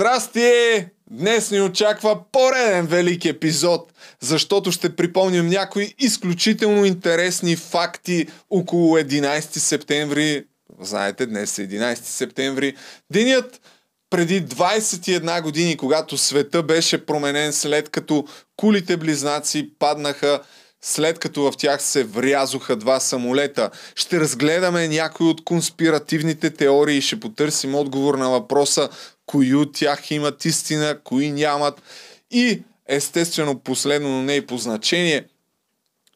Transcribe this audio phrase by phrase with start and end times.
[0.00, 0.86] Здрасти!
[1.10, 9.40] Днес ни очаква пореден велик епизод, защото ще припомним някои изключително интересни факти около 11
[9.40, 10.44] септември.
[10.80, 12.76] Знаете, днес е 11 септември.
[13.12, 13.60] Денят
[14.10, 18.24] преди 21 години, когато света беше променен след като
[18.56, 20.40] кулите близнаци паднаха
[20.82, 23.70] след като в тях се врязоха два самолета.
[23.94, 28.88] Ще разгледаме някои от конспиративните теории и ще потърсим отговор на въпроса
[29.30, 31.82] кои от тях имат истина, кои нямат.
[32.30, 35.24] И естествено последно, но не и по значение,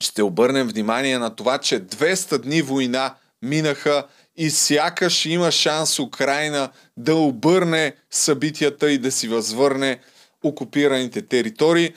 [0.00, 6.70] ще обърнем внимание на това, че 200 дни война минаха и сякаш има шанс Украина
[6.96, 9.98] да обърне събитията и да си възвърне
[10.42, 11.92] окупираните територии.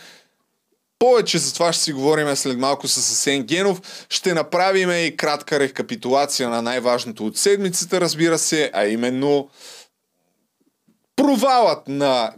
[0.99, 4.05] Повече за това ще си говорим след малко с Асен Генов.
[4.09, 9.49] Ще направим и кратка рекапитулация на най-важното от седмицата, разбира се, а именно
[11.17, 12.33] провалът на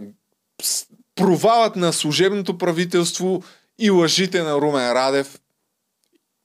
[1.16, 3.44] провалът на служебното правителство
[3.80, 5.40] и лъжите на Румен Радев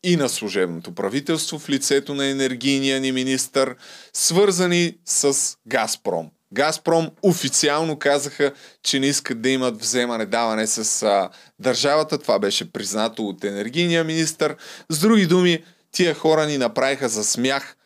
[0.04, 3.76] и на служебното правителство в лицето на енергийния ни министър,
[4.12, 6.30] свързани с Газпром.
[6.52, 12.18] Газпром официално казаха, че не искат да имат вземане-даване с а, държавата.
[12.18, 14.56] Това беше признато от енергийния министр.
[14.90, 17.76] С други думи, тия хора ни направиха за смях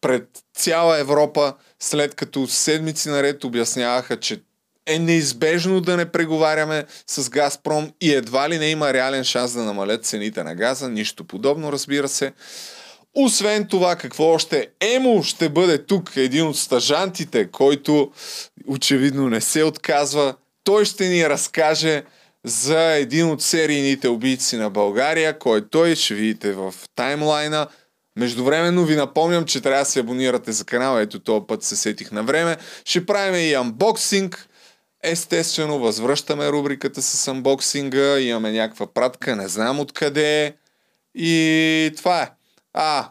[0.00, 4.40] пред цяла Европа, след като седмици наред обясняваха, че
[4.86, 9.64] е неизбежно да не преговаряме с Газпром и едва ли не има реален шанс да
[9.64, 10.88] намалят цените на газа.
[10.88, 12.32] Нищо подобно, разбира се.
[13.14, 14.68] Освен това, какво още?
[14.80, 18.12] Емо ще бъде тук, един от стажантите, който
[18.66, 20.34] очевидно не се отказва.
[20.64, 22.02] Той ще ни разкаже
[22.44, 27.66] за един от серийните убийци на България, кой той ще видите в таймлайна.
[28.16, 31.00] Междувременно ви напомням, че трябва да се абонирате за канала.
[31.00, 32.56] Ето този път се сетих на време.
[32.84, 34.46] Ще правим и анбоксинг.
[35.02, 38.18] Естествено, възвръщаме рубриката с анбоксинга.
[38.18, 40.56] Имаме някаква пратка, не знам откъде.
[41.14, 42.30] И това е.
[42.74, 43.10] А,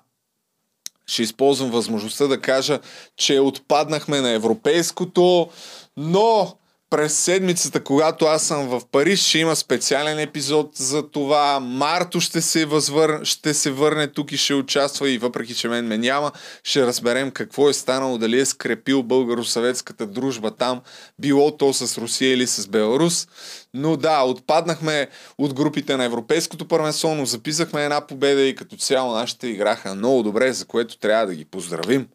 [1.06, 2.80] ще използвам възможността да кажа,
[3.18, 5.50] че отпаднахме на европейското,
[5.98, 6.59] но
[6.90, 11.60] през седмицата, когато аз съм в Париж, ще има специален епизод за това.
[11.60, 13.26] Марто ще се, възвър...
[13.26, 16.32] ще се върне тук и ще участва и въпреки, че мен ме няма,
[16.64, 20.82] ще разберем какво е станало, дали е скрепил българо-съветската дружба там,
[21.20, 23.28] било то с Русия или с Беларус.
[23.74, 25.08] Но да, отпаднахме
[25.38, 30.24] от групите на Европейското първенство, но записахме една победа и като цяло нашите играха много
[30.24, 32.08] добре, за което трябва да ги поздравим.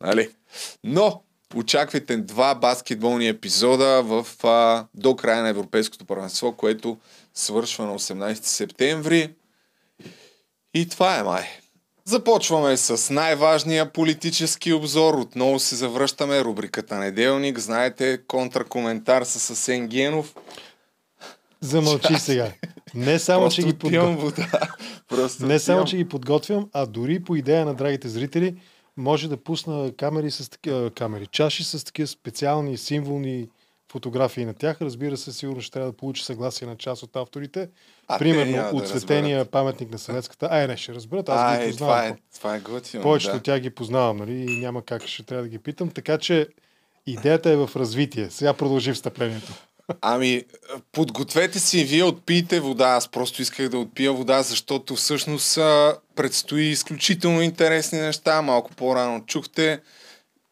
[0.00, 0.30] Нали?
[0.84, 1.23] Но
[1.54, 6.98] очаквайте два баскетболни епизода в, а, до края на Европейското първенство, което
[7.34, 9.30] свършва на 18 септември.
[10.74, 11.44] И това е май.
[12.04, 15.14] Започваме с най-важния политически обзор.
[15.14, 17.58] Отново се завръщаме рубриката Неделник.
[17.58, 20.34] Знаете, контракоментар с Асен Генов.
[21.60, 22.52] Замълчи сега.
[22.94, 24.32] Не само, че ги подготвям.
[25.40, 28.56] Не само, че ги подготвям, а дори по идея на драгите зрители,
[28.96, 33.48] може да пусна камери с такива камери, чаши с такива специални символни
[33.92, 34.82] фотографии на тях.
[34.82, 37.68] Разбира се, сигурно ще трябва да получи съгласие на част от авторите.
[38.08, 40.48] А, Примерно от светения да паметник на съветската.
[40.50, 41.28] Ай, не, ще разберат.
[41.28, 41.96] Аз а, ги познавам.
[41.96, 43.02] Това е, това е готино.
[43.02, 43.36] Повечето да.
[43.36, 44.32] от тях ги познавам, нали?
[44.32, 45.90] И няма как ще трябва да ги питам.
[45.90, 46.48] Така че
[47.06, 48.30] идеята е в развитие.
[48.30, 49.52] Сега продължи встъплението.
[50.00, 50.42] Ами,
[50.92, 52.88] подгответе си, вие отпийте вода.
[52.88, 55.54] Аз просто исках да отпия вода, защото всъщност
[56.14, 58.42] предстои изключително интересни неща.
[58.42, 59.80] Малко по-рано чухте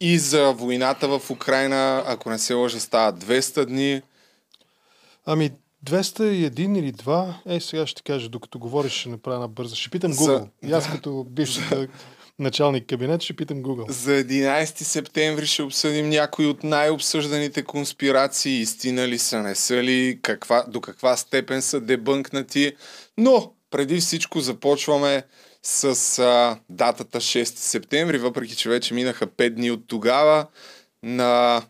[0.00, 4.02] и за войната в Украина, ако не се лъжа, става 200 дни.
[5.26, 5.50] Ами,
[5.86, 9.76] 201 или 2, е, сега ще кажа, докато говориш, ще направя една бърза.
[9.76, 10.38] Ще питам Google.
[10.38, 10.68] За...
[10.68, 11.88] И аз като бившата
[12.38, 13.90] началник кабинет, ще питам Google.
[13.90, 20.18] За 11 септември ще обсъдим някои от най-обсъжданите конспирации, истина ли са, не са ли,
[20.22, 22.72] каква, до каква степен са дебънкнати.
[23.18, 25.22] Но преди всичко започваме
[25.62, 30.46] с а, датата 6 септември, въпреки че вече минаха 5 дни от тогава.
[31.02, 31.62] На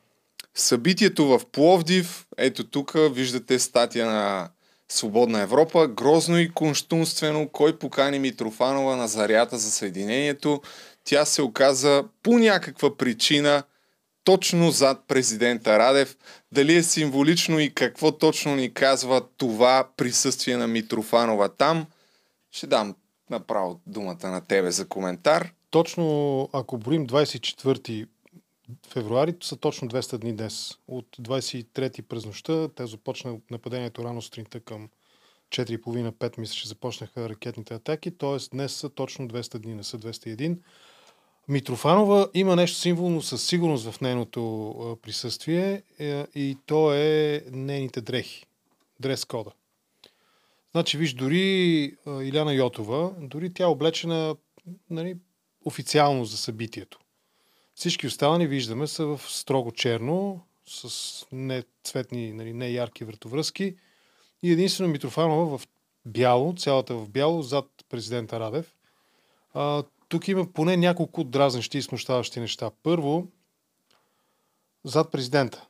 [0.55, 4.49] събитието в Пловдив, ето тук виждате статия на
[4.93, 10.63] Свободна Европа, грозно и конштунствено, кой покани Митрофанова на зарята за Съединението.
[11.05, 13.63] Тя се оказа по някаква причина
[14.25, 16.17] точно зад президента Радев.
[16.53, 21.87] Дали е символично и какво точно ни казва това присъствие на Митрофанова там,
[22.51, 22.95] ще дам
[23.31, 25.53] направо думата на тебе за коментар.
[25.71, 28.07] Точно ако броим 24
[28.89, 30.79] февруари са точно 200 дни днес.
[30.89, 34.89] От 23 през нощта те започна нападението рано сутринта към
[35.49, 38.37] 4,5-5 мисля, че започнаха ракетните атаки, т.е.
[38.53, 40.59] днес са точно 200 дни, не са 201.
[41.49, 48.47] Митрофанова има нещо символно със сигурност в нейното присъствие е, и то е нейните дрехи.
[49.01, 49.51] Дрес кода.
[50.73, 54.37] Значи, виж, дори Иляна Йотова, дори тя е облечена
[54.91, 55.17] нали,
[55.65, 56.99] официално за събитието.
[57.83, 63.77] Всички останали, виждаме, са в строго черно, с не цветни, нали, не ярки вратовръзки.
[64.43, 65.69] И единствено Митрофанова в
[66.07, 68.75] бяло, цялата в бяло, зад президента Радев.
[69.55, 72.71] А, тук има поне няколко дразнещи и смущаващи неща.
[72.83, 73.27] Първо,
[74.85, 75.67] зад президента.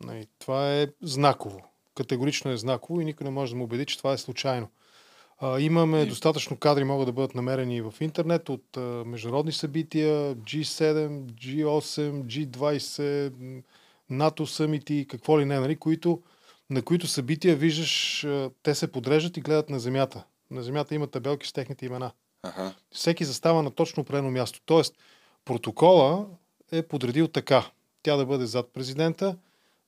[0.00, 1.62] Нали, това е знаково.
[1.94, 4.68] Категорично е знаково и никой не може да му убеди, че това е случайно.
[5.38, 6.06] А, имаме и...
[6.06, 13.62] достатъчно кадри, могат да бъдат намерени в интернет от а, международни събития, G7, G8, G20,
[14.10, 16.22] НАТО съмити, какво ли не, нали, които,
[16.70, 20.24] на които събития виждаш, а, те се подреждат и гледат на земята.
[20.50, 22.10] На земята има табелки с техните имена.
[22.42, 22.74] Ага.
[22.92, 24.60] Всеки застава на точно определено място.
[24.66, 24.94] Тоест,
[25.44, 26.26] протокола
[26.72, 27.70] е подредил така.
[28.02, 29.36] Тя да бъде зад президента,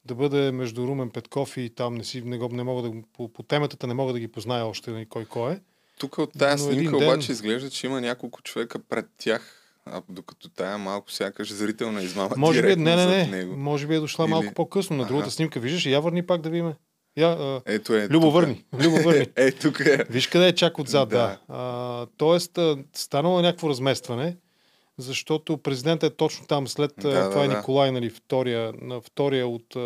[0.04, 3.32] да бъде между Румен Петков и там не, си, не, го, не мога да, по,
[3.32, 5.60] по темата не мога да ги позная още нали, кой кой е.
[5.98, 7.08] Тук от тази снимка ден...
[7.08, 12.34] обаче изглежда, че има няколко човека пред тях, а докато тая малко сякаш зрителна измама.
[12.36, 13.26] Може би, не, не, не.
[13.26, 13.56] Него.
[13.56, 14.30] Може би е дошла Или...
[14.30, 14.96] малко по-късно.
[14.96, 15.30] На другата ага.
[15.30, 16.72] снимка виждаш, я върни пак да видим.
[17.16, 18.08] Я, а, Ето е.
[18.08, 18.64] Любо върни.
[18.82, 19.26] Любо върни.
[19.36, 20.04] е, тук е.
[20.10, 21.16] Виж къде е чак отзад, да.
[21.16, 21.38] да.
[21.48, 22.58] А, тоест,
[22.92, 24.36] станало е някакво разместване
[25.00, 29.00] защото президентът е точно там след да, това е да, е Николай, нали, втория, на
[29.00, 29.76] втория от,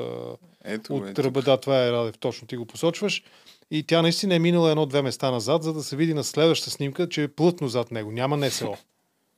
[0.65, 1.25] ето, от ето.
[1.25, 3.23] Ръбада, това е Радев, точно ти го посочваш.
[3.71, 7.09] И тя наистина е минала едно-две места назад, за да се види на следващата снимка,
[7.09, 8.13] че е плътно зад него.
[8.13, 8.77] Няма НСО.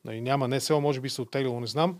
[0.05, 1.99] Нали, няма НСО, може би се оттеглило, не знам.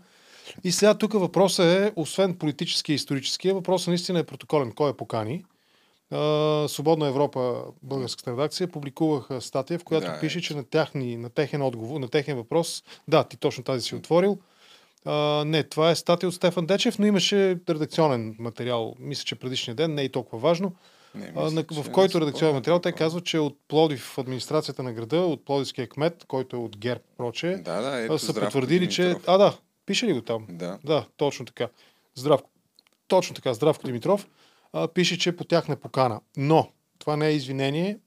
[0.63, 4.71] И сега тук въпросът е, освен политически и историческия, въпросът наистина е протоколен.
[4.71, 5.45] Кой е покани?
[6.67, 11.61] Свободна Европа, българската редакция, публикуваха статия, в която да, пише, че на, тяхни, на, техен
[11.61, 14.37] отговор, на техен въпрос, да, ти точно тази си отворил,
[15.05, 19.75] а, не, това е статия от Стефан Дечев, но имаше редакционен материал, мисля, че предишния
[19.75, 20.75] ден, не е и толкова важно,
[21.15, 24.93] не, мисля, а, в който редакционен материал те казват, че от Плодив в администрацията на
[24.93, 29.15] града, от Плодивския кмет, който е от ГЕРБ, проче, да, да, ето, са потвърдили, че...
[29.27, 30.45] А, да, пише ли го там?
[30.49, 30.79] Да.
[30.83, 31.67] Да, точно така.
[32.15, 32.49] Здравко.
[33.07, 34.27] Точно така, Здравко Димитров
[34.73, 36.21] а, пише, че по тях не покана.
[36.37, 37.99] Но това не е извинение,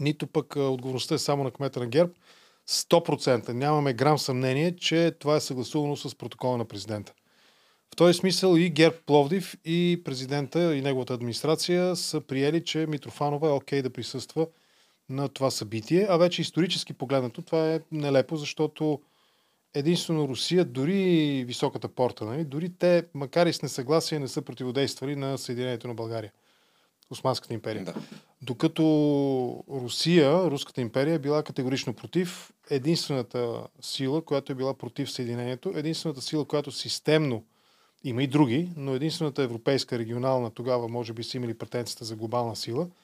[0.00, 2.12] нито пък а, отговорността е само на кмета на ГЕРБ.
[2.68, 7.12] 100% нямаме грам съмнение, че това е съгласувано с протокола на президента.
[7.92, 13.48] В този смисъл и Герб Пловдив, и президента, и неговата администрация са приели, че Митрофанова
[13.48, 14.46] е окей okay да присъства
[15.08, 16.06] на това събитие.
[16.10, 19.00] А вече исторически погледнато това е нелепо, защото
[19.74, 25.16] единствено Русия, дори високата порта, нали, дори те, макар и с несъгласие, не са противодействали
[25.16, 26.32] на Съединението на България.
[27.10, 27.84] Османската империя.
[27.84, 27.94] Да.
[28.42, 28.82] Докато
[29.70, 36.22] Русия, Руската империя, е била категорично против, единствената сила, която е била против Съединението, единствената
[36.22, 37.44] сила, която системно,
[38.04, 42.56] има и други, но единствената европейска регионална, тогава може би са имали претенцията за глобална
[42.56, 42.88] сила–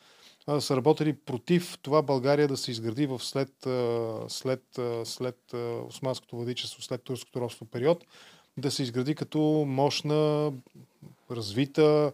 [0.60, 3.52] са работили против това България да се изгради в след,
[4.28, 4.62] след,
[5.04, 5.54] след
[5.88, 8.04] османското владичество, след турското робство период,
[8.56, 10.52] да се изгради като мощна,
[11.30, 12.12] развита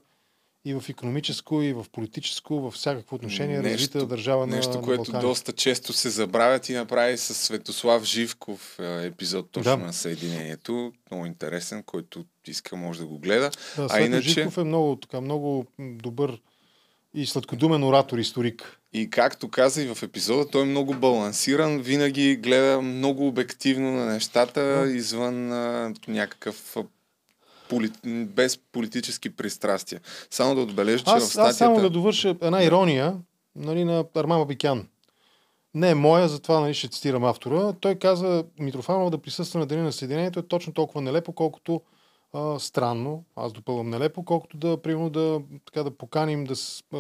[0.64, 5.04] и в економическо, и в политическо, във всякакво отношение нещо, развита държава нещо, на Нещо,
[5.06, 9.76] което доста често се забравят и направи с Светослав Живков епизод точно да.
[9.76, 10.92] на Съединението.
[11.10, 13.50] Много интересен, който иска може да го гледа.
[13.76, 14.28] Да, а иначе...
[14.28, 16.40] Живков е много, така, много добър
[17.14, 18.80] и сладкодумен оратор, историк.
[18.92, 24.04] И както каза и в епизода, той е много балансиран, винаги гледа много обективно на
[24.04, 26.76] нещата, извън а, някакъв
[27.68, 27.90] поли...
[28.06, 30.00] без политически пристрастия.
[30.30, 31.50] Само да отбележа, че аз, в статията...
[31.50, 33.16] Аз само да довърша една ирония
[33.56, 34.88] нали, на Арман Бикян.
[35.74, 37.72] Не е моя, затова нали, ще цитирам автора.
[37.80, 41.80] Той каза Митрофанова да присъства на Деня на Съединението е точно толкова нелепо, колкото
[42.58, 46.54] странно, аз допълвам нелепо, колкото да, примерно, да, така, да поканим да,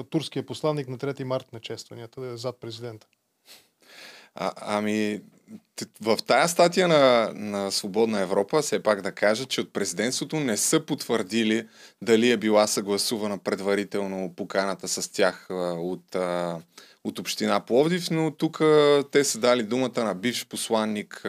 [0.04, 3.06] турския посланник на 3 март на честванията, да е зад президента.
[4.34, 5.20] А, ами,
[6.00, 10.56] в тая статия на, на Свободна Европа, все пак да кажа, че от президентството не
[10.56, 11.68] са потвърдили
[12.02, 15.46] дали е била съгласувана предварително поканата с тях
[15.78, 16.60] от а,
[17.04, 18.58] от община Пловдив, но тук
[19.12, 21.20] те са дали думата на бивш посланник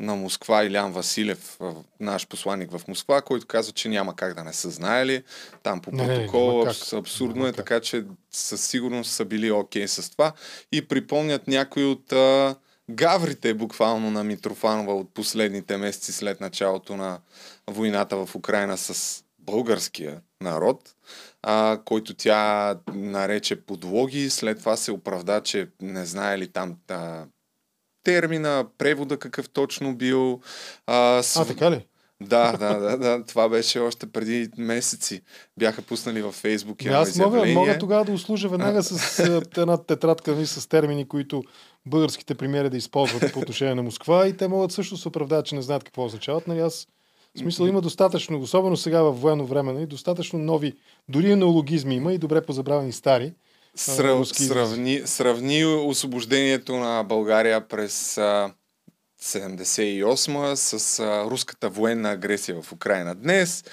[0.00, 1.58] на Москва Илян Василев,
[2.00, 5.22] наш посланник в Москва, който казва, че няма как да не са знаели.
[5.62, 10.10] Там по протокол не, абсурдно е, така че със сигурност са били окей okay с
[10.10, 10.32] това.
[10.72, 12.56] И припомнят някои от а,
[12.90, 17.18] гаврите буквално на Митрофанова от последните месеци след началото на
[17.66, 20.94] войната в Украина с българския народ
[21.42, 24.30] а, който тя нарече подлоги.
[24.30, 27.24] След това се оправда, че не знае ли там, а,
[28.04, 30.40] термина, превода какъв точно бил.
[30.86, 31.36] А, с...
[31.36, 31.86] а така ли?
[32.22, 33.24] Да, да, да, да.
[33.24, 35.22] Това беше още преди месеци.
[35.58, 36.84] Бяха пуснали във Фейсбук.
[36.84, 39.18] И аз мога, мога тогава да услужа веднага с
[39.56, 41.42] една тетрадка ми с термини, които
[41.86, 45.54] българските премиери да използват по отношение на Москва и те могат също се оправдават, че
[45.54, 46.46] не знаят какво означават.
[46.46, 46.88] Нали аз
[47.36, 50.72] в смисъл има достатъчно, особено сега в военно време, нали, достатъчно нови,
[51.08, 53.32] дори неологизми има и добре позабравени стари.
[53.74, 58.18] Срав, сравни, сравни освобождението на България през
[59.22, 63.64] 78 с а, руската военна агресия в Украина днес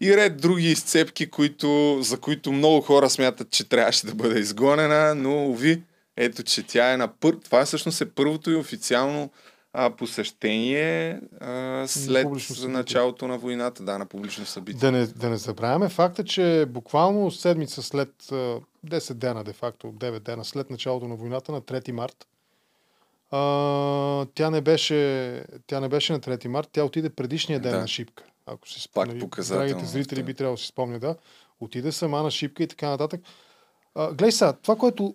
[0.00, 5.14] и ред други изцепки, които, за които много хора смятат, че трябваше да бъде изгонена,
[5.14, 5.82] но ви,
[6.16, 7.36] ето, че тя е на пър...
[7.44, 9.30] Това всъщност е първото и официално
[9.78, 12.26] а, посещение а, след
[12.62, 14.80] на началото на войната, да, на публично събитие.
[14.80, 20.18] Да не, да не забравяме факта, че буквално седмица след 10 дена, де факто, 9
[20.18, 22.26] дена след началото на войната, на 3 март,
[23.30, 27.80] а, тя, не беше, тя не беше на 3 март, тя отиде предишния ден да.
[27.80, 28.24] на Шипка.
[28.46, 31.16] Ако си спомня, драгите зрители би трябвало да си спомня, да.
[31.60, 33.20] Отиде сама на Шипка и така нататък.
[33.94, 35.14] А, гледай сега, това, което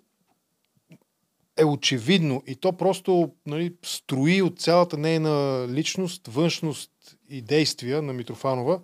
[1.57, 6.91] е очевидно и то просто нали, строи от цялата нейна личност, външност
[7.29, 8.79] и действия на Митрофанова,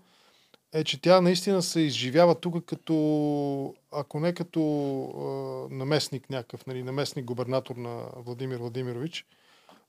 [0.73, 4.59] е, че тя наистина се изживява тук като, ако не като
[5.71, 9.25] е, наместник някакъв, нали, наместник губернатор на Владимир Владимирович,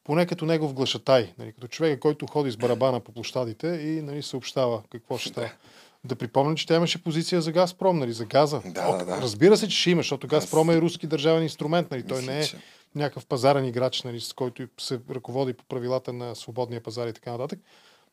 [0.05, 4.23] поне като негов глашатай, нали, като човека, който ходи с барабана по площадите и нали,
[4.23, 5.51] съобщава какво ще става.
[6.05, 8.63] Да припомня, че тя имаше позиция за Газпром, нали, за газа.
[8.65, 9.21] Да, О, да.
[9.23, 11.91] Разбира се, че ще има, защото Газпром е руски държавен инструмент.
[11.91, 12.45] Нали, той не е
[12.95, 17.33] някакъв пазарен играч, нали, с който се ръководи по правилата на свободния пазар и така
[17.33, 17.59] нататък.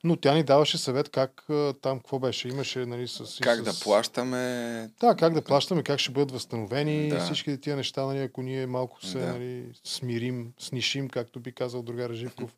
[0.04, 1.46] Но тя ни даваше съвет как
[1.82, 3.40] там, какво беше, имаше, нали, с...
[3.42, 3.64] Как с...
[3.64, 4.90] да плащаме...
[5.00, 7.20] Да, как да плащаме, как ще бъдат възстановени да.
[7.20, 9.26] всички тия неща, нали, ако ние малко се да.
[9.26, 12.56] нали, смирим, снишим, както би казал другар Живков.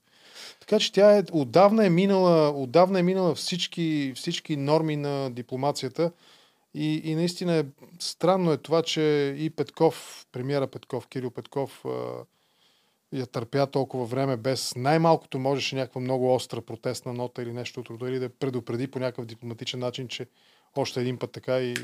[0.59, 6.11] Така че тя е, отдавна е минала, отдавна е минала всички, всички норми на дипломацията
[6.73, 7.65] и, и наистина е,
[7.99, 11.85] странно е това, че и Петков, премиера Петков, Кирил Петков,
[13.13, 17.89] я търпя толкова време без най-малкото можеше някаква много остра протестна нота или нещо от
[17.89, 20.27] рода, или да предупреди по някакъв дипломатичен начин, че
[20.75, 21.75] още един път така и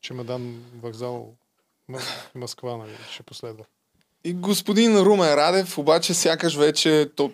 [0.00, 1.34] чемодан вокзал
[2.34, 3.64] Москва нали, ще последва.
[4.24, 7.32] И господин Румен Радев, обаче сякаш вече то,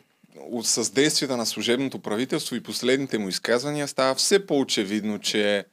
[0.62, 5.64] с действията на служебното правителство и последните му изказвания става все по-очевидно, че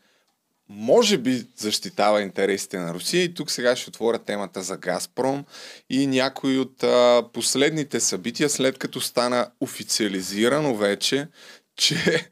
[0.70, 3.24] може би защитава интересите на Русия.
[3.24, 5.46] И тук сега ще отворя темата за Газпром
[5.90, 11.28] и някои от а, последните събития, след като стана официализирано вече,
[11.76, 12.30] че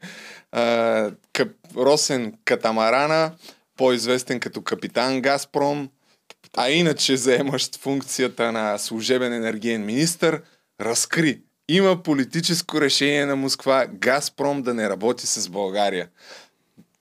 [0.52, 3.32] а, къп, Росен Катамарана,
[3.76, 5.90] по-известен като капитан Газпром,
[6.56, 10.40] а иначе заемащ функцията на служебен енергиен министр,
[10.80, 11.40] разкри.
[11.68, 16.08] Има политическо решение на Москва Газпром да не работи с България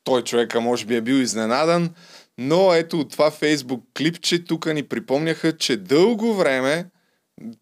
[0.07, 1.89] той човека може би е бил изненадан,
[2.37, 6.85] но ето от това фейсбук клипче тук ни припомняха, че дълго време,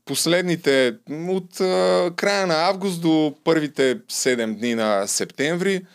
[0.06, 5.86] последните от а, края на август до първите 7 дни на септември,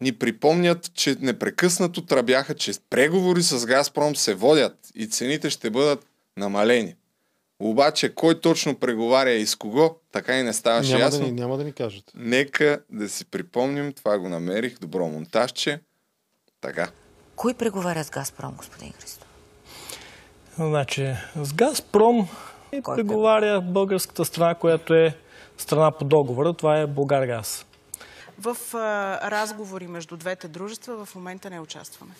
[0.00, 6.06] ни припомнят, че непрекъснато тръбяха, че преговори с Газпром се водят и цените ще бъдат
[6.36, 6.94] намалени.
[7.64, 11.20] Обаче кой точно преговаря и с кого, така и не ставаше няма ясно.
[11.20, 12.04] Да ни, няма да ни кажат.
[12.14, 15.80] Нека да си припомним, това го намерих, добро монтажче.
[16.60, 16.90] Така.
[17.36, 19.26] Кой преговаря с Газпром, господин Христо?
[20.58, 22.28] Значи, с Газпром
[22.72, 25.16] и преговаря българската страна, която е
[25.58, 26.52] страна по договора.
[26.52, 27.66] Това е Българгаз.
[28.38, 32.12] В а, разговори между двете дружества в момента не участваме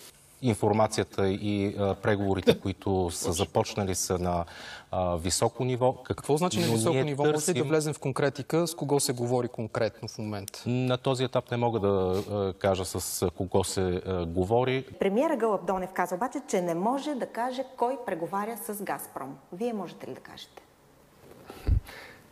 [0.43, 4.45] информацията и а, преговорите, които са започнали са на
[4.91, 5.93] а, високо ниво.
[5.93, 7.25] Какво значи на високо ниво?
[7.25, 8.67] Може ли да влезем в конкретика?
[8.67, 10.63] С кого се говори конкретно в момента?
[10.65, 14.85] На този етап не мога да а, кажа с кого се говори.
[14.99, 19.37] Премьера Гълъб Донев каза обаче, че не може да каже кой преговаря с Газпром.
[19.53, 20.63] Вие можете ли да кажете?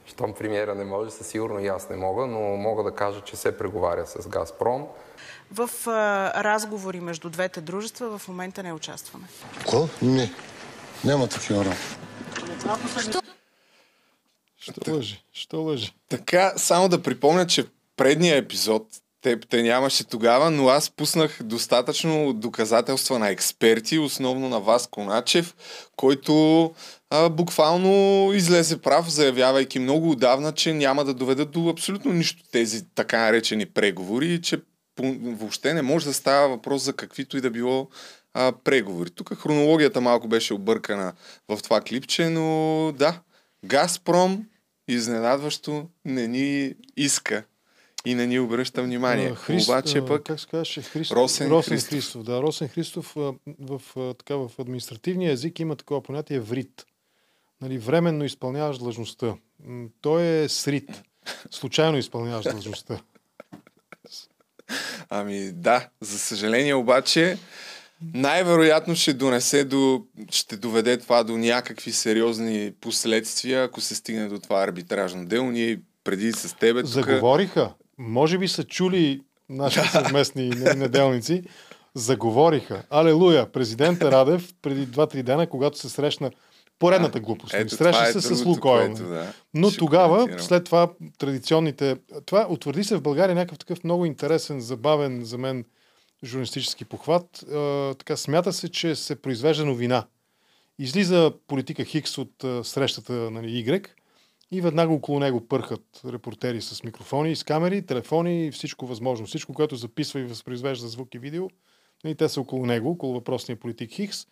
[0.06, 3.36] Щом премиера не може, със сигурно и аз не мога, но мога да кажа, че
[3.36, 4.88] се преговаря с Газпром.
[5.51, 9.27] В а, разговори между двете дружества в момента не участваме.
[9.58, 9.88] Какво?
[10.01, 10.31] Не.
[11.03, 11.81] Няма такива работи.
[14.60, 15.24] Що лъжи?
[15.34, 15.93] Що лъжи?
[16.10, 17.65] Така, само да припомня, че
[17.98, 18.88] предния епизод
[19.22, 25.55] те, те нямаше тогава, но аз пуснах достатъчно доказателства на експерти, основно на вас Коначев,
[25.96, 26.63] който
[27.10, 32.86] а, буквално излезе прав, заявявайки много отдавна, че няма да доведат до абсолютно нищо тези
[32.96, 34.62] така наречени преговори и че
[35.00, 37.90] въобще не може да става въпрос за каквито и да било
[38.34, 39.10] а, преговори.
[39.10, 41.14] Тук хронологията малко беше объркана
[41.50, 43.20] в това клипче, но да,
[43.66, 44.46] Газпром
[44.88, 47.44] изненадващо не ни иска
[48.06, 49.36] и не ни обръща внимание.
[49.36, 50.24] Христ, Обаче пък...
[50.24, 50.82] Как се казваше?
[50.82, 51.12] Христ...
[51.12, 51.90] Росен, Росен Христов.
[51.90, 52.24] Христов.
[52.24, 53.82] Да, Росен Христов в, в,
[54.18, 56.86] така, в административния език има такова понятие врит.
[57.62, 59.36] Нали, временно изпълняваш длъжността.
[60.02, 61.04] Той е срит.
[61.52, 63.02] Случайно изпълняваш длъжността.
[65.10, 67.38] Ами да, за съжаление обаче
[68.13, 74.40] най-вероятно ще донесе до, ще доведе това до някакви сериозни последствия, ако се стигне до
[74.40, 75.51] това арбитражно дело.
[75.51, 76.90] Ние преди с тебе тук...
[76.90, 77.74] Заговориха.
[77.98, 81.44] Може би са чули нашите съвместни неделници.
[81.96, 82.84] Заговориха.
[82.90, 83.51] Алелуя!
[83.51, 86.32] Президента Радев преди 2-3 дена, когато се срещна
[86.82, 87.54] поредната глупост.
[87.54, 88.94] Ето, Среща е се с Лукойл.
[88.94, 90.40] Да, Но тогава, коментирам.
[90.40, 91.98] след това, традиционните...
[92.26, 95.66] Това утвърди се в България някакъв такъв много интересен, забавен за мен
[96.24, 97.44] журналистически похват.
[97.44, 100.06] Е, така, смята се, че се произвежда новина.
[100.80, 103.88] Излиза политика Хикс от е, срещата нали, Y
[104.52, 109.26] и веднага около него пърхат репортери с микрофони, с камери, телефони и всичко възможно.
[109.26, 111.50] Всичко, което записва и възпроизвежда звук и видео.
[112.06, 114.26] И те са около него, около въпросния политик Хикс.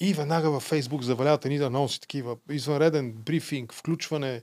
[0.00, 2.36] И веднага във Фейсбук заваляват едни анонси такива.
[2.50, 4.42] Извънреден брифинг, включване,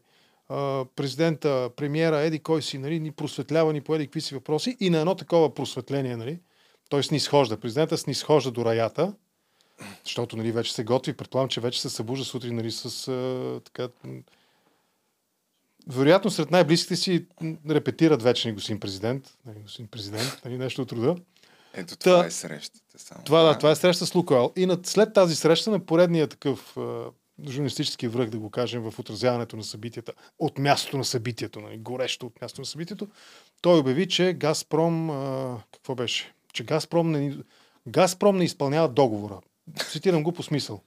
[0.96, 4.78] президента, премиера, еди кой си, нали, ни просветлява ни по еди какви си въпроси.
[4.80, 6.40] И на едно такова просветление, нали,
[6.90, 7.58] той снисхожда.
[7.58, 9.14] Президента снисхожда до раята,
[10.04, 11.14] защото нали, вече се готви.
[11.14, 13.90] Предполагам, че вече се събужда сутрин нали, с а, така...
[15.88, 17.26] Вероятно сред най-близките си
[17.70, 19.38] репетират вече ни господин президент.
[19.46, 21.16] Нали, господин президент, нали, нещо от труда.
[21.76, 23.00] Ето това Та, е срещата.
[23.00, 23.24] Само.
[23.24, 24.52] Това, да, това е среща с Лукойл.
[24.56, 26.78] И над, след тази среща на поредния такъв
[27.50, 32.26] журналистически връх, да го кажем, в отразяването на събитията, от мястото на събитието, нали, горещо
[32.26, 33.08] от мястото на събитието,
[33.62, 36.34] той обяви, че Газпром, а, какво беше?
[36.54, 37.38] Че Газпром не,
[37.88, 39.40] Газпром не изпълнява договора.
[39.92, 40.82] Цитирам го по смисъл.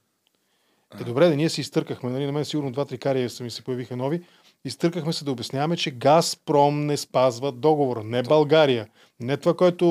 [1.00, 3.62] Е, добре, да ние си изтъркахме, нали, на мен сигурно два-три кария са ми се
[3.62, 4.22] появиха нови.
[4.64, 8.88] Изтъркахме се да обясняваме, че Газпром не спазва договора, не България.
[9.20, 9.84] Не това, което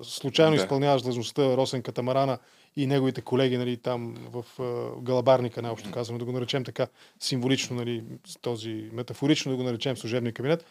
[0.00, 0.62] е, случайно да.
[0.62, 2.38] изпълняваш длъжността Росен Катамарана
[2.76, 6.86] и неговите колеги нали, там в е, Галабарника, най-общо казваме, да го наречем така
[7.20, 8.04] символично, нали,
[8.40, 10.64] този, метафорично да го наречем служебния кабинет.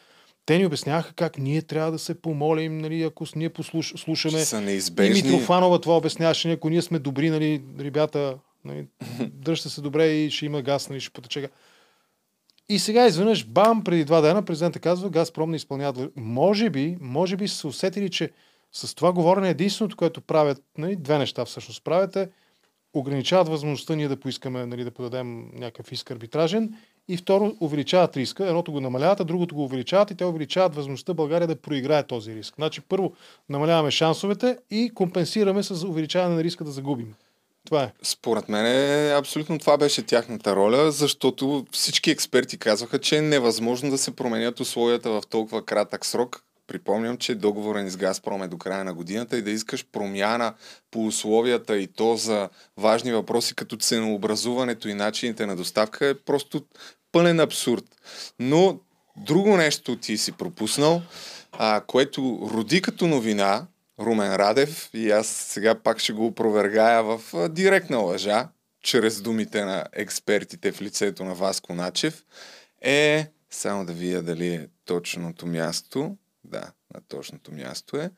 [0.45, 4.39] Те ни обясняваха как ние трябва да се помолим, нали, ако ние послуш, слушаме.
[4.39, 5.19] Са неизбежни.
[5.19, 8.85] И Митрофанова това обясняваше, ако ние сме добри, нали, ребята, нали,
[9.19, 11.49] дръжте се добре и ще има газ, нали, ще потече.
[12.69, 16.09] И сега изведнъж, бам, преди два дена президента казва, Газпром не изпълнява.
[16.15, 18.31] Може би, може би са се усетили, че
[18.71, 22.29] с това говорене единственото, което правят, нали, две неща всъщност правят е,
[22.93, 26.73] ограничават възможността ние да поискаме нали, да подадем някакъв иск арбитражен
[27.07, 28.47] и второ, увеличават риска.
[28.47, 32.35] Едното го намаляват, а другото го увеличават и те увеличават възможността България да проиграе този
[32.35, 32.55] риск.
[32.55, 33.13] Значи първо
[33.49, 37.13] намаляваме шансовете и компенсираме с увеличаване на риска да загубим.
[37.71, 37.91] Това е.
[38.03, 43.89] Според мен е, абсолютно това беше тяхната роля, защото всички експерти казваха, че е невъзможно
[43.89, 46.43] да се променят условията в толкова кратък срок.
[46.67, 50.53] Припомням, че договорен с Газпром е до края на годината и да искаш промяна
[50.91, 56.61] по условията и то за важни въпроси като ценообразуването и начините на доставка е просто
[57.11, 57.85] пълен абсурд.
[58.39, 58.79] Но
[59.17, 61.01] друго нещо ти си пропуснал,
[61.51, 63.67] а, което роди като новина,
[63.99, 68.49] Румен Радев и аз сега пак ще го опровергая в директна лъжа,
[68.83, 72.23] чрез думите на експертите в лицето на Васко Начев,
[72.81, 78.11] е, само да видя дали е точното място, да, на точното място е,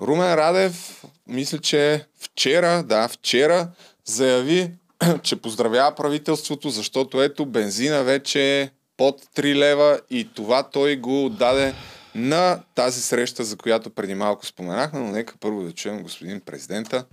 [0.00, 3.70] Румен Радев, мисля, че вчера, да, вчера
[4.04, 4.70] заяви,
[5.22, 11.24] че поздравява правителството, защото ето бензина вече е под 3 лева и това той го
[11.24, 11.74] отдаде
[12.14, 17.04] на тази среща, за която преди малко споменахме, но нека първо да чуем господин президента.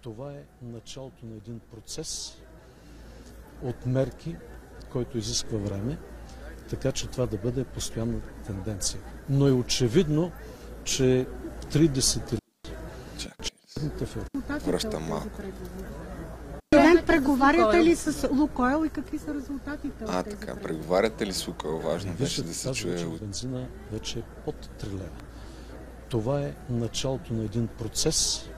[0.00, 2.36] Това е началото на един процес
[3.62, 4.36] от мерки,
[4.92, 5.98] който изисква време,
[6.70, 9.00] така че това да бъде постоянна тенденция.
[9.28, 10.32] Но е очевидно,
[10.84, 11.26] че
[11.72, 12.38] 30
[14.64, 15.28] Връщам малко.
[16.76, 20.04] Президент, преговаряте ли с Лукойл и какви са резултатите?
[20.08, 21.78] А, така, преговаряте ли с Лукойл?
[21.78, 22.96] Важно беше да се чуе.
[22.96, 25.08] Че бензина вече е под 3 лева.
[26.08, 28.48] Това е началото на един процес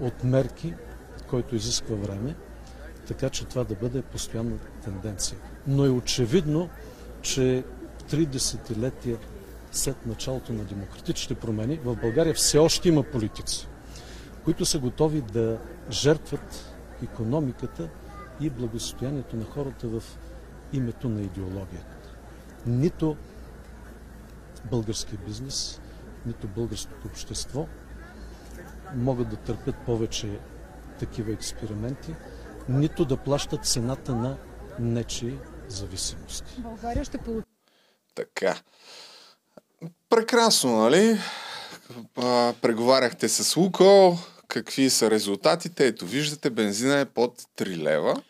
[0.00, 0.74] от мерки,
[1.30, 2.34] който изисква време,
[3.08, 5.38] така че това да бъде постоянна тенденция.
[5.66, 6.68] Но е очевидно,
[7.22, 7.64] че
[8.10, 9.18] три десетилетия
[9.72, 13.68] след началото на демократичните промени в България все още има политици,
[14.44, 15.58] които са готови да
[15.90, 17.88] жертват економиката
[18.40, 20.02] и благосостоянието на хората в
[20.72, 22.16] името на идеологията.
[22.66, 23.16] Нито
[24.70, 25.80] българския бизнес,
[26.26, 27.66] нито българското общество
[28.94, 30.38] могат да търпят повече
[30.98, 32.14] такива експерименти,
[32.68, 34.36] нито да плащат цената на
[34.78, 36.54] нечи зависимости.
[36.58, 37.46] България ще получи.
[38.14, 38.56] Така.
[40.08, 41.18] Прекрасно, нали?
[42.62, 44.18] Преговаряхте с Лукол.
[44.54, 45.86] Какви са резултатите?
[45.86, 48.22] Ето, виждате, бензина е под 3 лева.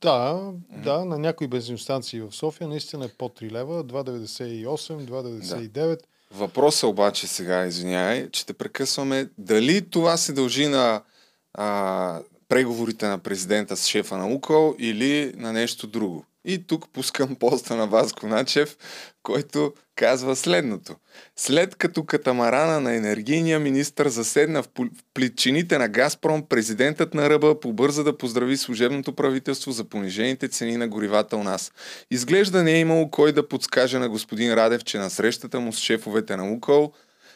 [0.00, 0.82] Да, mm-hmm.
[0.82, 5.70] да, на някои бензиностанции в София наистина е под 3 лева, 2,98, 2,99.
[5.70, 5.96] Да.
[6.30, 9.28] Въпросът обаче сега, извинявай, че те прекъсваме.
[9.38, 11.02] Дали това се дължи на
[11.54, 16.24] а, преговорите на президента с шефа на УКОЛ или на нещо друго?
[16.50, 18.76] И тук пускам поста на Васко Начев,
[19.22, 20.96] който казва следното.
[21.36, 24.68] След като катамарана на енергийния министр заседна в
[25.14, 30.88] плитчините на Газпром, президентът на Ръба побърза да поздрави служебното правителство за понижените цени на
[30.88, 31.72] горивата у нас.
[32.10, 35.78] Изглежда не е имало кой да подскаже на господин Радев, че на срещата му с
[35.78, 36.92] шефовете на Лукол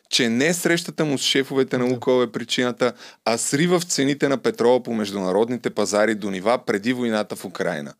[0.08, 2.92] че не срещата му с шефовете на Лукол е причината,
[3.24, 7.94] а срива в цените на петрола по международните пазари до нива преди войната в Украина.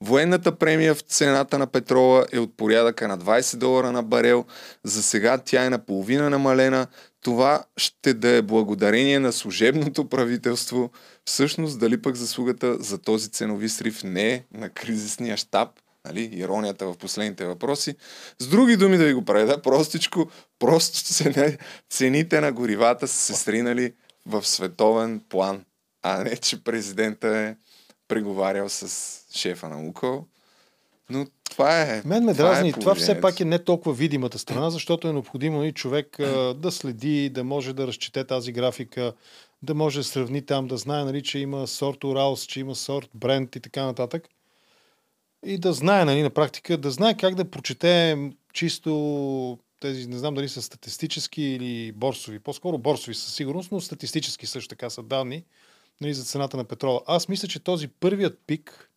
[0.00, 4.44] Военната премия в цената на петрола е от порядъка на 20 долара на барел.
[4.84, 6.86] За сега тя е наполовина намалена.
[7.22, 10.90] Това ще да е благодарение на служебното правителство.
[11.24, 15.68] Всъщност, дали пък заслугата за този ценови срив не е на кризисния щаб,
[16.04, 17.94] нали, иронията в последните въпроси.
[18.38, 20.98] С други думи да ви го преда, простичко, просто
[21.90, 23.92] цените на горивата са се сринали
[24.26, 25.64] в световен план,
[26.02, 27.56] а не, че президента е
[28.10, 28.88] преговарял с
[29.38, 30.24] шефа на Лукол.
[31.10, 32.02] Но това е.
[32.04, 32.72] Мен ме дразни.
[32.72, 36.20] Това, е това все пак е не толкова видимата страна, защото е необходимо и човек
[36.20, 39.12] а, да следи, да може да разчете тази графика,
[39.62, 43.08] да може да сравни там, да знае, нали, че има сорт Уралс, че има сорт
[43.14, 44.28] Бренд и така нататък.
[45.46, 48.18] И да знае, нали, на практика, да знае как да прочете
[48.52, 54.46] чисто тези, не знам дали са статистически или борсови, по-скоро борсови със сигурност, но статистически
[54.46, 55.44] също така са данни
[56.00, 57.00] нали, за цената на петрола.
[57.06, 58.90] Аз мисля, че този първият пик,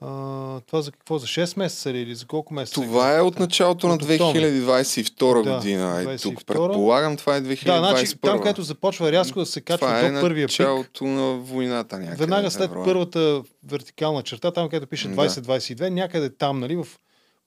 [0.00, 1.18] а, това за какво?
[1.18, 2.80] За 6 месеца или за колко месеца?
[2.80, 6.02] Това е от началото на 2022 да, година.
[6.04, 7.64] Да, тук предполагам, това е 2021.
[7.64, 10.58] Да, значи, там, където започва рязко да се качва това до е първия пик.
[10.58, 12.16] началото на войната някъде.
[12.16, 15.90] Веднага след първата вертикална черта, там където пише 2022, да.
[15.90, 16.86] някъде там, нали, в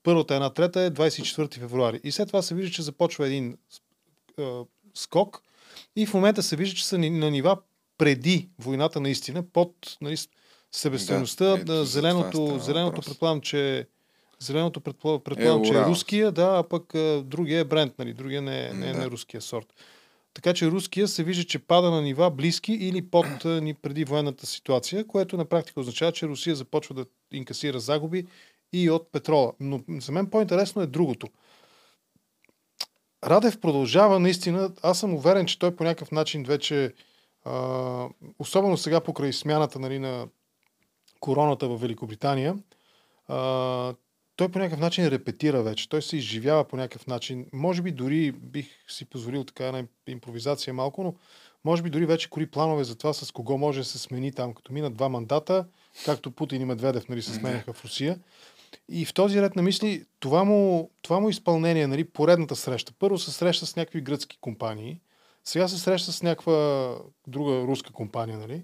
[0.03, 1.99] първата една трета е 24 февруари.
[2.03, 3.57] И след това се вижда, че започва един
[4.93, 5.41] скок
[5.95, 7.57] и в момента се вижда, че са на нива
[7.99, 10.17] преди войната наистина, под нали,
[10.71, 13.88] себестоеността, да, зеленото, зеленото предполагам, че
[14.39, 18.13] Зеленото предполагам, предполагам е, че е руския, да, а пък а, другия е бренд, нали,
[18.13, 18.99] другия не, е, не, е, да.
[18.99, 19.73] не е руския сорт.
[20.33, 24.45] Така че руския се вижда, че пада на нива близки или под ни преди военната
[24.45, 28.27] ситуация, което на практика означава, че Русия започва да инкасира загуби
[28.73, 29.53] и от петрола.
[29.59, 31.27] Но за мен по-интересно е другото.
[33.23, 36.93] Радев продължава наистина, аз съм уверен, че той по някакъв начин вече
[38.39, 40.28] особено сега покрай смяната нали, на
[41.19, 42.58] короната в Великобритания,
[43.28, 43.93] а,
[44.36, 45.89] той по някакъв начин репетира вече.
[45.89, 47.45] Той се изживява по някакъв начин.
[47.54, 51.15] Може би дори бих си позволил така една импровизация малко, но
[51.65, 54.54] може би дори вече кори планове за това с кого може да се смени там,
[54.54, 55.65] като минат два мандата,
[56.06, 58.19] както Путин и Медведев нали, се сменяха в Русия.
[58.89, 62.93] И в този ред на мисли, това му, това му изпълнение, нали, поредната среща.
[62.99, 64.99] Първо се среща с някакви гръцки компании,
[65.43, 66.95] сега се среща с някаква
[67.28, 68.63] друга руска компания, нали?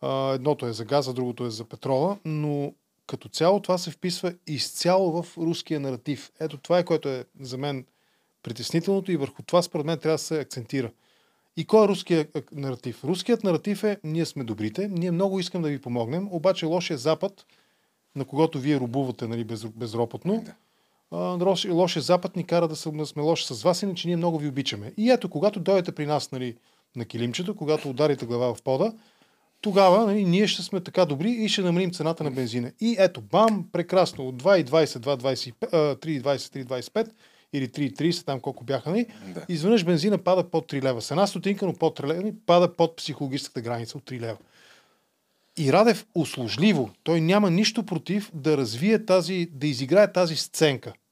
[0.00, 2.72] А, едното е за газа, другото е за петрола, но
[3.06, 6.32] като цяло това се вписва изцяло в руския наратив.
[6.40, 7.84] Ето това е, което е за мен
[8.42, 10.90] притеснителното и върху това според мен трябва да се акцентира.
[11.56, 13.04] И кой е руският наратив?
[13.04, 17.46] Руският наратив е ние сме добрите, ние много искам да ви помогнем, обаче лошия Запад,
[18.16, 20.54] на когото вие рубувате нали, без, безропотно, да
[21.70, 24.92] лошия Запад ни кара да сме лоши с вас, иначе ние много ви обичаме.
[24.96, 26.56] И ето, когато дойдете при нас нали,
[26.96, 28.92] на килимчето, когато ударите глава в пода,
[29.60, 32.72] тогава нали, ние ще сме така добри и ще намалим цената на бензина.
[32.80, 37.10] И ето, бам, прекрасно, от 2,20, 3,20, 3,25
[37.52, 39.44] или 3,30, там колко бяха, нали, да.
[39.48, 41.02] изведнъж бензина пада под 3 лева.
[41.02, 44.36] С една стотинка, но под 3 лева, нали, пада под психологическата граница от 3 лева.
[45.58, 50.92] И Радев услужливо, той няма нищо против да развие тази, да изиграе тази сценка–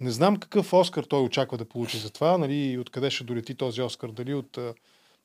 [0.00, 3.82] не знам какъв Оскар той очаква да получи за това, нали, откъде ще долети този
[3.82, 4.58] Оскар, дали от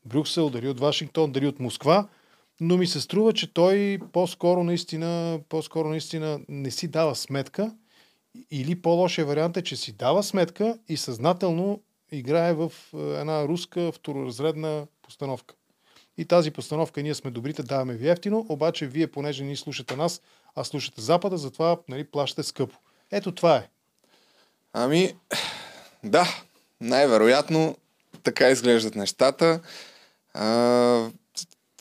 [0.06, 2.08] Брюксел, дали от Вашингтон, дали от Москва,
[2.62, 7.76] но ми се струва, че той по-скоро наистина, по-скоро наистина не си дава сметка.
[8.52, 11.82] Или по-лошия вариант е, че си дава сметка и съзнателно
[12.12, 15.56] играе в една руска второразредна постановка.
[16.20, 20.22] И тази постановка ние сме добрите, даваме ви ефтино, обаче вие, понеже ни слушате нас,
[20.56, 22.78] а слушате Запада, затова нали, плащате скъпо.
[23.12, 23.68] Ето това е.
[24.74, 25.14] Ами,
[26.04, 26.28] да,
[26.82, 27.78] най-вероятно
[28.24, 29.60] така изглеждат нещата.
[30.34, 31.10] А,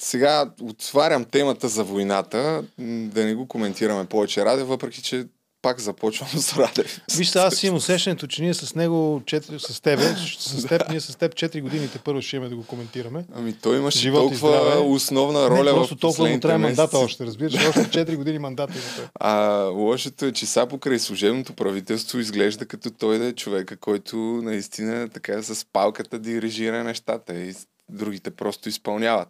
[0.01, 5.27] сега отварям темата за войната, да не го коментираме повече раде, въпреки че
[5.63, 7.01] пак започвам с Радев.
[7.17, 10.03] Вижте, аз имам усещането, че ние с него, 4, с тебе,
[10.39, 10.87] с теб, да.
[10.91, 13.25] ние с теб 4 годините първо ще имаме да го коментираме.
[13.35, 17.27] Ами той имаше Живот толкова основна роля не, просто в толкова му трябва мандата още,
[17.27, 22.67] разбираш, още 4 години мандата има А лошото е, че са покрай служебното правителство изглежда
[22.67, 27.55] като той да е човека, който наистина така с палката дирижира нещата и
[27.89, 29.29] другите просто изпълняват.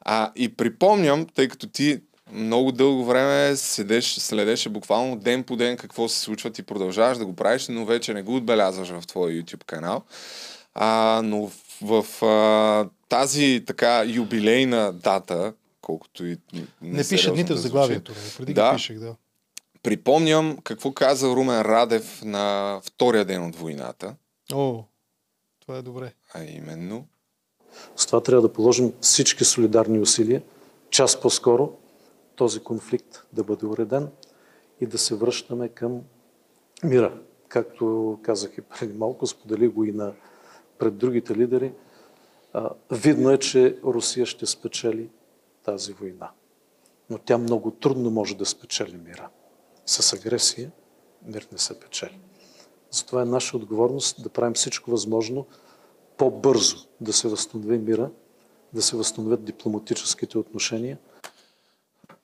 [0.00, 2.00] А и припомням, тъй като ти
[2.32, 7.26] много дълго време седеш, следеше буквално ден по ден какво се случва, ти продължаваш да
[7.26, 10.02] го правиш, но вече не го отбелязваш в твоя YouTube канал.
[10.74, 17.54] А, но в, в а, тази така юбилейна дата, колкото и не, не пише дните
[17.54, 19.14] в заглавието, преди да, пишех, да.
[19.82, 24.14] Припомням какво каза Румен Радев на втория ден от войната.
[24.52, 24.84] О,
[25.60, 26.12] това е добре.
[26.34, 27.06] А именно?
[27.96, 30.42] С това трябва да положим всички солидарни усилия,
[30.90, 31.72] час по-скоро,
[32.36, 34.08] този конфликт да бъде уреден
[34.80, 36.00] и да се връщаме към
[36.84, 37.20] мира.
[37.48, 40.12] Както казах и преди малко, споделих го и на
[40.78, 41.72] пред другите лидери,
[42.90, 45.10] видно е, че Русия ще спечели
[45.62, 46.30] тази война.
[47.10, 49.28] Но тя много трудно може да спечели мира.
[49.86, 50.72] С агресия
[51.26, 52.18] мир не се печели.
[52.90, 55.46] Затова е наша отговорност да правим всичко възможно
[56.16, 58.10] по-бързо да се възстанови мира,
[58.72, 60.98] да се възстановят дипломатическите отношения–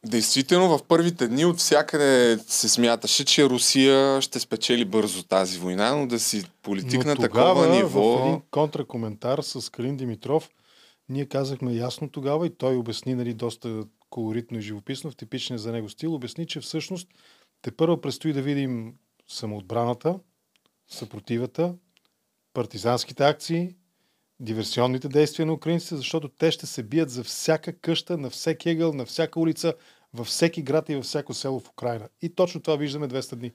[0.07, 5.95] Действително, в първите дни от всякъде се смяташе, че Русия ще спечели бързо тази война,
[5.95, 8.19] но да си политик но на тогава, такова ниво...
[8.19, 10.51] в един контракоментар с Калин Димитров,
[11.09, 15.73] ние казахме ясно тогава и той обясни нали, доста колоритно и живописно в типичния за
[15.73, 17.09] него стил, обясни, че всъщност
[17.63, 18.95] те първо предстои да видим
[19.29, 20.19] самоотбраната,
[20.91, 21.75] съпротивата,
[22.55, 23.75] партизанските акции,
[24.43, 28.93] диверсионните действия на украинците, защото те ще се бият за всяка къща, на всеки ъгъл,
[28.93, 29.75] на всяка улица,
[30.15, 32.09] във всеки град и във всяко село в Украина.
[32.23, 33.53] И точно това виждаме 200 дни.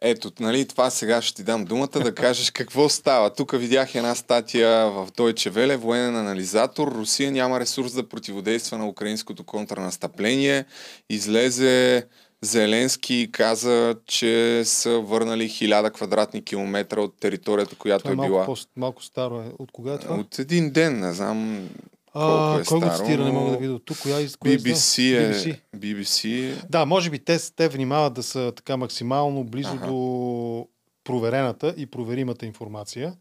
[0.00, 3.34] Ето, нали, това сега ще ти дам думата да кажеш какво става.
[3.34, 6.88] Тук видях една статия в Deutsche Welle, военен анализатор.
[6.88, 10.64] Русия няма ресурс да противодейства на украинското контрнастъпление.
[11.10, 12.06] Излезе
[12.44, 18.46] Зеленски каза, че са върнали хиляда квадратни километра от територията, която това е, е била.
[18.46, 19.52] Малко, малко старо е.
[19.58, 20.14] От кога е това?
[20.14, 21.68] От един ден, не знам
[22.14, 23.78] а, е кой го цитира, не мога да видя.
[23.78, 24.36] Тук коя из...
[24.36, 25.34] BBC е...
[25.34, 25.60] BBC.
[25.76, 26.54] BBC.
[26.70, 29.86] Да, може би те, те внимават да са така максимално близо ага.
[29.86, 30.68] до
[31.04, 33.14] проверената и проверимата информация.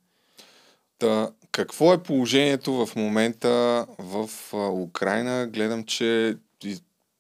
[0.99, 4.29] Та, какво е положението в момента в
[4.71, 5.47] Украина?
[5.47, 6.35] Гледам, че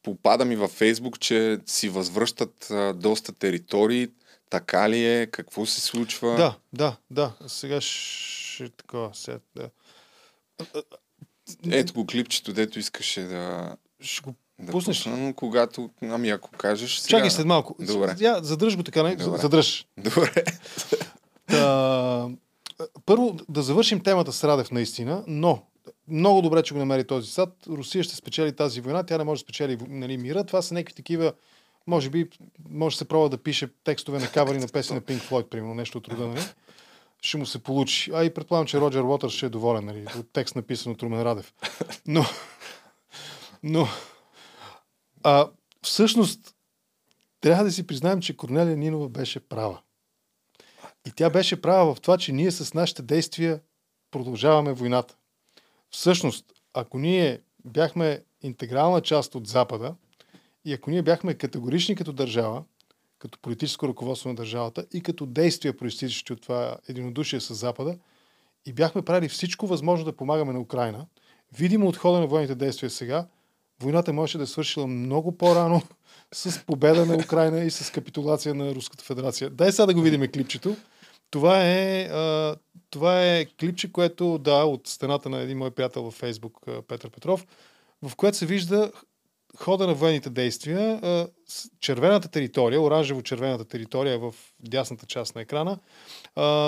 [0.03, 4.07] попада ми във Фейсбук, че си възвръщат а, доста територии.
[4.49, 5.27] Така ли е?
[5.27, 6.35] Какво се случва?
[6.35, 7.33] Да, да, да.
[7.47, 9.09] Сега ще така.
[9.13, 9.69] Сега, да.
[11.71, 13.75] Ето го клипчето, дето искаше да...
[14.01, 14.97] Ще го да пуснеш.
[14.97, 17.17] Пусна, но когато, ами ако кажеш сега...
[17.17, 17.75] Чакай след малко.
[17.79, 18.15] Добре.
[18.19, 19.15] Я, задръж го така, не?
[19.15, 19.37] Добре.
[19.37, 19.85] Задръж.
[19.97, 20.43] Добре.
[21.47, 22.29] Та,
[23.05, 25.63] първо да завършим темата с Радев наистина, но
[26.07, 27.49] много добре, че го намери този сад.
[27.67, 30.43] Русия ще спечели тази война, тя не може да спечели нали, мира.
[30.43, 31.33] Това са някакви такива,
[31.87, 32.29] може би,
[32.69, 35.75] може да се пробва да пише текстове на кавари на песен на Pink Floyd, примерно,
[35.75, 36.41] нещо от рода, нали?
[37.21, 38.11] Ще му се получи.
[38.13, 41.21] А и предполагам, че Роджер Уотър ще е доволен, нали, от текст написан от Румен
[41.21, 41.53] Радев.
[42.07, 42.25] Но,
[43.63, 43.87] но,
[45.23, 45.49] а,
[45.81, 46.55] всъщност,
[47.41, 49.79] трябва да си признаем, че Корнелия Нинова беше права.
[51.07, 53.61] И тя беше права в това, че ние с нашите действия
[54.11, 55.15] продължаваме войната.
[55.93, 59.95] Всъщност, ако ние бяхме интегрална част от Запада
[60.65, 62.63] и ако ние бяхме категорични като държава,
[63.19, 67.97] като политическо ръководство на държавата и като действия, проистичащи от това единодушие с Запада,
[68.65, 71.05] и бяхме правили всичко възможно да помагаме на Украина,
[71.57, 73.27] видимо от хода на военните действия сега,
[73.81, 75.81] войната можеше да е свършила много по-рано
[76.33, 79.49] с победа на Украина и с капитулация на Руската федерация.
[79.49, 80.75] Дай сега да го видим клипчето.
[81.33, 82.55] Това е, а,
[82.89, 87.47] това е клипче, което, да, от стената на един мой приятел във Фейсбук, Петър Петров,
[88.01, 88.91] в което се вижда
[89.57, 90.99] хода на военните действия,
[91.79, 95.79] червената територия, оранжево-червената територия в дясната част на екрана,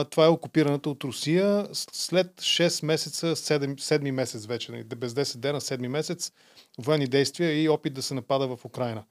[0.09, 5.37] това е окупираната от Русия след 6 месеца, 7, 7 месец вече, нали, без 10
[5.37, 6.31] дена, 7 месец,
[6.77, 9.03] военни действия и опит да се напада в Украина.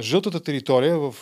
[0.00, 1.14] Жълтата територия, в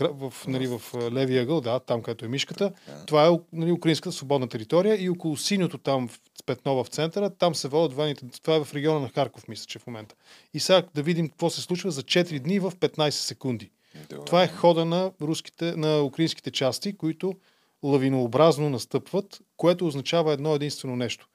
[0.00, 0.82] в, нали, в
[1.12, 2.70] левия ъгъл, да, там където е мишката.
[2.70, 3.06] Yeah.
[3.06, 7.54] Това е нали, украинската свободна територия и около синьото там в петно в центъра, там
[7.54, 8.26] се водят войните.
[8.42, 10.14] Това е в региона на Харков, мисля, че в момента.
[10.54, 13.70] И сега да видим какво се случва за 4 дни в 15 секунди.
[14.10, 14.24] Добре.
[14.24, 17.34] Това е хода на, руските, на украинските части, които
[17.82, 21.28] лавинообразно настъпват, което означава едно единствено нещо.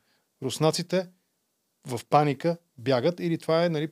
[0.44, 1.08] Руснаците
[1.88, 3.88] в паника бягат или това е нали,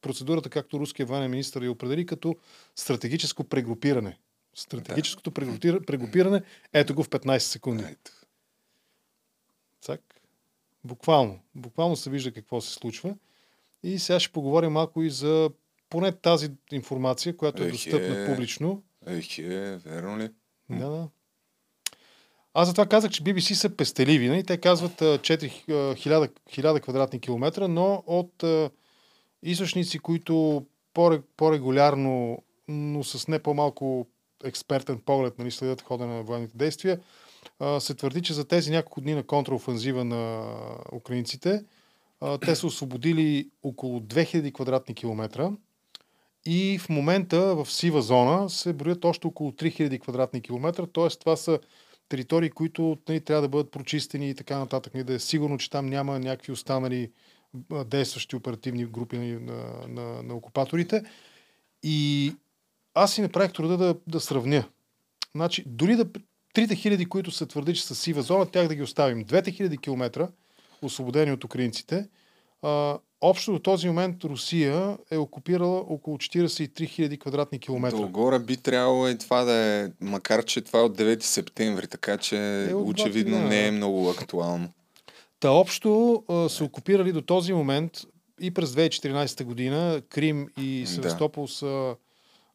[0.00, 2.36] процедурата, както руския военен министр я определи, като
[2.76, 4.18] стратегическо прегрупиране.
[4.54, 5.80] Стратегическото да.
[5.86, 7.84] прегрупиране, ето го в 15 секунди.
[9.80, 10.20] Цак.
[10.84, 11.40] Буквално.
[11.54, 13.16] Буквално се вижда какво се случва.
[13.82, 15.50] И сега ще поговорим малко и за
[15.90, 18.82] поне тази информация, която е достъпна публично.
[19.06, 20.30] Ехе, верно ли?
[20.70, 21.08] Да, да.
[22.54, 24.28] Аз затова казах, че BBC са пестеливи.
[24.28, 24.44] Нали?
[24.44, 28.44] Те казват 4000, 1000 квадратни километра, но от
[29.42, 30.66] източници, които
[31.36, 34.06] по-регулярно, но с не по-малко
[34.44, 37.00] експертен поглед нали, следят хода на военните действия,
[37.78, 40.54] се твърди, че за тези няколко дни на контраофанзива на
[40.92, 41.64] украинците,
[42.40, 45.50] те са освободили около 2000 квадратни километра
[46.46, 51.08] и в момента в сива зона се броят още около 3000 квадратни километра, т.е.
[51.08, 51.58] това са
[52.10, 55.70] територии, които нали, трябва да бъдат прочистени и така нататък, нали, да е сигурно, че
[55.70, 57.10] там няма някакви останали
[57.86, 61.02] действащи оперативни групи на, на, на, на окупаторите.
[61.82, 62.32] И
[62.94, 64.64] аз си направих труда да, да сравня.
[65.34, 66.06] Значи, дори да
[66.54, 69.24] трите хиляди, които се твърди, че са сива зона, тях да ги оставим.
[69.24, 70.28] Двете хиляди километра,
[70.82, 72.08] освободени от украинците,
[72.62, 77.96] а, общо до този момент Русия е окупирала около 43 000 квадратни километра.
[77.96, 82.16] Долгора би трябвало и това да е, макар че това е от 9 септември, така
[82.16, 83.44] че е, очевидно да.
[83.44, 84.68] не е много актуално.
[85.40, 87.92] Та общо а, са окупирали до този момент
[88.40, 91.52] и през 2014 година Крим и Севастопол да.
[91.52, 91.96] са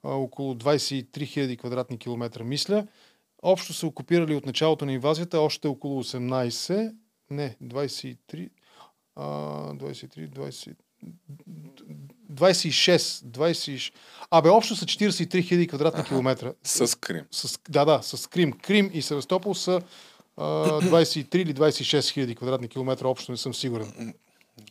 [0.03, 2.87] а, около 23 000 квадратни километра, мисля.
[3.43, 6.93] Общо са окупирали от началото на инвазията още около 18,
[7.29, 8.49] не, 23,
[9.17, 10.75] 23, 20,
[12.33, 13.93] 26, 26.
[14.31, 16.53] Абе, общо са 43 000 квадратни Аха, километра.
[16.63, 17.23] С Крим.
[17.31, 18.51] С, да, да, с Крим.
[18.51, 19.81] Крим и Севастопол са
[20.37, 20.43] а,
[20.81, 24.13] 23 или 26 хиляди квадратни километра, общо не съм сигурен.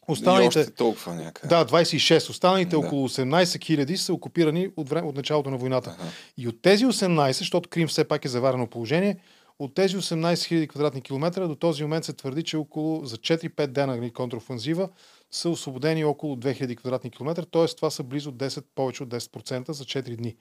[0.09, 1.49] Останалите, и още толкова някъде.
[1.49, 2.31] Да, 26.
[2.31, 2.79] Останалите да.
[2.79, 5.97] около 18 хиляди са окупирани от, време, от началото на войната.
[6.01, 6.11] Ага.
[6.37, 9.17] И от тези 18, защото Крим все пак е заварено положение,
[9.59, 13.67] от тези 18 000 квадратни километра до този момент се твърди, че около за 4-5
[13.67, 14.88] дена контрафанзива
[15.31, 17.67] са освободени около 2000 квадратни километра, т.е.
[17.67, 20.37] това са близо 10, повече от 10% за 4 дни.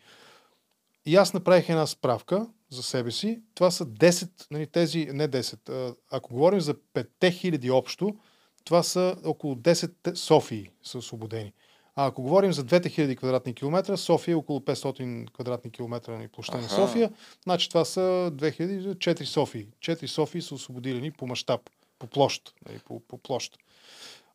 [1.05, 3.41] И аз направих една справка за себе си.
[3.55, 8.15] Това са 10, нали, тези, не 10, ако говорим за 5000 общо,
[8.63, 11.53] това са около 10 Софии са освободени.
[11.95, 16.57] А ако говорим за 2000 квадратни километра, София е около 500 квадратни километра на площа
[16.57, 17.11] на София.
[17.43, 19.67] Значи това са 2000, 4 Софии.
[19.79, 21.61] 4 Софии са освободили по мащаб,
[21.99, 22.53] по площ.
[22.67, 23.57] Нали, по, по площ.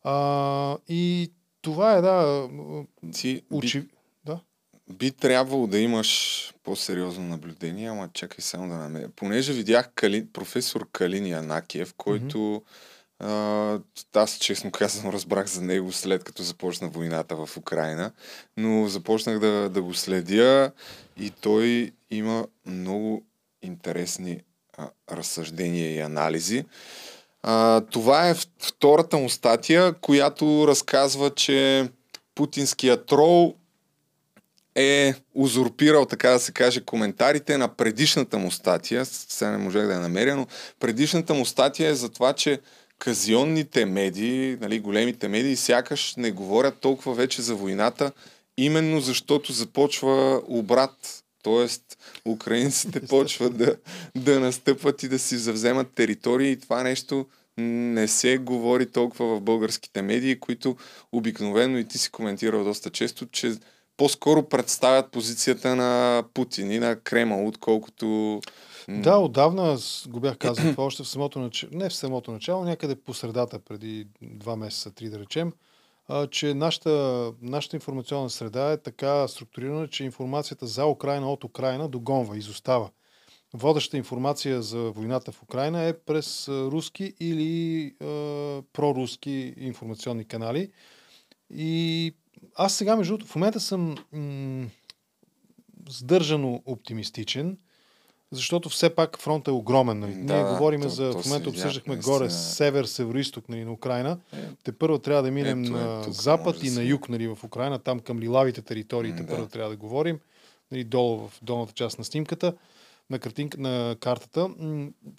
[0.03, 2.49] А, и това е, да,
[3.13, 3.81] Ти, учи...
[3.81, 3.87] Би,
[4.25, 4.39] да?
[4.89, 9.09] би трябвало да имаш по-сериозно наблюдение, ама чакай само да намеря.
[9.15, 10.27] Понеже видях Кали...
[10.27, 12.63] професор Калин Янакиев, който mm-hmm
[14.13, 18.11] Аз честно казвам разбрах за него след като започна войната в Украина,
[18.57, 20.71] но започнах да, да го следя
[21.17, 23.25] и той има много
[23.61, 24.41] интересни
[24.77, 26.65] а, разсъждения и анализи.
[27.43, 31.89] А, това е втората му статия, която разказва, че
[32.35, 33.55] путинският трол
[34.75, 39.05] е узурпирал, така да се каже, коментарите на предишната му статия.
[39.05, 40.47] Сега не можех да я намеря, но
[40.79, 42.59] предишната му статия е за това, че
[42.99, 48.11] казионните медии, нали, големите медии, сякаш не говорят толкова вече за войната,
[48.57, 51.23] именно защото започва обрат.
[51.43, 51.83] Тоест,
[52.25, 53.75] украинците почват да,
[54.17, 57.25] да настъпват и да си завземат територии и това нещо
[57.57, 60.75] не се говори толкова в българските медии, които
[61.11, 63.53] обикновено и ти си коментирал доста често, че
[63.97, 68.41] по-скоро представят позицията на Путин и на Кремъл, отколкото
[68.89, 72.95] да, отдавна го бях казал това още в самото начало, не в самото начало, някъде
[72.95, 75.53] по средата, преди два месеца, три да речем,
[76.31, 82.37] че нашата, нашата информационна среда е така структурирана, че информацията за Украина от Украина догонва,
[82.37, 82.89] изостава.
[83.53, 87.93] Водеща информация за войната в Украина е през руски или е,
[88.73, 90.71] проруски информационни канали.
[91.53, 92.13] И
[92.55, 94.67] аз сега, между другото, в момента съм м-
[95.89, 97.57] сдържано оптимистичен.
[98.31, 99.99] Защото все пак фронтът е огромен.
[99.99, 100.13] Нали?
[100.13, 101.11] Да, Ние говорим то, за...
[101.11, 104.17] То в момента обсъждахме видя, горе север, север-исток нали, на Украина.
[104.33, 107.43] Е, те първо трябва да минем ето, на ето, запад и на юг нали, в
[107.43, 109.11] Украина, там към лилавите територии.
[109.11, 109.27] Да.
[109.27, 110.19] Първо трябва да говорим.
[110.71, 112.53] Нали, долу в долната част на снимката,
[113.09, 114.49] на, картинка, на картата.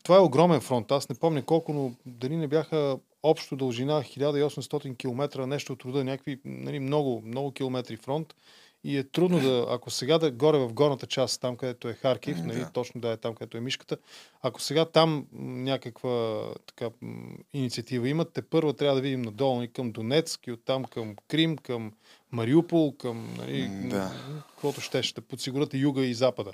[0.03, 0.93] Това е огромен фронт.
[0.93, 6.05] Аз не помня колко, но дали не бяха общо дължина 1800 км, нещо от рода,
[6.05, 8.35] някакви нали, много, много километри фронт
[8.85, 12.39] И е трудно да, ако сега да горе в горната част, там където е Харкив,
[12.39, 12.71] нали, да.
[12.73, 13.97] точно да е там където е мишката,
[14.43, 16.91] ако сега там някаква така,
[17.53, 21.57] инициатива имат, те първо трябва да видим надолу и към Донецк и оттам към Крим,
[21.57, 21.93] към
[22.33, 24.13] Мариупол, към нали, да.
[24.51, 26.53] каквото ще, ще подсигурят и юга и запада.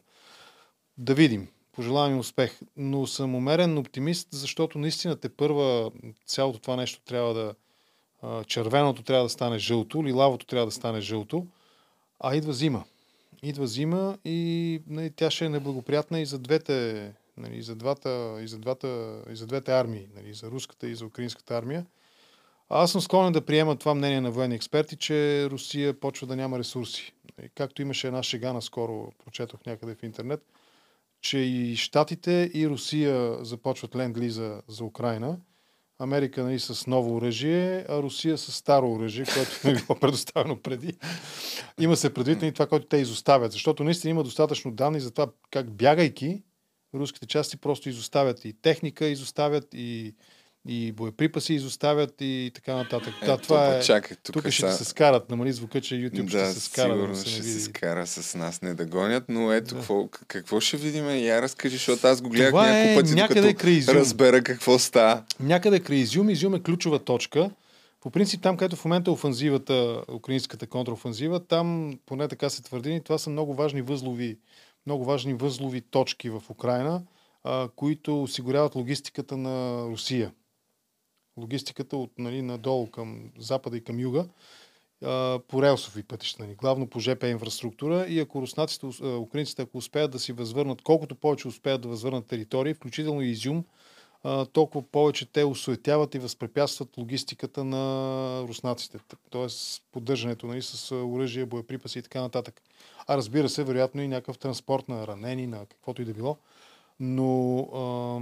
[0.99, 1.49] Да видим.
[1.73, 2.61] Пожелавам им успех.
[2.77, 5.91] Но съм умерен оптимист, защото наистина те първа
[6.27, 7.55] цялото това нещо трябва да
[8.47, 11.47] червеното трябва да стане жълто, лилавото трябва да стане жълто,
[12.21, 12.85] а идва зима.
[13.43, 18.49] Идва зима и нали, тя ще е неблагоприятна и за двете, нали, за, двата, и
[18.49, 21.87] за, двата, и за двете армии, нали, за руската и за украинската армия.
[22.69, 26.59] Аз съм склонен да приема това мнение на военни експерти, че Русия почва да няма
[26.59, 27.13] ресурси.
[27.55, 30.41] Както имаше една шега наскоро, прочетох някъде в интернет,
[31.21, 35.39] че и Штатите и Русия започват ленд-лиза за Украина–
[35.99, 40.93] Америка нали, с ново оръжие, а Русия с старо оръжие, което не било предоставено преди.
[41.81, 45.33] Има се предвид и това, което те изоставят, защото наистина има достатъчно данни за това
[45.51, 46.43] как бягайки,
[46.95, 50.15] руските части просто изоставят и техника, изоставят и
[50.69, 53.15] и боеприпаси изоставят и така нататък.
[53.23, 53.83] Е, да, това е...
[53.83, 54.73] Чакай, тук, тук ще са...
[54.73, 56.93] се скарат, намали звука, че YouTube да, ще се скара.
[56.93, 59.81] Сигурно да се ще се скара с нас, не да гонят, но ето да.
[59.81, 61.11] какво, какво ще видим?
[61.11, 65.23] Я разкажи, защото аз го гледах това няколко е пъти, някъде докато разбера какво става.
[65.41, 66.31] Някъде край Изюм.
[66.31, 67.51] Изюм е ключова точка.
[68.01, 73.01] По принцип, там, където в момента е офанзивата, украинската контраофанзива, там, поне така се твърди,
[73.05, 74.39] това са много важни възлови,
[74.87, 77.03] много важни възлови точки в Украина,
[77.45, 80.33] а, които осигуряват логистиката на Русия
[81.37, 84.27] логистиката от нали, надолу към запада и към юга
[85.49, 90.19] по релсови пътища, нали, главно по ЖП инфраструктура и ако руснаците, украинците, ако успеят да
[90.19, 93.65] си възвърнат, колкото повече успеят да възвърнат територии, включително и Изюм,
[94.53, 98.99] толкова повече те осуетяват и възпрепятстват логистиката на руснаците,
[99.31, 99.47] т.е.
[99.93, 102.63] поддържането нали, с оръжие, боеприпаси и така нататък.
[103.07, 106.37] А разбира се, вероятно и някакъв транспорт на ранени, на каквото и да било.
[107.01, 108.21] Но а,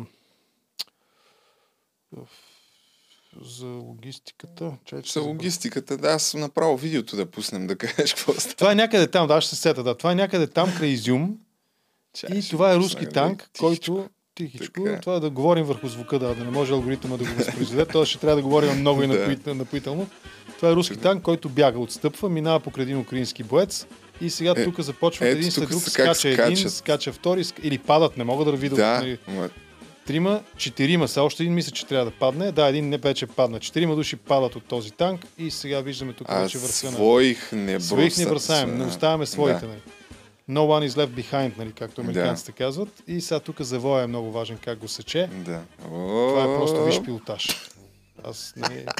[3.42, 4.72] за логистиката.
[4.84, 8.54] Чай, за логистиката, да, аз направо видеото да пуснем, да кажеш какво става.
[8.54, 9.96] Това е някъде там, да, ще се сета, да.
[9.96, 11.38] Това е някъде там край Изюм.
[12.14, 13.66] Чай, и това е руски танк, тихичко.
[13.66, 14.84] който тихичко.
[14.84, 15.00] Така.
[15.00, 17.86] Това е да говорим върху звука, да, да не може алгоритъма да го възпроизведе.
[17.86, 19.06] Това ще трябва да говорим много и
[19.46, 20.08] напоително.
[20.56, 23.86] Това е руски танк, който бяга, отстъпва, минава покрай един украински боец
[24.20, 28.24] и сега е, тук започва един след друг, скача един, скача втори, или падат, не
[28.24, 28.76] мога да видя.
[28.76, 29.18] Да, нали
[30.06, 31.22] трима, четирима са.
[31.22, 32.52] Още един мисля, че трябва да падне.
[32.52, 33.60] Да, един не вече падна.
[33.60, 36.92] Четирима души падат от този танк и сега виждаме тук а вече върха на...
[36.92, 38.78] Своих не Своих не бросаем.
[38.78, 39.60] Не оставяме своите.
[39.60, 39.66] Да.
[39.66, 39.80] Нали.
[40.50, 42.58] No one is left behind, нали, както американците да.
[42.58, 42.88] казват.
[43.06, 45.28] И сега тук завоя е много важен как го сече.
[45.32, 45.60] Да.
[45.82, 47.70] Това е просто виж пилотаж.
[48.24, 48.84] Аз не...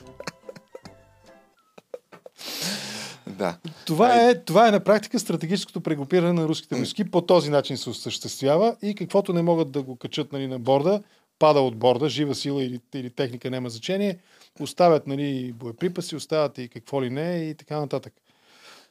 [3.27, 3.57] Да.
[3.87, 7.11] Това е, това е на практика стратегическото прегрупиране на руските войски.
[7.11, 11.03] По този начин се осъществява и каквото не могат да го качат нали, на борда,
[11.39, 14.19] пада от борда, жива сила или, или техника няма значение,
[14.61, 18.13] оставят нали, боеприпаси, оставят и какво ли не и така нататък.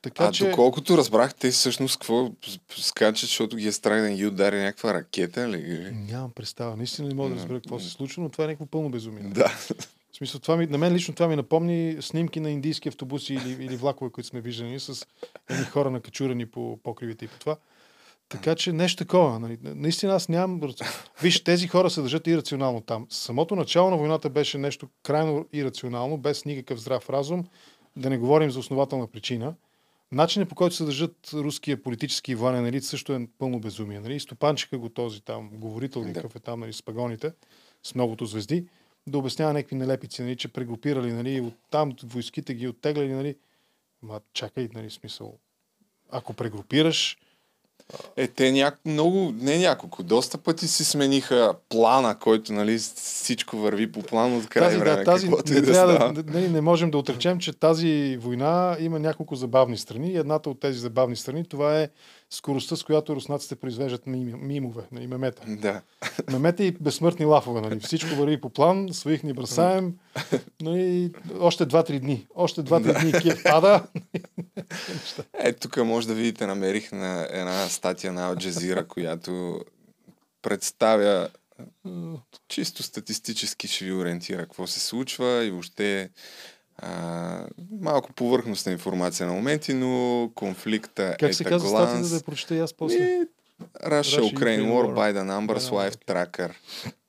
[0.02, 0.50] Така, а че...
[0.50, 2.32] доколкото разбрах, те всъщност какво
[2.78, 5.92] скачат, защото ги е страх да ги удари някаква ракета ли?
[5.92, 6.78] Нямам представа.
[6.78, 9.24] Наистина не мога да разбера какво се случва, но това е някакво пълно безумие.
[9.24, 9.58] Да.
[10.14, 13.66] В смисъл, това ми, на мен лично това ми напомни снимки на индийски автобуси или,
[13.66, 15.07] или влакове, които сме виждани с
[15.49, 17.57] едни хора накачурани по покривите и по това.
[18.30, 19.39] Така че нещо такова.
[19.39, 19.57] Нали.
[19.64, 20.61] Наистина аз нямам...
[21.22, 23.07] Виж, тези хора се държат ирационално там.
[23.09, 27.45] Самото начало на войната беше нещо крайно ирационално, без никакъв здрав разум.
[27.95, 29.55] Да не говорим за основателна причина.
[30.11, 33.99] Начинът по който се държат руския политически и военен елит също е пълно безумие.
[33.99, 34.20] Нали?
[34.20, 37.32] Стопанчика го този там, говорител какъв е там нали, с пагоните,
[37.84, 38.66] с многото звезди
[39.08, 43.36] да обяснява някакви нелепици, нали, че прегрупирали, нали, от там войските ги оттегляли, нали.
[44.01, 45.38] Ма чакай, нали, смисъл.
[46.12, 47.18] Ако прегрупираш,
[48.18, 48.80] е, те няк...
[48.86, 54.49] много, не няколко, доста пъти си смениха плана, който нали, всичко върви по план от
[54.49, 54.97] край тази, време.
[54.97, 58.99] Да, тази, не, да трябва да, не, не можем да отречем, че тази война има
[58.99, 61.89] няколко забавни страни едната от тези забавни страни това е
[62.34, 65.44] скоростта, с която руснаците произвеждат мимове, нали, мемета.
[65.48, 65.82] Да.
[66.32, 67.62] Мемета и безсмъртни лафове.
[67.62, 67.80] Нали.
[67.80, 69.94] Всичко върви по план, своих ни бросаем.
[70.62, 72.28] Нали, още 2-3 дни.
[72.36, 73.00] Още 2-3 да.
[73.00, 73.84] дни Киев пада.
[75.34, 79.62] е, тук може да видите, намерих на една статия на Ал Джазира, която
[80.42, 81.30] представя
[82.48, 86.10] чисто статистически ще ви ориентира какво се случва и въобще
[86.78, 87.48] а,
[87.82, 92.56] малко повърхностна информация на моменти, но конфликта как е се казва статията да я прочета
[92.56, 92.98] и аз после?
[93.86, 96.52] Russia, Russia Ukraine War by the Numbers by Life Tracker.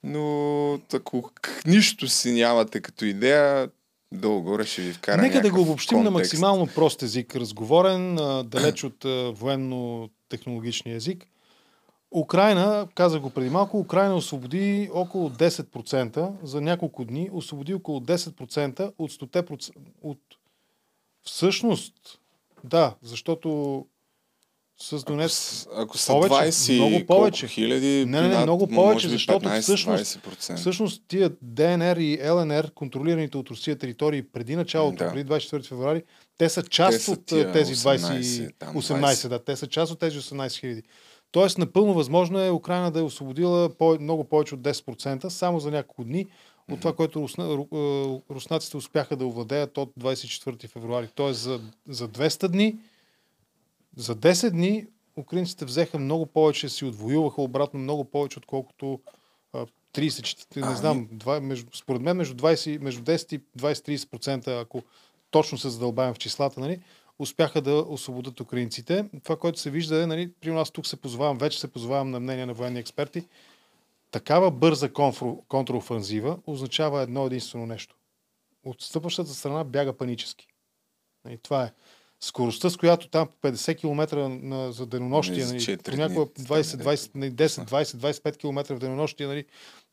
[0.02, 1.30] Но ако
[1.66, 3.68] нищо си нямате като идея,
[4.12, 6.12] долу-горе ще ви вкара Нека да го обобщим контекст.
[6.12, 9.04] на максимално прост език, разговорен, далеч от
[9.38, 11.26] военно-технологичния език.
[12.14, 18.92] Украина, казах го преди малко, Украина освободи около 10%, за няколко дни освободи около 10%
[18.98, 19.70] от 100%.
[20.02, 20.18] От...
[21.22, 21.94] Всъщност,
[22.64, 23.86] да, защото
[24.80, 25.66] с Донец...
[25.72, 27.46] Ако, ако са повече, 20 много повече.
[27.48, 30.56] хиляди, не, не, не, много повече, защото 15, всъщност, 20%.
[30.56, 35.12] всъщност тия ДНР и ЛНР, контролираните от Русия територии преди началото, да.
[35.12, 36.02] преди 24 феврари,
[36.38, 39.28] те са част те са от тези 20, 18, 18, 20.
[39.28, 40.82] да, те са част от тези 18 хиляди.
[41.34, 45.70] Тоест, напълно възможно е Украина да е освободила по- много повече от 10%, само за
[45.70, 46.26] няколко дни
[46.72, 47.66] от това, което русна,
[48.30, 51.08] руснаците успяха да овладеят от 24 февруари.
[51.14, 52.78] Тоест, за, за 200 дни,
[53.96, 59.00] за 10 дни украинците взеха много повече, си отвоюваха обратно много повече, отколкото
[59.94, 64.82] 30, не знам, 2, между, според мен между, 20, между 10 и 20-30%, ако
[65.30, 66.80] точно се задълбаем в числата, нали,
[67.18, 69.08] успяха да освободят украинците.
[69.22, 72.20] Това, което се вижда е, нали, при нас тук се позовавам, вече се позовавам на
[72.20, 73.28] мнение на военни експерти,
[74.10, 74.92] такава бърза
[75.48, 77.96] контраофанзива означава едно единствено нещо.
[78.64, 80.46] Отстъпващата страна бяга панически.
[80.46, 81.72] И нали, това е.
[82.24, 87.46] Скоростта, с която там по 50 км на, за денонощие, нали, понякога 20, 20, 10,
[87.46, 89.44] 20, 25 км в денонощие, нали,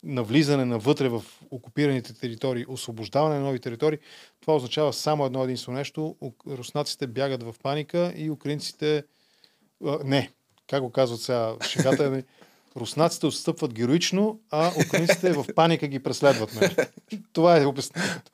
[0.02, 3.98] на влизане навътре в окупираните територии, освобождаване на нови територии,
[4.40, 6.16] това означава само едно единствено нещо.
[6.46, 9.04] Руснаците бягат в паника и украинците...
[10.04, 10.30] Не,
[10.70, 12.22] как го казват сега шегата, е,
[12.76, 16.54] руснаците отстъпват героично, а украинците в паника ги преследват.
[16.60, 16.76] Не?
[17.32, 18.30] Това е обяснението.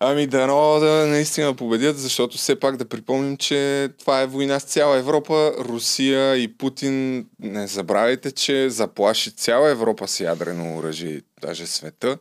[0.00, 4.64] Ами дано да наистина победят, защото все пак да припомним, че това е война с
[4.64, 5.52] цяла Европа.
[5.58, 12.18] Русия и Путин, не забравяйте, че заплаши цяла Европа с ядрено оръжие, даже света.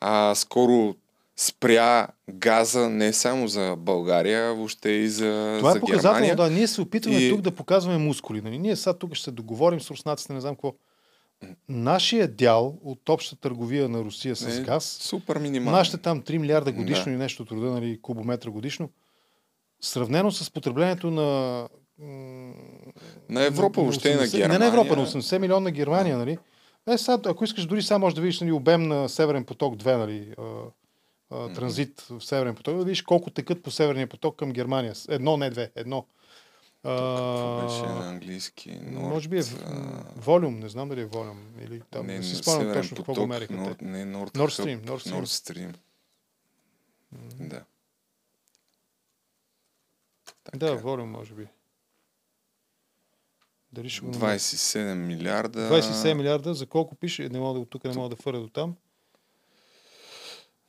[0.00, 0.94] А скоро
[1.36, 6.50] спря газа не само за България, въобще и за Това е за показателно, да.
[6.50, 7.30] Ние се опитваме и...
[7.30, 8.40] тук да показваме мускули.
[8.40, 8.58] Нали?
[8.58, 10.74] Ние сега тук ще се договорим с руснаците, не знам какво.
[11.68, 15.78] Нашия дял от общата търговия на Русия с е, газ, супер минимален.
[15.78, 17.10] нашите там 3 милиарда годишно Да.
[17.10, 18.90] и нещо труда, нали, кубометра годишно,
[19.80, 21.68] сравнено с потреблението на...
[23.28, 24.48] На Европа, въобще и на 80 Германия.
[24.48, 26.38] Не на Европа, на 80 милиона на Германия, нали?
[26.88, 29.96] Е, сега, ако искаш, дори само може да видиш нали, обем на Северен поток 2,
[29.96, 30.34] нали,
[31.30, 34.94] а, транзит в Северен поток, да видиш колко текат по Северния поток към Германия.
[35.08, 36.06] Едно, не две, едно.
[36.82, 38.70] Какво А, беше на английски?
[38.70, 39.42] Норд, може би е
[40.16, 41.38] волюм, не знам дали е волюм.
[41.64, 43.76] Или там, не, си спомням точно какво поток, го мериха.
[43.78, 43.84] Те.
[43.84, 45.20] не Nord Hub, Stream, Nord Stream.
[45.20, 45.74] Nord Stream.
[47.40, 47.64] Да.
[50.54, 51.48] Да, волюм, може би.
[53.72, 54.38] Дали ще го намеря?
[54.38, 55.70] 27 милиарда.
[55.70, 57.28] 27 милиарда, за колко пише?
[57.28, 58.76] Не мога да, тук не мога да фърля до там.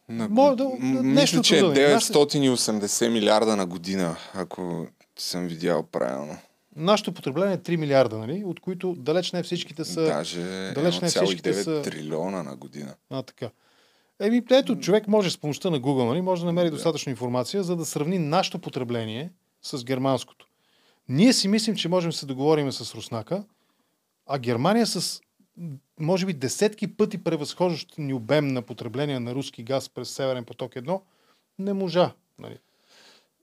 [0.10, 0.70] На, Може да-
[1.04, 1.98] мисля, че е трудно е.
[1.98, 4.88] 980 милиарда на година, ако
[5.18, 6.38] съм видял правилно.
[6.76, 8.44] Нашето потребление е 3 милиарда, нали?
[8.46, 10.02] от които далеч не всичките са...
[10.02, 10.42] Даже
[10.76, 11.82] далеч не всичките 1,9 са...
[11.82, 12.96] трилиона на година.
[13.10, 13.50] А, така.
[14.20, 17.76] Еми, ето, човек може с помощта на Google, нали, може да намери достатъчно информация, за
[17.76, 19.32] да сравни нашето потребление
[19.62, 20.48] с германското.
[21.10, 23.44] Ние си мислим, че можем да се договорим с Руснака,
[24.28, 25.22] а Германия с
[26.00, 30.74] може би десетки пъти превъзхождащ ни обем на потребление на руски газ през Северен поток
[30.74, 31.02] 1,
[31.60, 32.12] не можа.
[32.40, 32.58] Нали.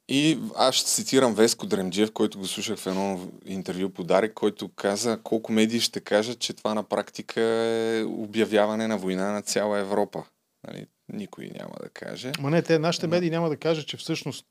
[0.08, 4.68] И аз ще цитирам Веско Дремджиев, който го слушах в едно интервю по Дарик, който
[4.68, 9.78] каза колко медии ще кажат, че това на практика е обявяване на война на цяла
[9.78, 10.24] Европа.
[10.66, 10.86] Нали?
[11.12, 12.32] Никой няма да каже.
[12.40, 14.46] Ма не, те, нашите медии няма да кажат, че всъщност,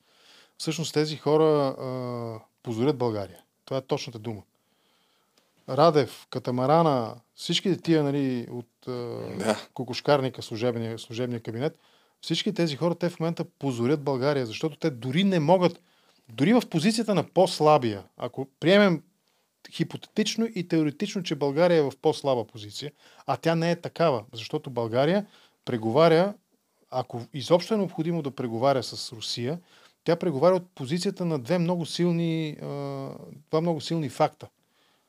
[0.58, 3.40] всъщност тези хора а, позорят България.
[3.66, 4.42] Това е точната дума.
[5.70, 8.68] Радев, Катамарана, всичките тия нали, от
[9.38, 9.68] Да.
[9.74, 11.80] кокошкарника, служебния, служебния кабинет,
[12.22, 15.80] всички тези хора, те в момента позорят България, защото те дори не могат,
[16.30, 19.04] дори в позицията на по-слабия, ако приемем
[19.72, 22.92] хипотетично и теоретично, че България е в по-слаба позиция,
[23.28, 25.26] а тя не е такава, защото България
[25.66, 26.34] преговаря,
[26.92, 29.60] ако изобщо е необходимо да преговаря с Русия,
[30.04, 32.58] тя преговаря от позицията на две много силни,
[33.50, 34.48] два много силни факта.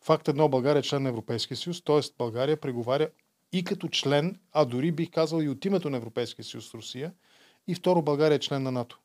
[0.05, 2.01] Факт едно, България е член на Европейския съюз, т.е.
[2.19, 3.09] България преговаря
[3.53, 7.13] и като член, а дори бих казал и от името на Европейския съюз с Русия.
[7.69, 8.99] И второ, България е член на НАТО.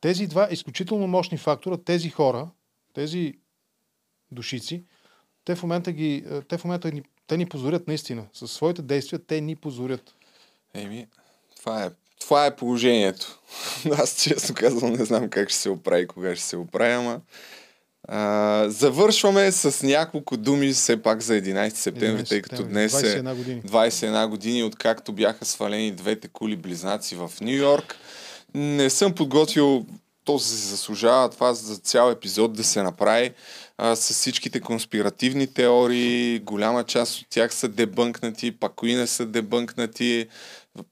[0.00, 2.48] Тези два изключително мощни фактора, тези хора,
[2.94, 3.34] тези
[4.32, 4.84] душици,
[5.44, 8.26] те в момента, ги, е, те в момента ни, те ни позорят наистина.
[8.32, 10.14] Със своите действия те ни позорят.
[10.74, 11.06] Еми,
[11.56, 13.40] това е, това е положението.
[13.98, 17.20] Аз честно казвам не знам как ще се оправи, кога ще се оправи, ама
[18.08, 23.22] а, завършваме с няколко думи все пак за 11 септември, 11 тъй като днес е
[23.22, 23.62] 21 години.
[23.62, 27.96] 21 години, откакто бяха свалени двете кули близнаци в Нью Йорк.
[28.54, 29.86] не съм подготвил
[30.24, 33.30] то се заслужава това за цял епизод да се направи
[33.78, 36.38] а, с всичките конспиративни теории.
[36.38, 40.26] Голяма част от тях са дебънкнати, пак кои не са дебънкнати.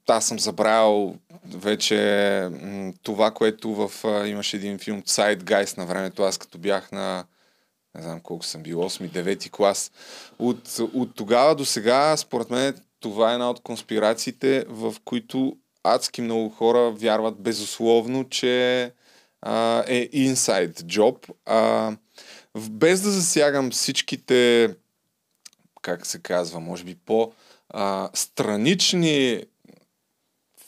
[0.09, 2.49] Аз съм забравял вече
[3.03, 3.91] това, което в...
[4.27, 5.03] Имаше един филм
[5.37, 7.25] Гайс на времето, аз като бях на
[7.95, 9.93] не знам колко съм бил, 8-9 клас.
[10.39, 16.23] От, от тогава до сега, според мен, това е една от конспирациите, в които адски
[16.23, 18.93] много хора вярват безусловно, че
[19.43, 21.31] а, е job.
[21.47, 21.93] А,
[22.71, 24.69] без да засягам всичките,
[25.83, 27.33] как се казва, може би по
[27.69, 29.43] а, странични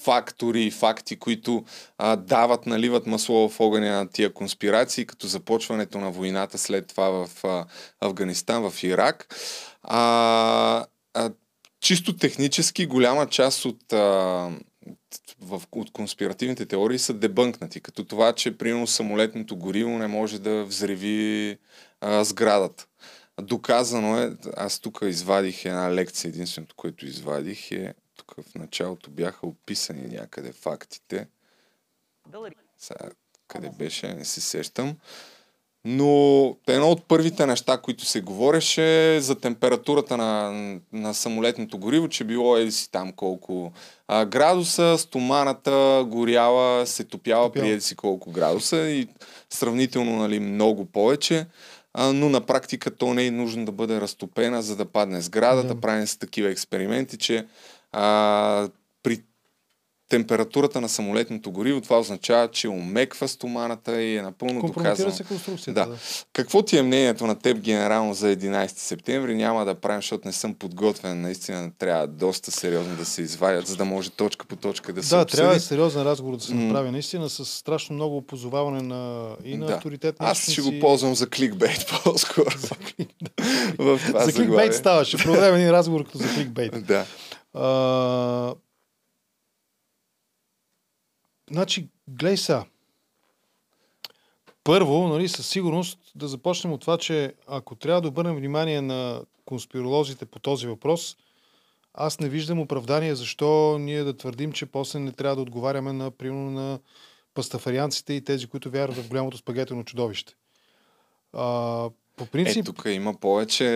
[0.03, 1.65] фактори и факти, които
[1.99, 7.09] а, дават, наливат масло в огъня на тия конспирации, като започването на войната след това
[7.09, 7.67] в а,
[8.01, 9.35] Афганистан, в Ирак.
[9.83, 11.31] А, а,
[11.81, 13.97] чисто технически голяма част от а,
[15.41, 20.65] в, от конспиративните теории са дебънкнати, като това, че примерно самолетното гориво не може да
[20.65, 21.59] взриви
[22.01, 22.87] а, сградата.
[23.43, 27.95] Доказано е, аз тук извадих една лекция, единственото, което извадих е,
[28.31, 31.27] тук в началото бяха описани някъде фактите.
[32.79, 33.11] Сега,
[33.49, 34.97] къде беше, не се сещам.
[35.85, 40.53] Но едно от първите неща, които се говореше за температурата на,
[40.93, 43.73] на самолетното гориво, че било еди си там колко
[44.09, 47.63] а, градуса, стоманата горяла, се топяла Топял.
[47.63, 49.09] при еди си колко градуса и
[49.51, 51.47] сравнително нали, много повече.
[51.95, 55.75] А, но на практика то не е нужно да бъде разтопена, за да падне сградата.
[55.75, 55.81] Да.
[55.81, 57.47] Правим се такива експерименти, че
[57.93, 58.69] а,
[59.03, 59.21] при
[60.09, 65.11] температурата на самолетното гориво, това означава, че умеква стоманата и е напълно доказано.
[65.11, 65.81] се конструкцията.
[65.81, 65.87] Да.
[65.87, 65.97] да.
[66.33, 69.35] Какво ти е мнението на теб генерално за 11 септември?
[69.35, 71.21] Няма да правим, защото не съм подготвен.
[71.21, 75.15] Наистина трябва доста сериозно да се извадят, за да може точка по точка да се
[75.15, 75.37] Да, обсъди.
[75.37, 76.91] трябва е сериозен разговор да се направи.
[76.91, 79.75] Наистина с страшно много позоваване на, и на да.
[79.75, 80.17] авторитет.
[80.19, 82.51] Аз ще го ползвам за кликбейт по-скоро.
[84.15, 85.17] за кликбейт ставаше.
[85.17, 86.87] Проведем един разговор като за кликбейт.
[86.87, 87.05] да.
[91.51, 92.65] Значи, гледай са.
[94.65, 99.23] Първо, нали, със сигурност да започнем от това, че ако трябва да обърнем внимание на
[99.45, 101.17] конспиролозите по този въпрос,
[101.95, 106.11] аз не виждам оправдание защо ние да твърдим, че после не трябва да отговаряме на,
[106.11, 106.79] примерно, на
[107.35, 110.35] пастафарианците и тези, които вярват в голямото спагетено чудовище.
[111.33, 111.91] А,
[112.21, 112.63] по принцип...
[112.63, 113.67] Е, тук има повече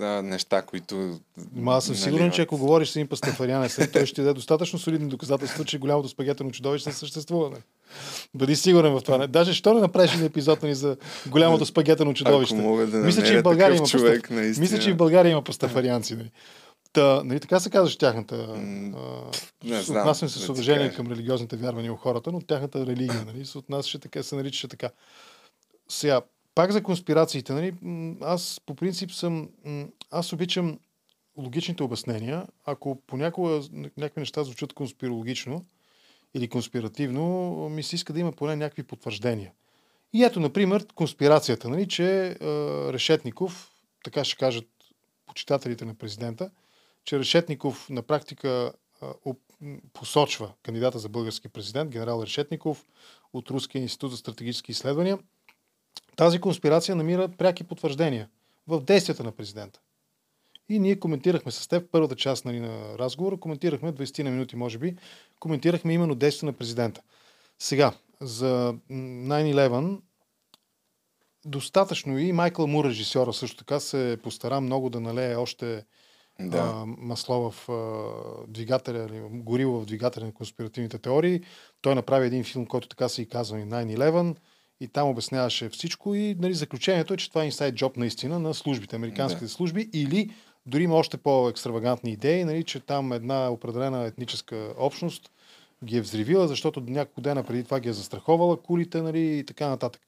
[0.00, 1.18] а, неща, които...
[1.54, 4.78] Ма аз съм нали, сигурен, че ако говориш с един пастафарианец, той ще даде достатъчно
[4.78, 7.50] солидни доказателства, че голямото спагетено чудовище не съществува.
[7.50, 7.56] Не?
[8.34, 9.18] Бъди сигурен в това.
[9.18, 9.26] Не?
[9.26, 12.54] Даже що не направиш един епизод нали, за голямото спагетено чудовище?
[12.54, 14.58] Ако мога да Мисля, че в България има човек, пастаф...
[14.58, 16.16] Мисля, че в България има пастафарианци.
[16.16, 16.30] Нали?
[16.92, 18.36] Та, нали, така се казваш тяхната...
[19.64, 20.00] Не знам.
[20.00, 23.98] Отнасям се с уважение към религиозните вярвания у хората, но тяхната религия нали, се отнасяше
[23.98, 24.90] така, се наричаше така.
[25.88, 26.20] Сега,
[26.54, 27.74] пак за конспирациите, нали,
[28.20, 29.48] аз по принцип съм,
[30.10, 30.78] аз обичам
[31.36, 32.46] логичните обяснения.
[32.64, 33.60] Ако понякога
[33.96, 35.64] някакви неща звучат конспирологично
[36.34, 39.52] или конспиративно, ми се иска да има поне някакви потвърждения.
[40.12, 42.36] И ето, например, конспирацията, нали, че е,
[42.92, 43.72] Решетников,
[44.04, 44.68] така ще кажат
[45.26, 46.50] почитателите на президента,
[47.04, 48.72] че Решетников на практика
[49.02, 49.06] е,
[49.92, 52.86] посочва кандидата за български президент, генерал Решетников
[53.32, 55.18] от Руския институт за стратегически изследвания–
[56.16, 58.28] тази конспирация намира пряки потвърждения
[58.68, 59.80] в действията на президента.
[60.68, 64.78] И ние коментирахме с теб първата част нали, на разговора, коментирахме 20 на минути, може
[64.78, 64.96] би,
[65.40, 67.02] коментирахме именно действия на президента.
[67.58, 70.00] Сега, за 9-11
[71.44, 75.84] достатъчно и Майкъл Мур, режисьора, също така се постара много да налее още
[76.40, 76.58] да.
[76.58, 81.40] а, масло в а, двигателя, или гориво в двигателя на конспиративните теории.
[81.80, 84.36] Той направи един филм, който така се и казва и 9-11
[84.82, 88.54] и там обясняваше всичко и нали, заключението е, че това е инсайд джоб наистина на
[88.54, 89.50] службите, американските да.
[89.50, 90.30] служби или
[90.66, 95.30] дори има още по-екстравагантни идеи, нали, че там една определена етническа общност
[95.84, 99.68] ги е взривила, защото няколко дена преди това ги е застраховала кулите нали, и така
[99.68, 100.02] нататък.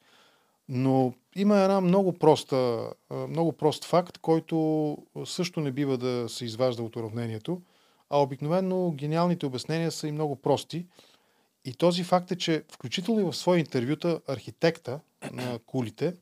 [0.69, 2.91] Но има една много проста,
[3.29, 7.61] много прост факт, който също не бива да се изважда от уравнението,
[8.11, 10.87] а обикновено гениалните обяснения са и много прости.
[11.65, 15.01] И този факт е, че включително и в свои интервюта архитекта
[15.33, 16.15] на кулите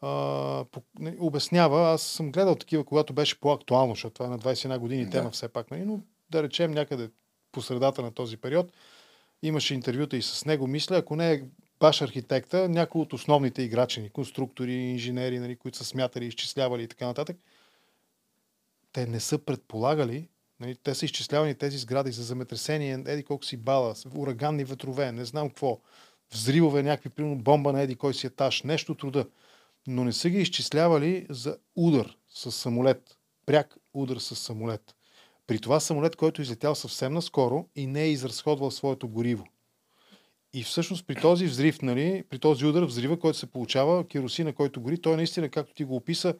[0.00, 4.38] а, по, не, обяснява, аз съм гледал такива, когато беше по-актуално, защото това е на
[4.38, 5.10] 21 години да.
[5.10, 5.84] тема все пак, нали?
[5.84, 6.00] но
[6.30, 7.10] да речем някъде
[7.52, 8.72] по средата на този период
[9.42, 11.42] имаше интервюта и с него, мисля, ако не е
[11.80, 17.06] баш архитекта, някои от основните играчи, конструктори, инженери, нали, които са смятали, изчислявали и така
[17.06, 17.36] нататък,
[18.92, 20.28] те не са предполагали,
[20.60, 25.24] Нали, те са изчислявани тези сгради за земетресение, еди колко си бала, ураганни ветрове, не
[25.24, 25.80] знам какво,
[26.32, 29.26] взривове, някакви, примерно бомба на еди кой си етаж, нещо труда.
[29.86, 34.94] Но не са ги изчислявали за удар с самолет, пряк удар с самолет.
[35.46, 39.44] При това самолет, който е излетял съвсем наскоро и не е изразходвал своето гориво.
[40.52, 44.80] И всъщност при този взрив, нали, при този удар, взрива, който се получава, керосина, който
[44.80, 46.34] гори, той наистина, както ти го описа,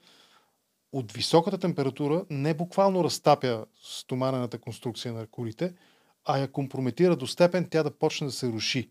[0.95, 5.73] от високата температура не буквално разтапя стоманената конструкция на колите,
[6.25, 8.91] а я компрометира до степен тя да почне да се руши.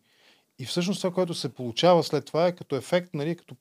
[0.59, 3.55] И всъщност това, което се получава след това е като ефект, нали, като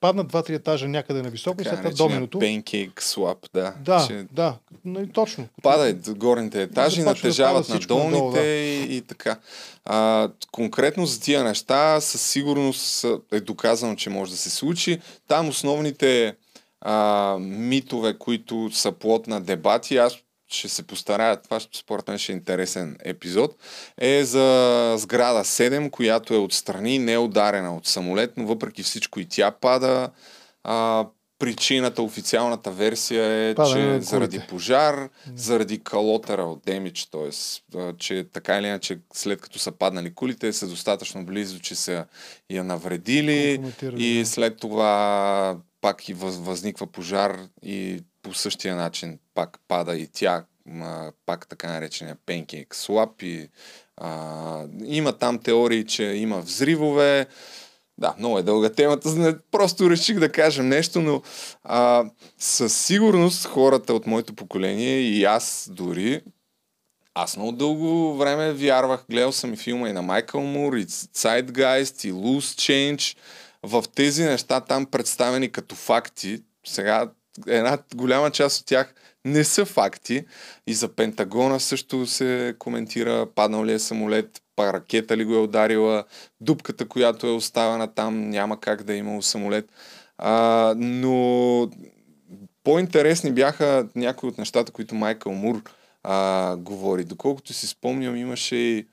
[0.00, 2.38] паднат два-три етажа някъде на високо и след това доминото.
[2.38, 3.74] Pancake swap, да.
[3.80, 4.26] Да, че...
[4.32, 5.48] да, нали, точно.
[5.62, 8.40] Падат горните етажи, натежават да на долните надолу, да.
[8.40, 9.38] и, и така.
[9.84, 15.00] А, конкретно за тия неща със сигурност е доказано, че може да се случи.
[15.28, 16.36] Там основните
[16.82, 20.18] а, митове, които са плод на дебати, аз
[20.48, 23.56] ще се постарая, това според мен ще е интересен епизод,
[23.98, 29.20] е за сграда 7, която е отстрани, не е ударена от самолет, но въпреки всичко
[29.20, 30.10] и тя пада.
[30.64, 31.06] А,
[31.38, 37.30] причината, официалната версия е, Пада че заради пожар, заради калотера от демидж, т.е.
[37.98, 42.04] че така или иначе след като са паднали кулите са достатъчно близо, че са
[42.50, 43.60] я навредили
[43.96, 50.44] и след това пак и възниква пожар и по същия начин пак пада и тя,
[51.26, 53.48] пак така наречения pancake swap и
[53.96, 57.26] а, има там теории, че има взривове.
[57.98, 61.22] Да, много е дълга темата, просто реших да кажем нещо, но
[61.64, 62.04] а,
[62.38, 66.22] със сигурност хората от моето поколение и аз дори,
[67.14, 72.08] аз много дълго време вярвах, гледал съм и филма и на Майкъл Мур, и Zeitgeist,
[72.08, 73.16] и Loose Change,
[73.62, 77.10] в тези неща там представени като факти, сега
[77.46, 78.94] една голяма част от тях
[79.24, 80.24] не са факти.
[80.66, 85.38] И за Пентагона също се коментира паднал ли е самолет, па ракета ли го е
[85.38, 86.04] ударила,
[86.40, 89.72] дупката, която е оставена там, няма как да е имало самолет.
[90.18, 91.68] А, но
[92.64, 95.62] по-интересни бяха някои от нещата, които Майкъл Мур
[96.02, 97.04] а, говори.
[97.04, 98.86] Доколкото си спомням, имаше и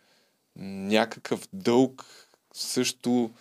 [0.55, 2.05] някакъв дълг
[2.53, 3.31] също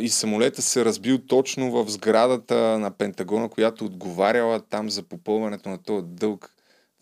[0.00, 5.78] и самолета се разбил точно в сградата на Пентагона, която отговаряла там за попълването на
[5.78, 6.54] този дълг.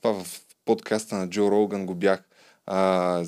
[0.03, 2.23] Това в подкаста на Джо Роган го бях
[2.67, 3.25] а,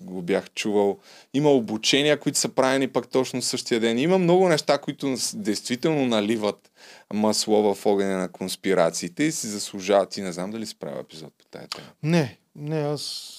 [0.00, 0.98] го бях чувал.
[1.34, 3.98] Има обучения, които са правени пък точно същия ден.
[3.98, 6.70] Има много неща, които действително наливат
[7.12, 10.16] масло в огъня на конспирациите и си заслужават.
[10.16, 11.86] И не знам дали си правил епизод по тази тема.
[12.02, 13.32] Не, не, аз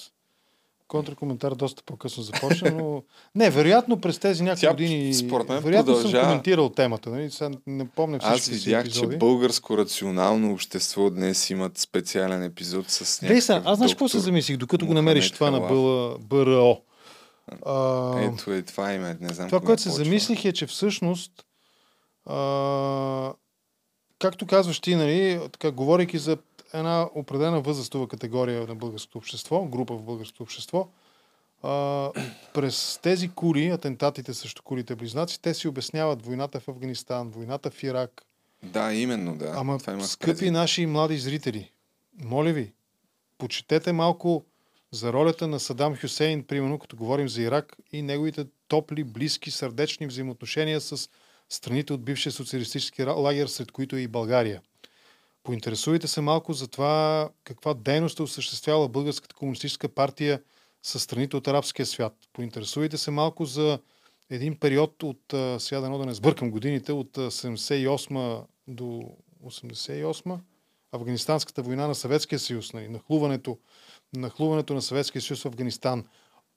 [0.88, 3.02] контракоментар доста по-късно започна, но
[3.34, 6.18] не, вероятно през тези няколко години според мен вероятно продължа...
[6.18, 7.10] съм коментирал темата.
[7.10, 7.30] Нали?
[7.30, 13.22] Сега не помня всички Аз видях, че българско рационално общество днес имат специален епизод с
[13.22, 15.60] някакъв са, аз знаеш какво се замислих, докато го намериш това на
[16.18, 16.80] БРО.
[17.66, 21.32] А, Ето е, това име, не знам Това, което се замислих е, че всъщност
[22.26, 23.32] а,
[24.18, 26.36] както казваш ти, нали, така, говорейки за
[26.72, 30.88] една определена възрастова категория на българското общество, група в българското общество.
[31.62, 32.10] А,
[32.54, 37.82] през тези кури, атентатите срещу курите близнаци, те си обясняват войната в Афганистан, войната в
[37.82, 38.22] Ирак.
[38.62, 39.52] Да, именно, да.
[39.56, 40.50] Ама, Това има скъпи прези.
[40.50, 41.70] наши млади зрители,
[42.22, 42.72] моля ви,
[43.38, 44.44] почетете малко
[44.90, 50.06] за ролята на Садам Хюсейн, примерно, като говорим за Ирак и неговите топли, близки, сърдечни
[50.06, 51.08] взаимоотношения с
[51.48, 54.62] страните от бившия социалистически лагер, сред които е и България.
[55.46, 60.42] Поинтересувайте се малко за това каква дейност е осъществявала Българската комунистическа партия
[60.82, 62.12] с страните от арабския свят.
[62.32, 63.78] Поинтересувайте се малко за
[64.30, 65.20] един период от,
[65.58, 69.10] сега да да не сбъркам годините, от 78 до
[69.44, 70.38] 88
[70.92, 73.58] Афганистанската война на Съветския съюз, нали, нахлуването,
[74.16, 76.04] нахлуването на Съветския съюз в Афганистан,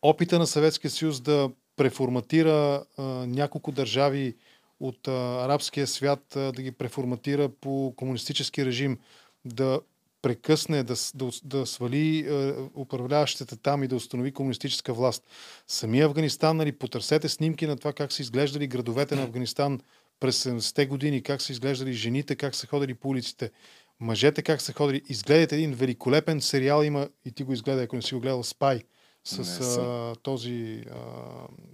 [0.02, 4.36] опита на Съветския съюз да преформатира а, няколко държави
[4.80, 8.98] от а, арабския свят а, да ги преформатира по комунистически режим,
[9.46, 9.80] да
[10.22, 15.24] прекъсне, да, да, да свали а, управляващите там и да установи комунистическа власт.
[15.68, 19.80] Самия Афганистан, нали, потърсете снимки на това как са изглеждали градовете на Афганистан
[20.20, 23.52] през 70-те години, как са изглеждали жените, как са ходили по улиците,
[24.00, 25.02] мъжете как са ходили.
[25.10, 28.84] Изгледайте един великолепен сериал, има и ти го изгледай, ако не си го гледал, Спай,
[29.24, 30.98] с а, този, а,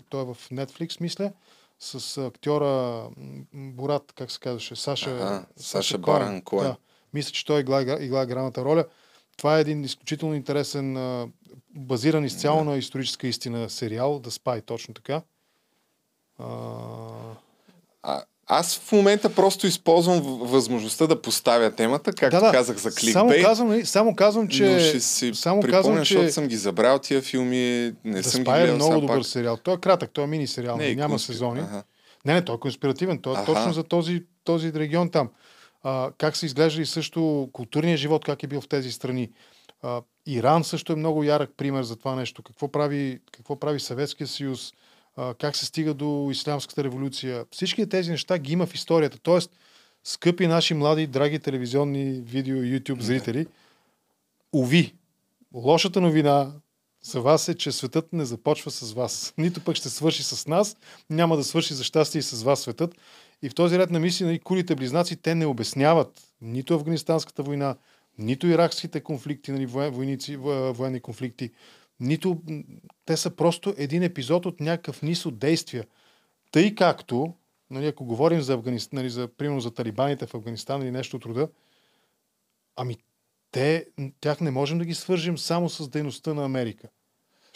[0.09, 1.31] той е в Netflix, мисля
[1.79, 3.09] с актьора
[3.53, 6.63] Борат, как се казваше, Саша, ага, Саша, Саша Баран Коен.
[6.63, 6.75] Да.
[7.13, 8.85] Мисля, че той игла, игла граната роля.
[9.37, 10.97] Това е един изключително интересен,
[11.69, 12.63] базиран изцяло да.
[12.63, 15.21] на историческа истина сериал, да спай точно така.
[16.39, 18.23] А...
[18.47, 22.51] Аз в момента просто използвам възможността да поставя темата, както да, да.
[22.51, 23.13] казах за кликбейт.
[23.13, 24.69] Само казвам, нали, само казвам, че...
[24.69, 28.43] Но ще си само припомня, казвам, защото съм ги забрал тия филми, не да съм
[28.43, 29.25] ги гледал е много добър пак.
[29.25, 29.57] сериал.
[29.57, 31.33] Той е кратък, той е мини сериал, не, няма конспир...
[31.33, 31.59] сезони.
[31.59, 31.83] Ага.
[32.25, 33.19] Не, не, той е конспиративен.
[33.21, 33.45] Той е ага.
[33.45, 35.29] точно за този, този регион там.
[35.83, 39.29] А, как са изглеждали също културния живот, как е бил в тези страни.
[39.81, 42.43] А, Иран също е много ярък пример за това нещо.
[42.43, 44.73] Какво прави, какво прави Съветския съюз,
[45.37, 47.45] как се стига до Ислямската революция.
[47.51, 49.19] Всички тези неща ги има в историята.
[49.19, 49.51] Тоест,
[50.03, 53.47] скъпи наши млади, драги телевизионни видео и YouTube зрители,
[54.53, 54.95] уви,
[55.53, 56.51] лошата новина
[57.03, 59.33] за вас е, че светът не започва с вас.
[59.37, 60.77] Нито пък ще свърши с нас,
[61.09, 62.95] няма да свърши за щастие и с вас светът.
[63.41, 67.75] И в този ред на мисли, нали, кулите близнаци, те не обясняват нито Афганистанската война,
[68.17, 71.51] нито иракските конфликти, нали, войници, военни конфликти,
[71.99, 72.41] нито
[73.05, 75.85] те са просто един епизод от някакъв низ от действия.
[76.51, 77.33] Тъй както,
[77.69, 81.25] нали, ако говорим за Афганистан, нали, за, примерно за талибаните в Афганистан или нещо от
[81.25, 81.49] рода,
[82.75, 82.97] ами
[83.51, 83.87] те,
[84.19, 86.87] тях не можем да ги свържим само с дейността на Америка,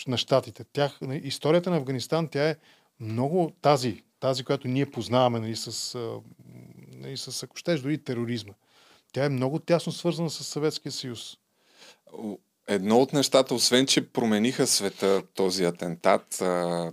[0.07, 0.63] на щатите.
[0.63, 2.55] Тях, нали, историята на Афганистан, тя е
[2.99, 5.97] много тази, тази, която ние познаваме нали, с,
[6.87, 8.53] нали, с, ако щеш, дори тероризма.
[9.11, 11.37] Тя е много тясно свързана с Съветския съюз.
[12.69, 16.91] Едно от нещата, освен че промениха света този атентат, а,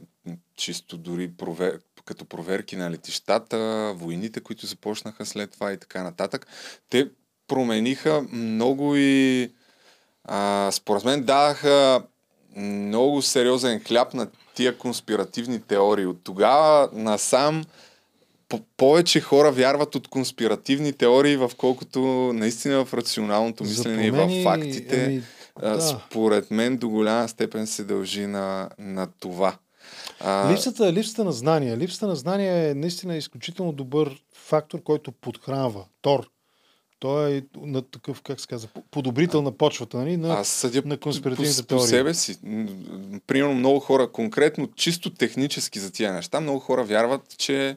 [0.57, 1.79] чисто дори провер...
[2.05, 6.47] като проверки на летищата, войните, които започнаха след това и така нататък,
[6.91, 7.09] те
[7.49, 9.51] промениха много и
[10.25, 12.03] а, според мен дадаха
[12.57, 16.07] много сериозен хляб на тия конспиративни теории.
[16.07, 17.65] От тогава насам
[18.77, 22.01] повече хора вярват от конспиративни теории, в колкото
[22.35, 25.05] наистина в рационалното мислене и в фактите.
[25.05, 25.23] Ами,
[25.61, 25.81] да.
[25.81, 29.59] Според мен до голяма степен се дължи на, на това.
[30.21, 30.53] А...
[30.53, 31.77] Липсата, липсата на знания.
[31.77, 35.85] Липсата на знания е наистина изключително добър фактор, който подхранва.
[36.03, 36.31] Тор.
[36.99, 40.17] Той е на такъв, как се казва, подобрител на почвата, нали?
[40.17, 42.39] На, Аз съдя на конспиративните по, по, по себе си.
[43.27, 47.77] Примерно много хора, конкретно, чисто технически за тия неща, много хора вярват, че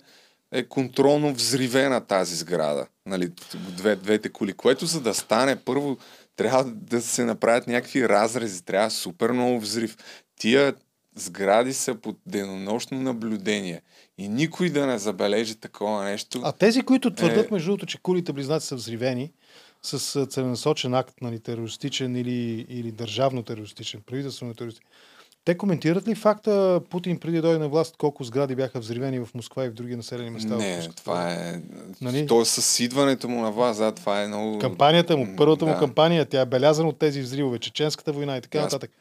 [0.51, 2.87] е контролно взривена тази сграда.
[3.05, 5.97] Нали, две, двете коли, което за да стане първо
[6.39, 9.97] трябва да се направят някакви разрези, трябва супер много взрив.
[10.35, 10.73] Тия
[11.15, 13.81] сгради са под денонощно наблюдение
[14.17, 16.41] и никой да не забележи такова нещо.
[16.43, 17.53] А тези, които твърдят, е...
[17.53, 19.31] между другото, че кулите близнаци са взривени
[19.81, 24.89] с целенасочен акт, нали, терористичен или, или държавно терористичен, правителствено терористичен,
[25.45, 29.29] те коментират ли факта Путин преди да дойде на власт колко сгради бяха взривени в
[29.35, 30.55] Москва и в други населени места?
[30.55, 31.61] Не, това е...
[32.01, 32.27] Нали?
[32.27, 34.59] То е с идването му на власт, да, това е много...
[34.59, 35.71] Кампанията му, първата да.
[35.71, 38.91] му кампания, тя е белязана от тези взривове, Чеченската война и така нататък.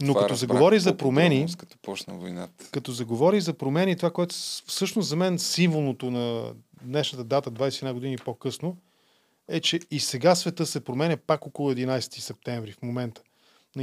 [0.00, 1.46] Но като заговори за промени...
[1.58, 2.64] Като почна войната.
[2.70, 4.34] Като заговори за промени, това, което
[4.66, 8.76] всъщност за мен символното на днешната дата, 21 години по-късно,
[9.48, 13.22] е, че и сега света се променя пак около 11 септември в момента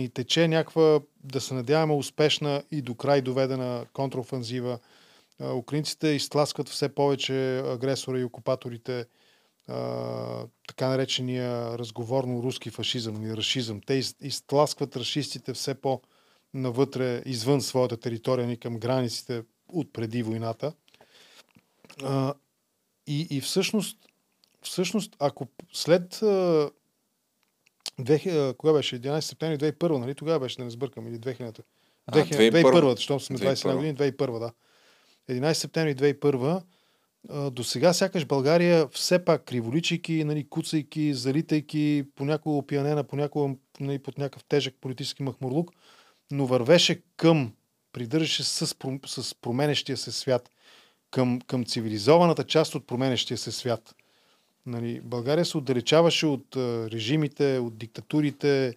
[0.02, 4.80] и тече някаква, да се надяваме, успешна и до край доведена контраофанзива.
[5.56, 9.06] Украинците изтласкват все повече агресора и окупаторите,
[10.68, 13.82] така наречения разговорно руски фашизъм или расизъм.
[13.86, 20.74] Те изтласкват расистите все по-навътре, извън своята територия, ни към границите от преди войната.
[23.08, 23.98] И, и всъщност,
[24.62, 26.24] всъщност, ако след
[28.58, 29.02] кога беше?
[29.02, 30.16] 11 септември 2001, нали?
[30.16, 31.60] Тогава беше, да не сбъркам, или 2000
[32.12, 34.52] 2000, 2001, защото сме 21 години, 2001, да.
[35.30, 36.62] 11 септември 2001
[37.50, 44.18] до сега сякаш България все пак криволичайки, нали, куцайки, залитайки, понякога опиянена, понякога нали, под
[44.18, 45.72] някакъв тежък политически махмурлук,
[46.32, 47.54] но вървеше към,
[47.94, 48.76] придържаше с,
[49.08, 50.50] с променещия се свят,
[51.12, 53.96] към, към цивилизованата част от променещия се свят.
[54.66, 56.56] Нали, България се отдалечаваше от
[56.92, 58.76] режимите, от диктатурите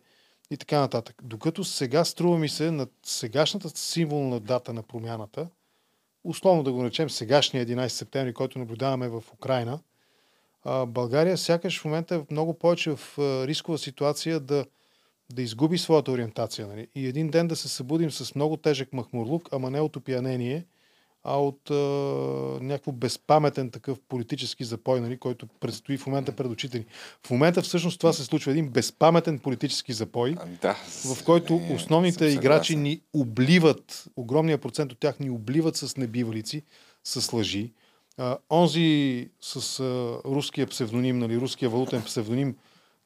[0.51, 1.17] и така нататък.
[1.23, 5.49] Докато сега струва ми се на сегашната символна дата на промяната,
[6.25, 9.81] условно да го наречем сегашния 11 септември, който наблюдаваме в Украина,
[10.87, 14.65] България сякаш в момента е много повече в рискова ситуация да,
[15.33, 16.67] да изгуби своята ориентация.
[16.67, 16.89] Нали?
[16.95, 20.65] И един ден да се събудим с много тежък махмурлук, ама не от опиянение–
[21.29, 21.75] а от а,
[22.61, 26.85] някакво безпаметен такъв политически запой, нали, който предстои в момента пред очите ни.
[27.27, 30.77] В момента всъщност това се случва един безпаметен политически запой, да,
[31.15, 36.63] в който основните играчи ни обливат, огромния процент от тях ни обливат с небивалици,
[37.05, 37.73] с лъжи.
[38.19, 42.57] А, онзи с а, руския псевдоним, нали, руския валутен псевдоним,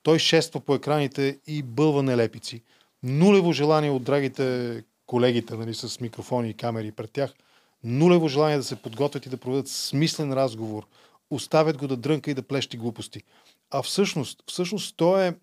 [0.03, 2.63] той шества по екраните и бълва нелепици.
[3.03, 7.35] Нулево желание от драгите колегите нали, с микрофони и камери пред тях–
[7.85, 10.87] нулево желание да се подготвят и да проведат смислен разговор.
[11.31, 13.23] Оставят го да дрънка и да плещи глупости.
[13.71, 15.35] А всъщност, всъщност той, е,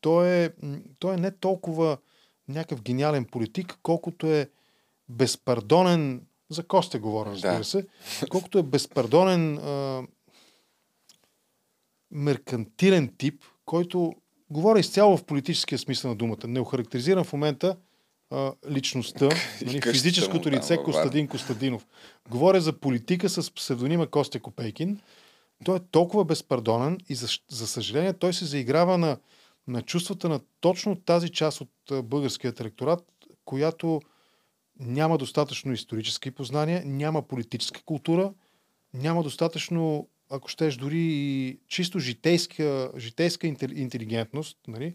[0.00, 0.50] той, е,
[0.98, 1.98] той е не толкова
[2.48, 4.50] някакъв гениален политик, колкото е
[5.08, 7.64] безпардонен, за Костя говоря, разбира да.
[7.64, 7.86] се,
[8.30, 10.02] колкото е безпардонен а,
[12.10, 14.14] меркантилен тип, който
[14.50, 16.46] говоря изцяло в политическия смисъл на думата.
[16.46, 17.76] Не охарактеризирам в момента
[18.30, 19.28] а, личността,
[19.66, 21.86] нали, физическото лице Костадин Костадинов.
[22.30, 25.00] Говоря за политика с псевдонима Костя Копейкин.
[25.64, 29.18] Той е толкова безпардонен и за, за съжаление той се заиграва на,
[29.68, 31.70] на чувствата на точно тази част от
[32.04, 33.04] българския електорат,
[33.44, 34.00] която
[34.80, 38.32] няма достатъчно исторически познания, няма политическа култура,
[38.94, 44.94] няма достатъчно, ако щеш, дори и чисто житейска, житейска интелигентност, нали,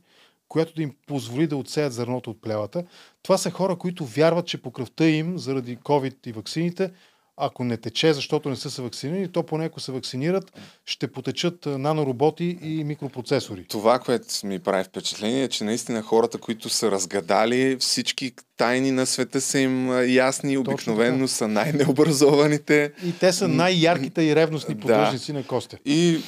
[0.52, 2.84] която да им позволи да отсеят зърното от плявата.
[3.24, 6.91] Това са хора, които вярват, че по кръвта им, заради COVID и ваксините,
[7.38, 11.66] ако не тече, защото не са се вакцинирани, то поне ако се вакцинират, ще потечат
[11.66, 13.66] нанороботи и микропроцесори.
[13.68, 18.32] Това, което ми прави впечатление е, че наистина хората, които са разгадали всички
[18.62, 22.91] тайни на света са им ясни, обикновено са най-необразованите.
[23.05, 25.38] И те са най-ярките и ревностни поддръжници да.
[25.38, 25.78] на Костя.
[25.86, 26.22] И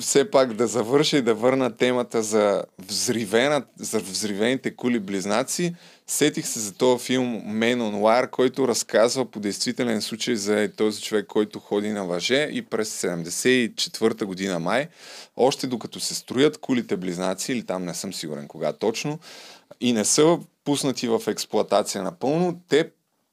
[0.00, 5.74] все пак да завърша и да върна темата за, взривена, за взривените кули близнаци.
[6.06, 11.02] Сетих се за този филм Men on Wire, който разказва по действителен случай за този
[11.02, 14.88] човек, който ходи на въже и през 74-та година май,
[15.36, 19.18] още докато се строят кулите близнаци, или там не съм сигурен кога точно,
[19.80, 22.90] и не са пуснати в експлоатация напълно, те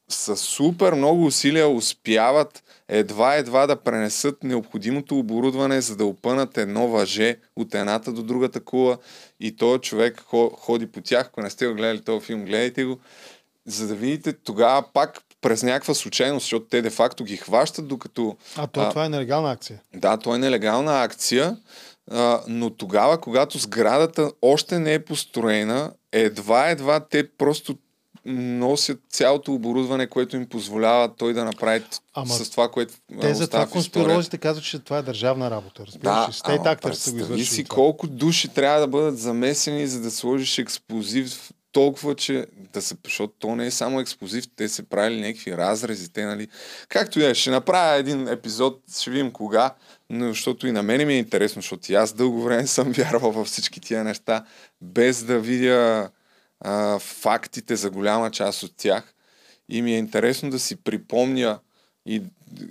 [0.10, 7.38] с супер много усилия успяват едва-едва да пренесат необходимото оборудване, за да опънат едно въже
[7.56, 8.98] от едната до другата кула
[9.40, 10.24] и този човек
[10.58, 11.28] ходи по тях.
[11.28, 13.00] Ако не сте го гледали този филм, гледайте го,
[13.66, 18.38] за да видите тогава пак през някаква случайност, защото те де-факто ги хващат, докато...
[18.58, 19.82] А, то, а това е нелегална акция.
[19.96, 21.58] Да, това е нелегална акция,
[22.12, 27.78] а, но тогава, когато сградата още не е построена, едва-едва те просто
[28.26, 31.84] носят цялото оборудване, което им позволява той да направи
[32.14, 35.86] Ама с това, което Те за това конспиролозите казват, че това е държавна работа.
[35.86, 36.26] Разбираш?
[36.26, 37.46] Да, Стейт актър са го извършили.
[37.46, 42.96] си колко души трябва да бъдат замесени, за да сложиш експлозив толкова, че да се,
[43.06, 46.48] защото то не е само експлозив, те се правили някакви разрези, те, нали.
[46.90, 49.74] Както и е, ще направя един епизод, ще видим кога,
[50.14, 53.32] но защото и на мен ми е интересно, защото и аз дълго време съм вярвал
[53.32, 54.46] във всички тия неща,
[54.82, 56.10] без да видя
[56.60, 59.14] а, фактите за голяма част от тях.
[59.70, 61.60] И ми е интересно да си припомня
[62.06, 62.22] и,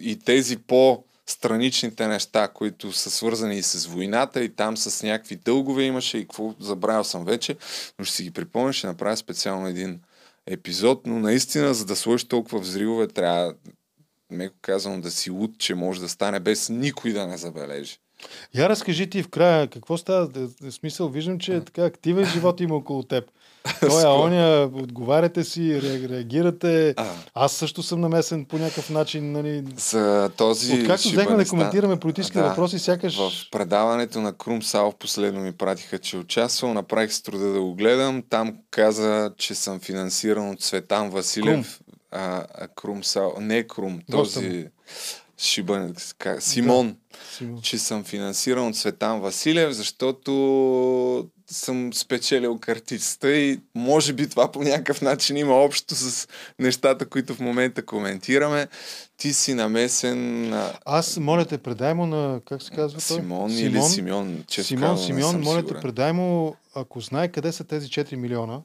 [0.00, 5.36] и тези по- страничните неща, които са свързани и с войната, и там с някакви
[5.36, 7.56] дългове имаше и какво забравял съм вече,
[7.98, 10.00] но ще си ги припомня, ще направя специално един
[10.46, 13.54] епизод, но наистина, за да сложиш толкова взривове, трябва,
[14.32, 17.98] меко казано, да си луд, че може да стане без никой да не забележи.
[18.54, 20.28] Я разкажи ти в края, какво става?
[20.60, 23.24] В смисъл, виждам, че е така активен живот има около теб.
[23.80, 26.94] Той е оня, отговаряте си, реагирате.
[26.96, 27.06] А.
[27.34, 29.32] Аз също съм намесен по някакъв начин.
[29.32, 29.64] Нали...
[29.76, 33.16] За този Откакто взехме да коментираме политически да, въпроси, сякаш...
[33.16, 36.74] В предаването на Крум Сал последно ми пратиха, че участвал.
[36.74, 38.22] Направих с труда да го гледам.
[38.30, 41.78] Там каза, че съм финансиран от Светан Василев.
[41.78, 41.91] Крум.
[42.12, 43.34] А, а Крум Сал.
[43.40, 44.68] Не Крум, този...
[45.38, 45.94] Шибан,
[46.38, 46.96] Симон,
[47.40, 54.52] да, че съм финансиран от Светан Василев, защото съм спечелил картицата и може би това
[54.52, 58.68] по някакъв начин има общо с нещата, които в момента коментираме.
[59.16, 60.52] Ти си намесен...
[60.84, 63.16] Аз, моля те, предай му на, как се казва той?
[63.16, 64.44] Симон, Симон или Симеон.
[64.48, 68.60] Симон, Симеон, моля те, предай му, ако знае къде са тези 4 милиона,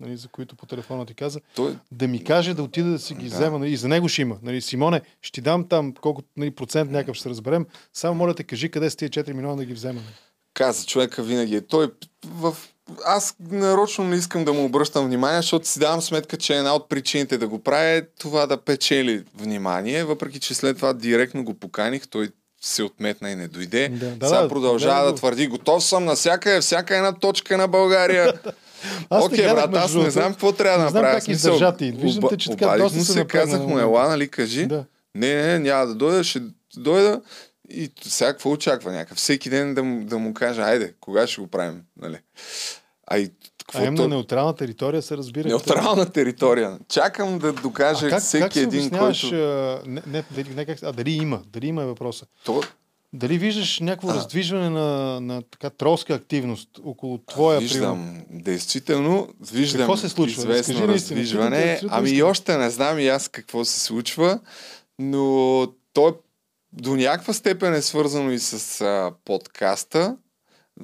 [0.00, 1.76] нали, за които по телефона ти каза, Той...
[1.92, 3.34] да ми каже да отида да си ги да.
[3.34, 3.58] взема.
[3.58, 4.38] Нали, и за него ще има.
[4.42, 7.66] Нали, Симоне, ще ти дам там колко нали, процент някакъв ще се разберем.
[7.94, 10.00] Само моля те, кажи къде са тия 4 милиона да ги взема.
[10.00, 10.14] Нали
[10.54, 11.60] каза човека винаги е.
[11.60, 11.90] Той
[12.26, 12.56] в...
[13.04, 16.88] Аз нарочно не искам да му обръщам внимание, защото си давам сметка, че една от
[16.88, 21.54] причините да го правя е това да печели внимание, въпреки че след това директно го
[21.54, 22.28] поканих, той
[22.60, 23.88] се отметна и не дойде.
[23.88, 27.68] Да, Сега да, продължава да, да твърди, готов съм на всяка, всяка една точка на
[27.68, 28.32] България.
[29.10, 31.02] Аз Окей, okay, брат, аз не знам какво трябва да направя.
[31.02, 31.92] Не знам как издържати.
[31.92, 34.66] Виждате, че така доста се казах му, ела, нали, кажи.
[34.66, 34.84] Да.
[35.14, 36.42] Не, не, няма да дойда, ще
[36.76, 37.20] дойда.
[37.70, 39.18] И сега какво очаква някакъв?
[39.18, 41.82] Всеки ден да му, да му каже, айде, кога ще го правим?
[42.02, 42.18] Нали?
[43.06, 43.30] А и
[43.74, 45.48] а именно неутрална територия се разбира.
[45.48, 46.78] Неутрална територия.
[46.88, 49.26] Чакам да докаже а как, всеки как един, който...
[49.86, 50.24] Не, не,
[50.54, 51.42] не, как, а дали има?
[51.46, 52.26] Дали има е въпроса?
[52.44, 52.62] То...
[53.12, 54.14] Дали виждаш някакво а.
[54.14, 58.42] раздвижване на, на така тролска активност около твоя Виждам, прием?
[58.42, 60.42] действително, виждам какво се случва?
[60.42, 61.80] известно раздвижване.
[61.88, 64.40] Ами и още не знам и аз какво се случва
[64.98, 66.12] Но той
[66.72, 70.16] до някаква степен е свързано и с а, подкаста,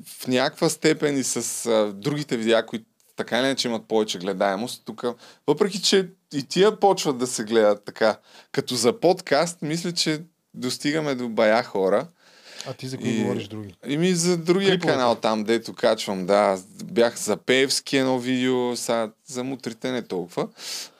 [0.06, 4.82] в някаква степен и с а, другите видеа, които така или иначе имат повече гледаемост.
[4.84, 5.04] Тук,
[5.46, 8.18] въпреки, че и тия почват да се гледат така,
[8.52, 10.22] като за подкаст, мисля, че
[10.54, 12.06] достигаме до бая хора.
[12.66, 13.22] А ти за кои и...
[13.22, 13.74] говориш други?
[13.86, 14.92] Ими за другия Клиповете.
[14.92, 16.58] канал там, дето качвам, да.
[16.84, 20.48] Бях за Певски едно видео, сега за мутрите не толкова.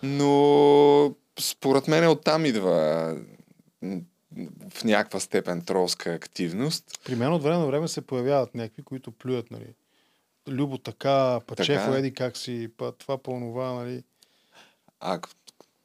[0.03, 3.17] Но според мен оттам идва
[4.71, 6.85] в някаква степен тролска активност.
[7.05, 9.75] При мен от време на време се появяват някакви, които плюят, нали.
[10.49, 14.03] Любо така, Пачефо, еди как си, па, това по нали.
[15.01, 15.21] А,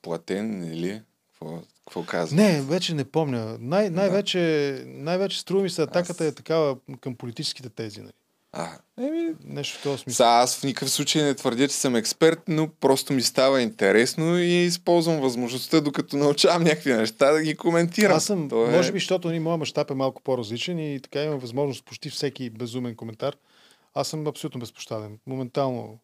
[0.02, 1.02] платен или?
[1.32, 1.62] Какво,
[1.92, 2.36] какво казва?
[2.36, 3.58] Не, вече не помня.
[3.60, 8.12] Най- най-вече, най-вече струва ми се атаката е такава към политическите тези, нали.
[8.54, 9.34] А, еми...
[9.46, 10.26] Нещо в този смисъл.
[10.26, 14.38] Са, аз в никакъв случай не твърдя, че съм експерт, но просто ми става интересно
[14.38, 18.18] и използвам възможността, докато научавам някакви неща, да ги коментирам.
[18.18, 18.72] Аз съм, То е...
[18.72, 22.50] може би, защото ни, моят мащаб е малко по-различен и така имам възможност почти всеки
[22.50, 23.36] безумен коментар.
[23.94, 25.18] Аз съм абсолютно безпощаден.
[25.28, 26.00] Моментално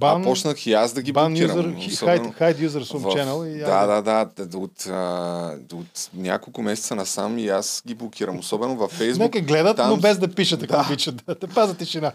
[0.00, 1.56] Бан, а почнах и аз да ги ban блокирам.
[1.56, 3.46] User, особено, hide, hide user from в, channel.
[3.46, 4.58] И да, да, да, да.
[4.58, 8.38] От, а, от няколко месеца насам и аз ги блокирам.
[8.38, 9.18] Особено във Facebook.
[9.18, 9.90] Нека гледат, там...
[9.90, 10.86] но без да пишат, ако да.
[10.88, 11.22] обичат.
[11.26, 12.12] Да, да пазят тишина.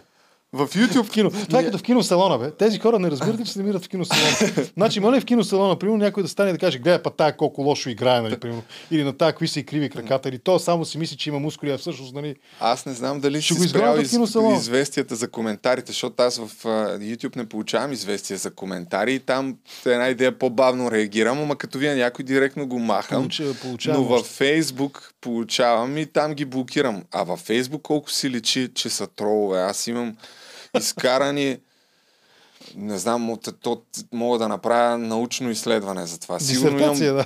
[0.53, 1.03] В YouTube.
[1.03, 1.31] В кино.
[1.47, 2.51] Това е като в киносалона, бе.
[2.51, 4.27] Тези хора не разбират ли, че се намират в киносалона.
[4.77, 7.61] значи, има ли в киносалона, примерно, някой да стане да каже, гледай, па тая колко
[7.61, 8.63] лошо играе, нали, примерно.
[8.91, 11.39] Или на тая, какви са и криви краката, или то само си мисли, че има
[11.39, 12.35] мускули, а всъщност, нали.
[12.59, 14.13] Аз не знам дали ще го спрял из,
[14.57, 19.57] известията за коментарите, защото аз в uh, YouTube не получавам известия за коментари и там
[19.85, 23.21] една идея по-бавно реагирам, ама като вие някой директно го махам.
[23.21, 27.03] Получа, получавам, но във Facebook получавам и там ги блокирам.
[27.11, 29.59] А във Facebook колко си личи, че са тролове.
[29.59, 30.15] Аз имам
[30.79, 31.57] изкарани
[32.75, 33.81] не знам, то,
[34.13, 36.39] мога да направя научно изследване за това.
[36.39, 37.25] Сигурно имам да.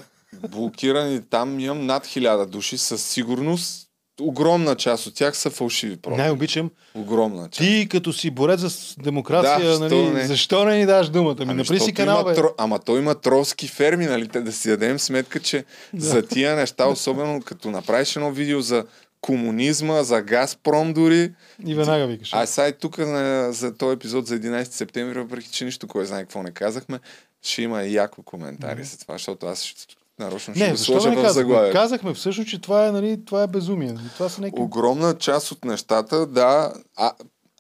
[0.49, 3.83] блокирани там, имам над хиляда души със сигурност.
[4.21, 6.21] Огромна част от тях са фалшиви профили.
[6.21, 6.71] Най-обичам.
[6.95, 7.57] Огромна част.
[7.57, 8.69] Ти като си борец за
[9.03, 10.25] демокрация, да, нали, не?
[10.25, 11.35] защо не ни даш думата?
[11.39, 12.33] Ми, ами, напри си канал, бе.
[12.33, 12.49] Тро...
[12.57, 14.27] Ама той има тролски ферми, нали?
[14.27, 16.05] Те да си дадем сметка, че да.
[16.05, 18.85] за тия неща, особено като направиш едно видео за
[19.22, 21.34] комунизма, за Газпром дори.
[21.65, 22.30] И веднага викаш.
[22.34, 26.22] А сега тук на, за този епизод за 11 септември, въпреки че нищо, кой знае
[26.22, 26.99] какво не казахме,
[27.41, 28.91] ще има и яко коментари mm-hmm.
[28.91, 31.72] за това, защото аз ще, нарочно ще не, го сложа в заглавие.
[31.72, 33.95] Казахме всъщност, че това е, нали, това е безумие.
[34.13, 34.61] Това са някакви...
[34.61, 36.74] Огромна част от нещата, да.
[36.95, 37.13] А,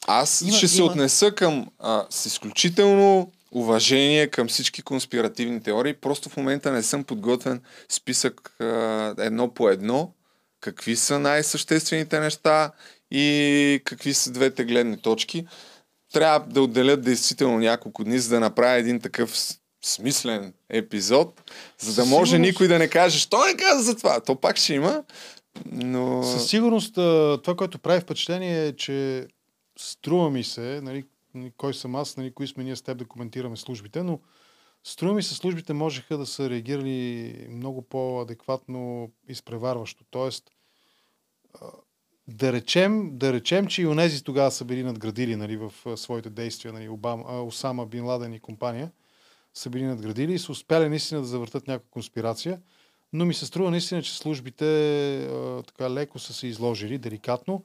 [0.07, 0.69] аз има, ще има...
[0.69, 5.93] се отнеса към а, с изключително уважение към всички конспиративни теории.
[5.93, 10.11] Просто в момента не съм подготвен списък а, едно по едно
[10.61, 12.71] какви са най-съществените неща
[13.11, 15.47] и какви са двете гледни точки.
[16.13, 19.37] Трябва да отделят действително няколко дни, за да направя един такъв
[19.85, 22.49] смислен епизод, за да може сигурност...
[22.49, 24.19] никой да не каже, що не каза за това.
[24.19, 25.03] То пак ще има,
[25.65, 26.23] но...
[26.23, 26.93] Със сигурност
[27.43, 29.27] това, което прави впечатление е, че
[29.79, 31.03] струва ми се, нали,
[31.57, 34.19] кой съм аз, нали, кои сме ние с теб да коментираме службите, но
[34.87, 40.03] Струва ми се, службите можеха да са реагирали много по-адекватно изпреварващо.
[40.09, 40.51] Тоест,
[42.27, 46.73] да речем, да речем, че и онези тогава са били надградили нали, в своите действия,
[46.73, 48.91] нали, Обама, Осама Бин Ладен и компания,
[49.53, 52.61] са били надградили и са успяли наистина да завъртат някаква конспирация,
[53.13, 54.65] но ми се струва наистина, че службите
[55.25, 57.63] а, така леко са се изложили, деликатно.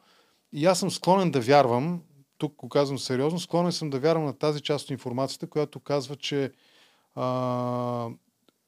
[0.53, 2.03] И аз съм склонен да вярвам,
[2.39, 6.17] тук го казвам сериозно, склонен съм да вярвам на тази част от информацията, която казва,
[6.17, 6.53] че
[7.15, 8.09] а,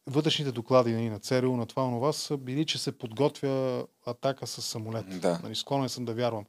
[0.07, 4.62] вътрешните доклади нали, на ЦРУ, на това, това са били, че се подготвя атака с
[4.62, 5.20] самолет.
[5.20, 5.40] Да.
[5.42, 6.45] Нали, склонен съм да вярвам.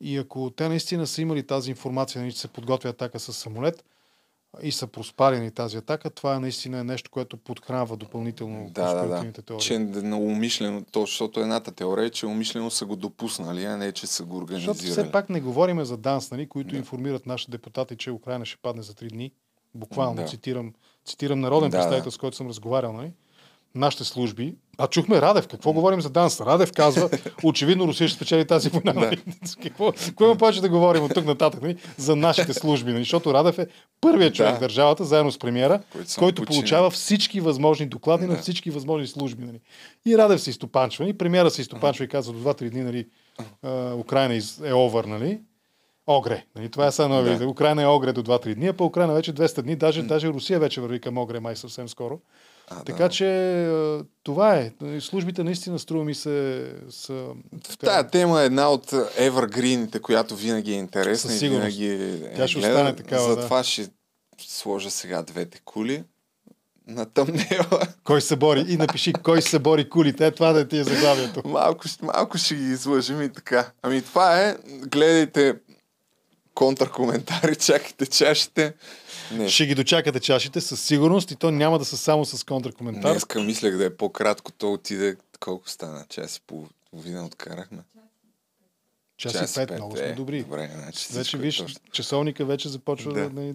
[0.00, 3.84] И ако те наистина са имали тази информация, нали, че се подготвя атака с самолет
[4.62, 9.32] и са проспарени тази атака, това е наистина нещо, което подхранва допълнително да, да, да.
[9.42, 9.62] теории.
[9.62, 13.92] Че на умишлено, то, защото едната теория е, че умишлено са го допуснали, а не
[13.92, 14.76] че са го организирали.
[14.76, 16.76] Защото все пак не говориме за ДАНС, нали, които да.
[16.76, 19.32] информират нашите депутати, че Украина ще падне за три дни.
[19.74, 20.26] Буквално да.
[20.26, 20.72] цитирам
[21.06, 23.10] цитирам народен да, представител, с който съм разговарял, нали?
[23.74, 24.54] нашите служби.
[24.78, 25.48] А чухме Радев.
[25.48, 26.40] Какво говорим за Данс?
[26.40, 27.10] Радев казва,
[27.44, 28.92] очевидно Русия ще спечели тази война.
[28.92, 29.00] Да.
[29.00, 29.22] Нали?
[29.62, 31.76] какво, какво има повече да говорим от тук нататък нали?
[31.96, 32.92] за нашите служби?
[32.92, 33.02] Нали?
[33.02, 33.66] Защото Радев е
[34.00, 34.56] първият човек да.
[34.56, 38.32] в държавата, заедно с премиера, който, който получава всички възможни доклади да.
[38.32, 39.44] на всички възможни служби.
[39.44, 39.60] Нали?
[40.06, 41.08] И Радев се изтопанчва.
[41.08, 43.06] И премиера се изтопанчва и казва до 2-3 дни нали,
[43.98, 45.04] Украина е овър.
[45.04, 45.40] Нали?
[46.06, 46.44] Огре.
[46.56, 46.68] Нали?
[46.68, 47.36] Това е нови.
[47.38, 47.48] Да.
[47.48, 49.76] Украина е Огре до 2-3 дни, а по Украина вече 200 дни.
[49.76, 50.06] Даже, mm.
[50.06, 52.20] даже Русия вече върви към Огре май съвсем скоро.
[52.68, 53.08] А, така да.
[53.08, 53.70] че
[54.22, 54.72] това е.
[55.00, 57.26] Службите наистина струва ми се са...
[57.80, 62.58] Тая тема е една от евергрините, която винаги е интересна и винаги е Тя ще
[62.58, 63.64] остане такава, Затова да.
[63.64, 63.88] ще
[64.38, 66.04] сложа сега двете кули.
[66.86, 67.80] на тъмнела.
[68.04, 68.64] Кой се бори?
[68.68, 70.26] И напиши кой се бори кулите.
[70.26, 71.42] Е, това да ти е заглавието.
[71.44, 73.70] малко, малко ще ги излъжим и така.
[73.82, 74.56] Ами това е.
[74.66, 75.54] Гледайте
[76.54, 78.74] контркоментари, чакайте чашите.
[79.32, 79.48] Не.
[79.48, 83.10] Ще ги дочакате чашите със сигурност и то няма да са само с контркоментар.
[83.10, 86.04] Днеска мислех да е по-кратко, то отиде колко стана?
[86.08, 86.40] Час и
[86.90, 87.78] половина откарахме.
[89.16, 90.42] Час, час и пет, пет много сме е, добри.
[90.42, 91.80] Добре, значи вече виж, точно.
[91.92, 93.30] часовника вече започва да.
[93.30, 93.54] да...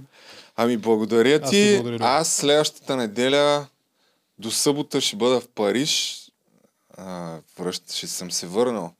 [0.56, 1.70] Ами благодаря ти.
[1.70, 2.04] Аз, благодаря.
[2.04, 3.68] Аз следващата неделя
[4.40, 6.24] до събота ще бъда в Париж.
[6.98, 8.94] А, връщ, ще съм се върнал.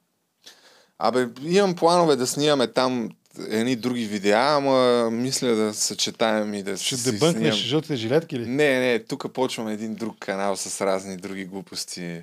[1.00, 3.10] Абе, имам планове да снимаме там
[3.50, 7.70] едни други видеа, ама мисля да съчетаем и да Ще си дебънкнеш снимам...
[7.70, 8.46] жълтите жилетки ли?
[8.46, 12.22] Не, не, тук почваме един друг канал с разни други глупости.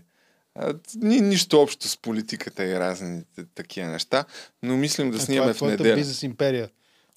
[0.94, 3.22] Ни, нищо общо с политиката и разни
[3.54, 4.24] такива неща,
[4.62, 5.76] но мислим да снимаме в неделя.
[5.76, 6.68] Това е бизнес империя.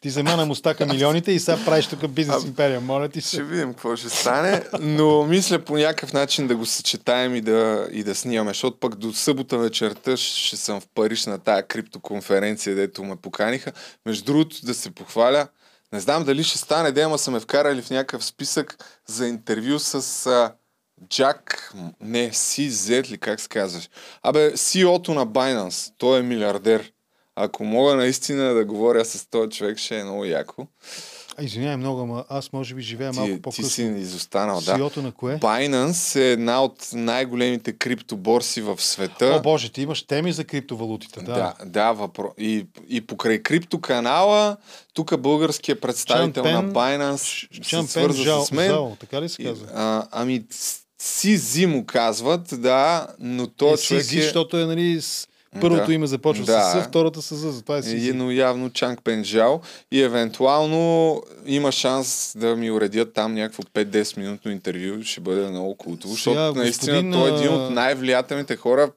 [0.02, 2.82] Ти замана мустака милионите и сега правиш тук бизнес империя.
[2.82, 3.30] Моля ти се.
[3.30, 7.88] Ще видим какво ще стане, но мисля по някакъв начин да го съчетаем и да,
[7.92, 12.76] и да снимаме, защото пък до събота вечерта ще съм в Париж на тая криптоконференция,
[12.76, 13.72] дето ме поканиха.
[14.06, 15.48] Между другото да се похваля,
[15.94, 18.78] не знам дали ще стане, да са ме вкарали в някакъв списък
[19.08, 20.52] за интервю с а,
[21.10, 23.90] Джак, не, CZ ли как се казваш?
[24.24, 26.92] Абе, CEO-то на Binance, той е милиардер.
[27.42, 30.68] Ако мога наистина да говоря с този човек, ще е много яко.
[31.42, 33.64] Извинявай много, ама аз може би живея малко ти, по-късно.
[33.64, 34.78] Ти си изостанал, да.
[34.78, 35.40] CEO-то на кое?
[35.40, 39.36] Binance е една от най-големите криптоборси в света.
[39.40, 41.34] О, боже, ти имаш теми за криптовалутите, да.
[41.34, 42.34] Да, да въпро...
[42.38, 44.58] и, и покрай криптоканала,
[44.94, 48.70] тук българският представител Чампен, на Binance Чампен, се свърза жал, с мен.
[48.70, 49.66] Жал, така ли се казва?
[49.66, 50.44] И, а, ами,
[51.02, 54.22] Сизи му казват, да, но то е, човек Сизи, е...
[54.22, 55.28] защото е, нали, с...
[55.62, 55.94] Първото да.
[55.94, 56.62] име започва да.
[56.62, 58.14] с С, втората с З, затова е Сизи.
[58.14, 59.62] Но явно Чанг Пенджал
[59.92, 65.76] и евентуално има шанс да ми уредят там някакво 5-10 минутно интервю, ще бъде много
[65.76, 67.12] култово, защото наистина господин...
[67.12, 68.92] той е един от най-влиятелните хора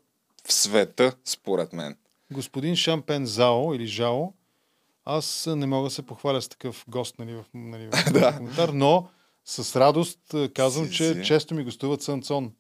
[0.47, 1.97] в света, според мен.
[2.33, 4.33] Господин Шампен Зао или Жао,
[5.05, 9.09] аз не мога да се похваля с такъв гост нали, в, нали, в коментар, но
[9.45, 10.19] с радост
[10.55, 11.25] казвам, си, че си.
[11.25, 12.53] често ми гостуват Санцон,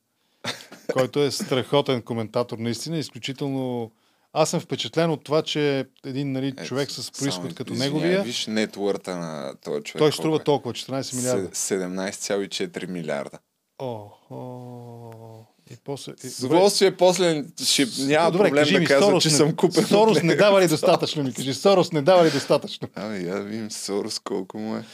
[0.92, 3.90] който е страхотен коментатор, наистина, изключително...
[4.32, 8.22] Аз съм впечатлен от това, че един нали, човек с происход като извиня, неговия...
[8.22, 9.98] Виж нетворта на този човек.
[9.98, 10.44] Той струва е?
[10.44, 11.48] толкова, 14 милиарда.
[11.48, 13.38] 17,4 милиарда.
[13.78, 16.12] О, о, и после...
[16.16, 19.84] С удоволствие после ще няма Добре, проблем да кажа, Сорос че не, съм купен.
[19.84, 21.54] Сорос не дава ли достатъчно, ми кажи.
[21.54, 22.88] Сорос не дава ли достатъчно?
[22.94, 24.84] Ами, я видим Сорос колко му е.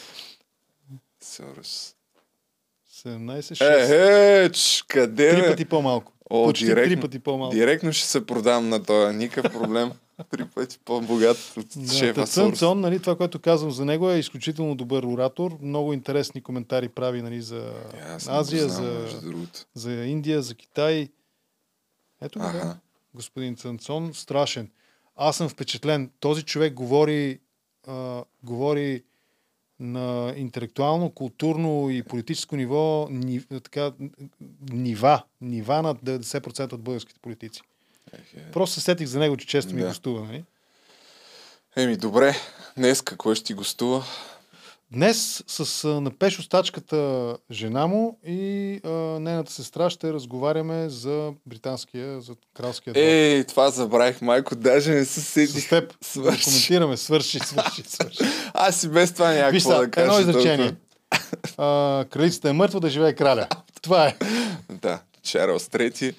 [1.23, 1.95] Сорос.
[3.07, 3.91] 17-6.
[3.91, 6.13] Е, е, ч, къде Три пъти по-малко.
[6.31, 7.55] О, Почти директно, три пъти по-малко.
[7.55, 9.17] Директно ще се продам на този.
[9.17, 9.93] Никакъв проблем.
[10.31, 12.59] Три пъти по-богат от да, шефа Сорос.
[12.59, 15.59] Цон, нали, това, което казвам за него е изключително добър оратор.
[15.63, 17.73] Много интересни коментари прави нали, за
[18.29, 21.09] Азия, знам, за, за Индия, за Китай.
[22.23, 22.77] Ето ага.
[23.15, 24.71] господин Цанцон, страшен.
[25.17, 26.11] Аз съм впечатлен.
[26.21, 27.39] Този човек говори,
[27.87, 29.03] а, говори
[29.81, 33.93] на интелектуално, културно и политическо ниво ни, така,
[34.71, 37.63] нива, нива на 90% от българските политици.
[38.13, 38.51] Е.
[38.53, 39.89] Просто се сетих за него, че често ми да.
[39.89, 40.27] гостува.
[40.27, 40.45] Нали?
[41.77, 42.37] Еми, добре.
[42.77, 44.05] Днес какво ще ти гостува?
[44.93, 48.89] Днес с а, напеш остачката жена му и а,
[49.21, 53.03] нейната сестра ще разговаряме за британския, за кралския двор.
[53.03, 55.67] Ей, това забравих, майко, даже не се седих.
[55.67, 56.45] С теб свърши.
[56.45, 58.19] коментираме, свърши, свърши, свърши.
[58.55, 60.07] Аз и без това някакво да кажа.
[60.07, 60.75] едно изречение.
[61.59, 63.47] А, кралицата е мъртва да живее краля.
[63.83, 64.17] Това е.
[64.71, 66.15] Да, Чарлз Трети.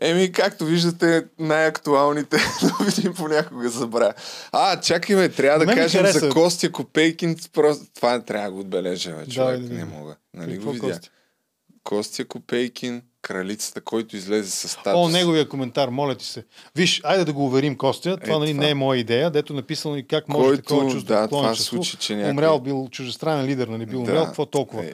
[0.00, 2.36] Еми, както виждате, най-актуалните
[2.80, 4.14] новини понякога забравя.
[4.52, 6.18] А, чакай ме, трябва да кажем хареса.
[6.18, 7.36] за Костя Копейкин.
[7.52, 7.84] Просто...
[7.94, 9.60] Това не трябва да го отбележа, бе, човек.
[9.60, 10.16] Да, не, не мога.
[10.34, 10.86] Нали го видя?
[10.86, 11.10] Костя?
[11.84, 14.92] Костя Копейкин, кралицата, който излезе с статус.
[14.94, 16.44] О, неговия коментар, моля ти се.
[16.76, 18.16] Виж, айде да го уверим, Костя.
[18.16, 18.64] Това, е, нали, това.
[18.64, 21.14] не е моя идея, дето написано и как може който, такова чувство.
[21.14, 22.30] Да, това случи, че някой...
[22.30, 24.84] Умрял бил чужестранен лидер, нали бил да, умрял, какво толкова.
[24.84, 24.92] Е...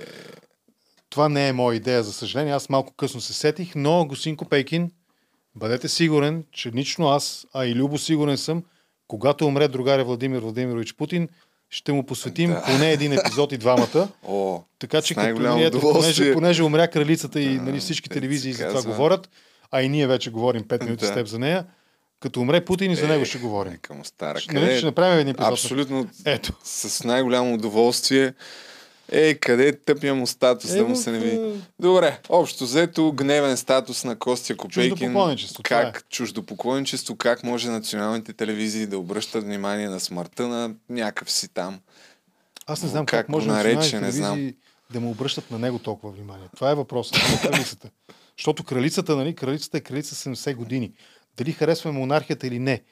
[1.13, 2.53] Това не е моя идея, за съжаление.
[2.53, 4.91] Аз малко късно се сетих, но господин Копейкин,
[5.55, 8.63] бъдете сигурен, че лично аз, а и Любо сигурен съм,
[9.09, 11.29] когато умре другаря Владимир Владимирович Путин,
[11.71, 12.63] ще му посветим да.
[12.63, 14.09] поне един епизод и двамата.
[14.27, 18.83] О, така че като ние, понеже, понеже умря кралицата и нали, всички телевизии за това
[18.83, 19.29] говорят,
[19.71, 21.11] а и ние вече говорим 5 минути да.
[21.11, 21.67] с теб за нея,
[22.21, 23.73] като умре Путин и за него ще говорим.
[23.73, 24.41] Е, стара.
[24.41, 25.53] Ще, нали, ще направим един епизод.
[25.53, 26.09] Абсолютно.
[26.25, 26.53] Ето.
[26.65, 28.35] С най-голямо удоволствие.
[29.15, 31.61] Е, къде е тъпия му статус, е, да му се не види?
[31.79, 35.15] Добре, общо взето гневен статус на Костя Копейкин.
[35.63, 36.01] Как е.
[36.11, 41.81] чуждопоклонничество, как може националните телевизии да обръщат внимание на смъртта на някакъв си там.
[42.67, 44.53] Аз не знам как, как може нарече, не знам.
[44.93, 46.47] да му обръщат на него толкова внимание?
[46.57, 47.91] Това е въпросът на кралицата.
[48.39, 50.93] Защото кралицата, нали, кралицата е кралица 70 години.
[51.37, 52.83] Дали харесваме монархията или не,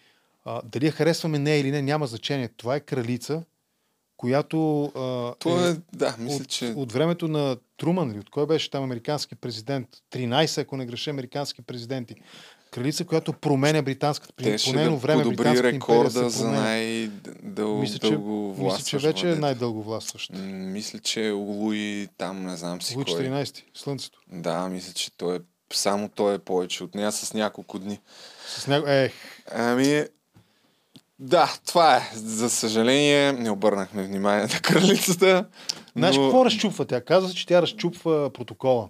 [0.44, 2.48] а, дали я харесваме не или не, няма значение.
[2.56, 3.42] Това е кралица,
[4.20, 6.74] която а, Това е, да, мисля, от, че...
[6.76, 9.88] от времето на Труман ли, от кой беше там американски президент?
[10.12, 12.14] 13, ако не греша, американски президенти.
[12.70, 18.18] Кралица, която променя британската Те по нейно да време подобри рекорда за най-дълго Мисля, че,
[18.58, 20.30] мисля, че вече е най-дълго властващ.
[20.48, 23.14] Мисля, че е Луи там, не знам си Луи кой.
[23.14, 24.20] 14, Слънцето.
[24.32, 25.40] Да, мисля, че той е,
[25.72, 28.00] само той е повече от нея с няколко дни.
[28.46, 28.88] С няко...
[28.88, 29.12] Ех,
[29.54, 30.04] Ами,
[31.20, 32.10] да, това е.
[32.14, 35.46] За съжаление, не обърнахме внимание на кралицата.
[35.96, 36.22] Знаеш но...
[36.22, 37.04] какво разчупва тя?
[37.04, 38.88] Казва се, че тя разчупва протокола.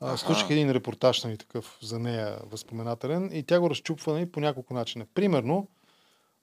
[0.00, 4.40] А, Случих един репортаж нали, такъв за нея възпоменателен и тя го разчупва нали, по
[4.40, 5.06] няколко начина.
[5.14, 5.68] Примерно,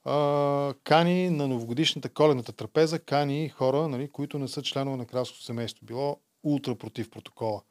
[0.04, 5.44] а, кани на новогодишната коледната трапеза, кани хора, нали, които не са членове на кралското
[5.44, 5.86] семейство.
[5.86, 7.62] Било ултра против протокола.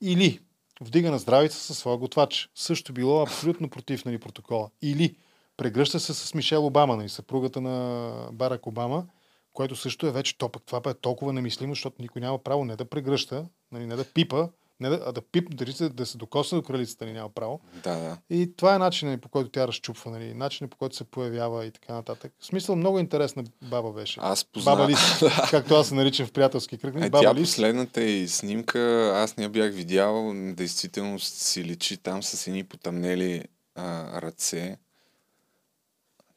[0.00, 0.40] Или
[0.80, 2.50] вдига на здравица със своя готвач.
[2.54, 4.70] Също било абсолютно против нали, протокола.
[4.82, 5.16] Или
[5.56, 9.06] прегръща се с Мишел Обама, нали, съпругата на Барак Обама,
[9.52, 10.62] което също е вече топък.
[10.62, 14.48] Това е толкова немислимо, защото никой няма право не да прегръща, нали, не да пипа,
[14.80, 17.60] не да, а да пип, дали се- да се докосне до кралицата ни няма право.
[17.84, 18.18] Да, да.
[18.30, 21.64] И това е начинът нали, по който тя разчупва, нали, начинът по който се появява
[21.64, 22.32] и така нататък.
[22.38, 24.20] В смисъл много интересна баба беше.
[24.22, 24.98] Аз позна- Баба Лис,
[25.50, 26.94] както аз се наричам в приятелски кръг.
[26.94, 27.48] нали, Е, Баба тя Лис.
[27.48, 28.80] последната и снимка,
[29.16, 34.76] аз не я бях видял, действително си личи там с едни потъмнели а, ръце.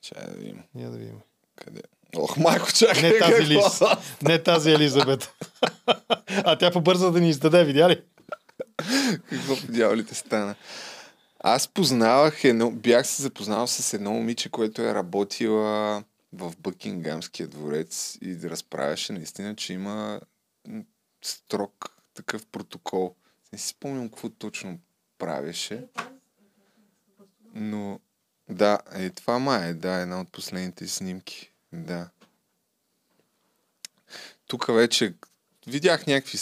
[0.02, 0.64] Чай да видим.
[0.76, 1.20] Я да видим.
[1.56, 1.82] Къде?
[2.16, 3.12] Ох, майко, чакай.
[3.12, 3.48] Не тази?
[3.48, 3.82] Лис.
[4.22, 5.34] Не тази Елизабет.
[6.30, 8.02] а тя побърза да ни издаде, видя ли?
[9.30, 10.56] Какво по дяволите стана?
[11.40, 16.04] Аз познавах едно, бях се запознал с едно момиче, което е работила
[16.34, 20.22] в Бъкингамския дворец и разправяше наистина, че има
[21.22, 23.16] строг такъв протокол.
[23.54, 24.80] Не си спомням какво точно
[25.18, 25.86] правеше.
[27.56, 28.00] Но
[28.50, 31.52] да, е това май е, да, една от последните снимки.
[31.74, 32.10] Да.
[34.48, 35.14] Тук вече
[35.68, 36.38] видях някакви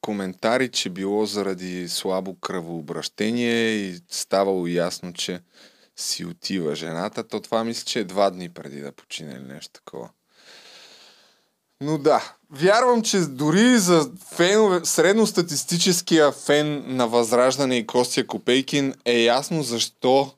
[0.00, 5.40] коментари, че било заради слабо кръвообращение и ставало ясно, че
[5.96, 7.28] си отива жената.
[7.28, 10.10] То това мисля, че е два дни преди да почине или нещо такова.
[11.82, 19.22] Но да, вярвам, че дори за фенове, средностатистическия фен на Възраждане и Костя Копейкин е
[19.22, 20.34] ясно защо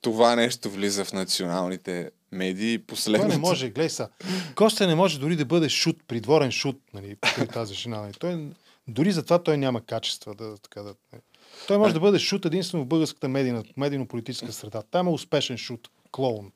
[0.00, 2.78] това нещо влиза в националните медии.
[2.78, 3.32] Той Последното...
[3.32, 4.08] не може, гледай са.
[4.54, 8.00] Костя не може дори да бъде шут, придворен шут, нали, при тази жена.
[8.00, 8.12] Нали.
[8.12, 8.48] Той,
[8.88, 10.34] дори за това той няма качества.
[10.34, 11.22] Да, така, да, нали.
[11.66, 14.82] Той може да бъде шут единствено в българската медийна, медийно-политическа среда.
[14.82, 16.52] Там е успешен шут, клоун.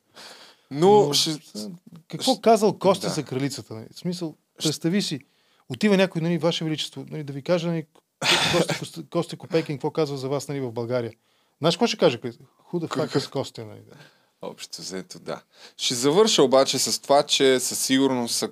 [0.70, 1.36] Но, ще...
[2.08, 3.12] Какво казал Костя Да.
[3.12, 3.74] за кралицата?
[3.74, 3.86] Нали?
[3.94, 5.20] В смисъл, представи си,
[5.68, 7.86] отива някой, нали, Ваше Величество, нали, да ви каже нали,
[8.78, 11.12] Костя, Костя Копейкин какво казва за вас нали, в България.
[11.64, 12.18] Знаеш какво ще каже?
[12.64, 13.64] Худа факт с Костя.
[13.64, 13.96] Да.
[14.42, 15.42] Общо взето, да.
[15.76, 18.44] Ще завърша обаче с това, че със сигурност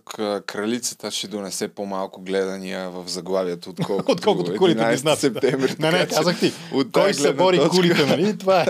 [0.46, 5.40] кралицата ще донесе по-малко гледания в заглавието, отколкото, Отколкото кулите 11 близнаци, да.
[5.40, 5.74] септември.
[5.78, 6.52] Не, не, казах ти.
[6.72, 8.38] от Кой гледна събори точка- кулите, нали?
[8.38, 8.66] Това е.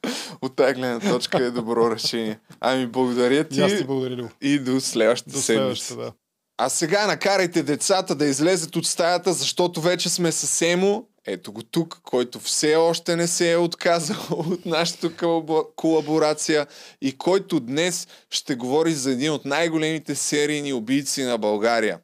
[0.42, 2.40] От тази гледна точка е добро решение.
[2.60, 3.60] Ами, благодаря ти.
[3.60, 4.30] И аз ти благодаря.
[4.40, 5.96] И до следващата седмица.
[5.96, 6.12] да.
[6.58, 11.06] А сега накарайте децата да излезат от стаята, защото вече сме с Емо.
[11.26, 16.66] Ето го тук, който все още не се е отказал от нашата колабо- колаборация
[17.00, 22.00] и който днес ще говори за един от най-големите серийни убийци на България.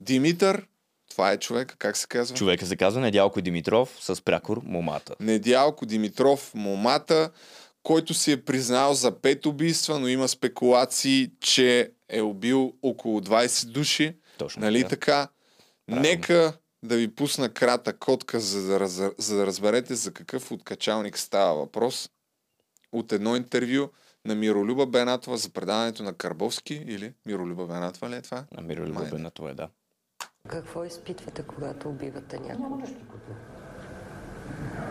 [0.00, 0.66] Димитър,
[1.10, 2.36] това е човек, как се казва?
[2.36, 5.14] Човека се казва Недялко Димитров с прякор Момата.
[5.20, 7.30] Недялко Димитров Момата,
[7.82, 13.66] който си е признал за пет убийства, но има спекулации, че е убил около 20
[13.66, 14.16] души.
[14.38, 14.88] Точно нали така.
[14.88, 15.28] така?
[15.88, 16.52] Нека
[16.84, 21.54] да ви пусна кратък котка, за да, раз, за да разберете за какъв откачалник става
[21.54, 22.10] въпрос.
[22.92, 23.88] От едно интервю
[24.24, 28.44] на Миролюба Бенатова за предаването на Карбовски или Миролюба Бенатова ли е това?
[28.52, 29.10] На Миролюба Май не.
[29.10, 29.68] Бенатова е, да.
[30.48, 32.62] Какво изпитвате, когато убивате някого?
[32.62, 33.00] Няма нищо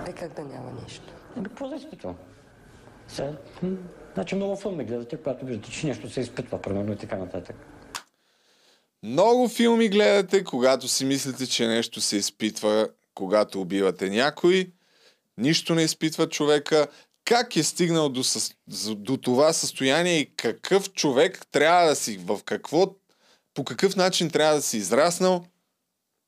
[0.07, 1.13] Е, как да няма нищо?
[1.35, 2.15] Ами, какво да изпитвам?
[3.07, 3.37] Сега,
[4.13, 7.55] значи много филми гледате, когато виждате, че нещо се изпитва, примерно и така нататък.
[9.03, 14.71] Много филми гледате, когато си мислите, че нещо се изпитва, когато убивате някой.
[15.37, 16.87] Нищо не изпитва човека.
[17.25, 18.23] Как е стигнал до,
[18.95, 22.95] до това състояние и какъв човек трябва да си, в какво,
[23.53, 25.45] по какъв начин трябва да си израснал,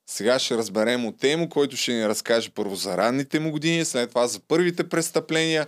[0.10, 4.10] сега ще разберем от Емо, който ще ни разкаже първо за ранните му години, след
[4.10, 5.68] това за първите престъпления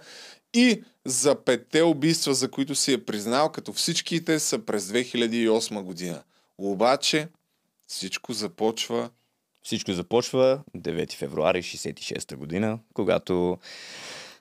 [0.54, 6.24] и за петте убийства, за които си е признал, като всичките са през 2008 година.
[6.58, 7.28] Обаче,
[7.88, 9.10] Всичко започва
[9.68, 13.58] всичко започва 9 февруари 66 година, когато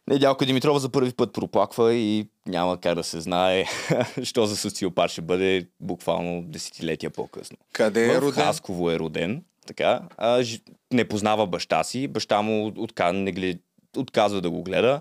[0.09, 3.65] Недялко Димитрова за първи път проплаква и няма как да се знае,
[4.23, 7.57] що за социопат ще бъде буквално десетилетия по-късно.
[7.73, 8.45] Къде е в роден?
[8.45, 10.03] Хасково е роден, така.
[10.17, 10.45] А,
[10.93, 12.09] не познава баща си.
[12.09, 13.13] Баща му отка...
[13.13, 13.61] не глед...
[13.97, 15.01] отказва да го гледа.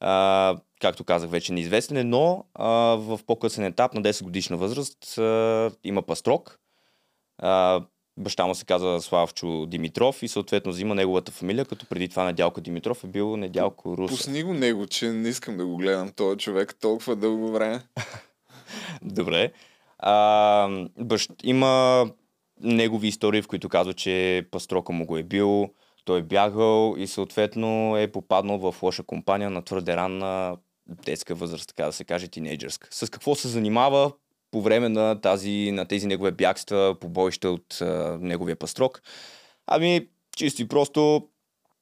[0.00, 5.18] А, както казах, вече неизвестен е, но а, в по-късен етап на 10 годишна възраст
[5.18, 6.58] а, има пастрок.
[7.38, 7.82] А,
[8.18, 12.60] Баща му се казва Славчо Димитров и съответно взима неговата фамилия, като преди това Недялко
[12.60, 14.14] Димитров е бил Недялко Руса.
[14.14, 17.80] Пусни го него, че не искам да го гледам този човек толкова дълго време.
[19.02, 19.52] Добре.
[19.98, 21.30] А, бащ...
[21.42, 22.04] Има
[22.60, 25.70] негови истории, в които казва, че пастрока му го е бил,
[26.04, 30.56] той е бягал и съответно е попаднал в лоша компания на твърде ранна
[30.88, 32.88] детска възраст, така да се каже, тинейджърска.
[32.90, 34.12] С какво се занимава?
[34.50, 39.02] по време на, тази, на тези негови бягства, побоища от а, неговия пастрок.
[39.66, 41.28] Ами, чисто и просто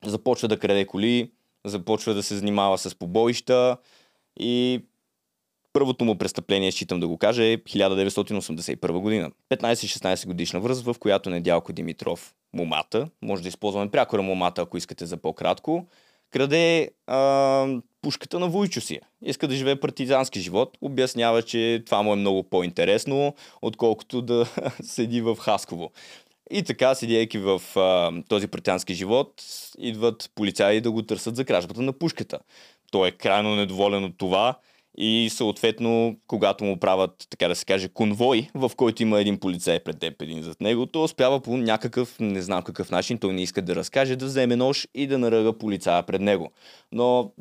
[0.04, 1.30] започва да краде коли,
[1.64, 3.76] започва да се занимава с побоища
[4.40, 4.84] и
[5.72, 9.30] първото му престъпление, считам да го кажа, е 1981 година.
[9.50, 15.06] 15-16 годишна връз, в която Недялко Димитров, момата, може да използваме прякора момата, ако искате
[15.06, 15.86] за по-кратко,
[16.30, 17.16] краде а,
[18.06, 19.00] пушката на Войчо си.
[19.22, 20.78] Иска да живее партизански живот.
[20.80, 24.46] Обяснява, че това му е много по-интересно, отколкото да
[24.82, 25.90] седи в Хасково.
[26.50, 29.42] И така, седейки в а, този партизански живот,
[29.78, 32.38] идват полицаи да го търсят за кражбата на пушката.
[32.90, 34.58] Той е крайно недоволен от това
[34.98, 39.80] и съответно, когато му правят, така да се каже, конвой, в който има един полицай
[39.80, 43.42] пред теб, един зад него, то успява по някакъв, не знам какъв начин, той не
[43.42, 46.52] иска да разкаже, да вземе нож и да наръга полицая пред него.
[46.92, 47.32] Но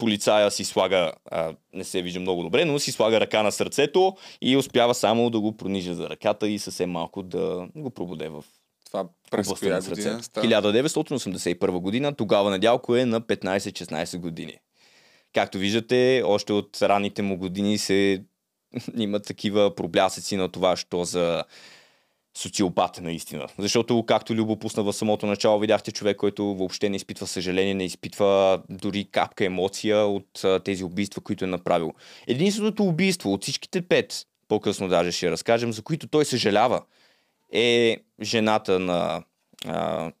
[0.00, 4.16] полицая си слага, а, не се вижда много добре, но си слага ръка на сърцето
[4.42, 8.44] и успява само да го пронижа за ръката и съвсем малко да го пробуде в
[8.86, 10.46] това през коя година става?
[10.46, 14.56] 1981 година, тогава Надялко е на 15-16 години.
[15.34, 18.24] Както виждате, още от ранните му години се
[18.96, 21.44] има такива проблясъци на това, що за
[22.40, 23.46] социопат наистина.
[23.58, 27.84] Защото, както Любо пусна в самото начало, видяхте човек, който въобще не изпитва съжаление, не
[27.84, 31.92] изпитва дори капка емоция от а, тези убийства, които е направил.
[32.26, 36.82] Единственото убийство от всичките пет, по-късно даже ще разкажем, за които той съжалява,
[37.52, 39.22] е жената на
[39.66, 40.12] а,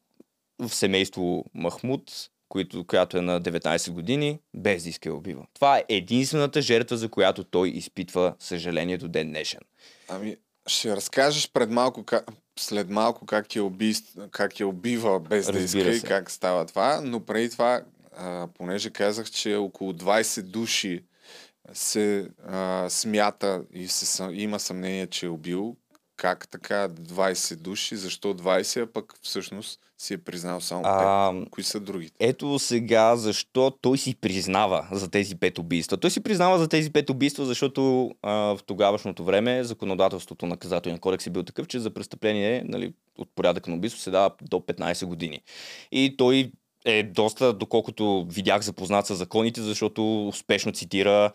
[0.58, 5.46] в семейство Махмуд, които, която е на 19 години, без да иска я убива.
[5.54, 9.60] Това е единствената жертва, за която той изпитва съжаление до ден днешен.
[10.08, 10.36] Ами,
[10.70, 12.24] ще разкажеш пред малко, как,
[12.58, 13.94] след малко как я, уби,
[14.30, 17.80] как я убива без Разбира да иска и как става това, но преди това,
[18.16, 21.04] а, понеже казах, че около 20 души
[21.72, 25.76] се а, смята и се, има съмнение, че е убил,
[26.20, 30.86] как така 20 души, защо 20, а пък всъщност си е признал само 5.
[30.86, 32.14] А, Кои са другите?
[32.20, 35.96] Ето сега защо той си признава за тези пет убийства.
[35.96, 41.00] Той си признава за тези пет убийства, защото а, в тогавашното време законодателството на наказателния
[41.00, 44.56] кодекс е бил такъв, че за престъпление нали, от порядък на убийство се дава до
[44.56, 45.42] 15 години.
[45.92, 46.52] И той
[46.84, 51.32] е доста, доколкото видях запознат с законите, защото успешно цитира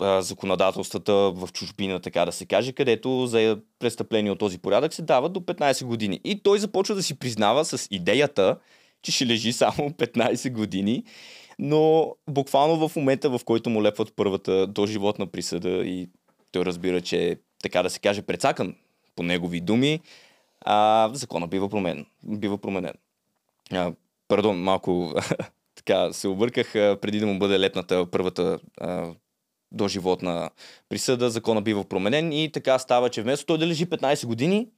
[0.00, 5.02] а, законодателствата в чужбина, така да се каже, където за престъпление от този порядък се
[5.02, 6.20] дава до 15 години.
[6.24, 8.56] И той започва да си признава с идеята,
[9.02, 11.04] че ще лежи само 15 години,
[11.58, 16.08] но буквално в момента, в който му лепват първата доживотна присъда и
[16.52, 18.74] той разбира, че така да се каже, прецакан
[19.16, 20.00] по негови думи,
[20.60, 22.06] а, закона бива променен.
[22.24, 22.94] Бива променен.
[24.28, 25.14] Пардон, малко
[25.74, 29.10] така се обърках, преди да му бъде летната първата а,
[29.72, 30.50] доживотна
[30.88, 34.68] присъда, закона бива променен и така става, че вместо той да лежи 15 години,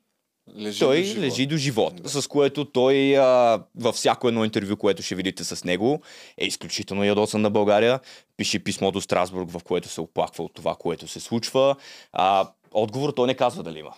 [0.59, 1.23] лежи той до живот.
[1.23, 2.09] лежи до живот, да.
[2.09, 6.03] с което той а, във всяко едно интервю, което ще видите с него,
[6.39, 8.01] е изключително ядосан на България.
[8.37, 11.77] Пише писмо до Страсбург, в което се оплаква от това, което се случва.
[12.13, 13.95] А, отговор той не казва дали има.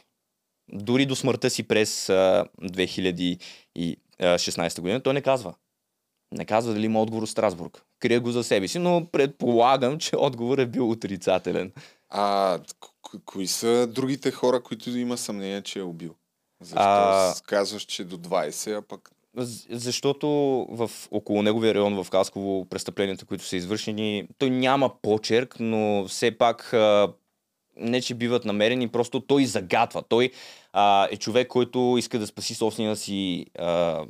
[0.72, 2.44] Дори до смъртта си през а,
[4.24, 5.55] 16 година, той не казва.
[6.32, 7.82] Не казва дали има отговор от Страсбург.
[8.01, 11.73] Крие го за себе си, но предполагам, че отговор е бил отрицателен.
[12.09, 16.15] А ко- кои са другите хора, които има съмнение, че е убил?
[16.61, 17.35] Защо а...
[17.47, 19.11] казваш, че до 20, а пък
[19.70, 20.28] защото
[20.70, 26.39] в около неговия район в Хасково престъпленията, които са извършени, той няма почерк, но все
[26.39, 26.74] пак
[27.77, 30.03] не, че биват намерени, просто той загатва.
[30.09, 30.31] Той
[30.73, 34.05] а, е човек, който иска да спаси собствения си а,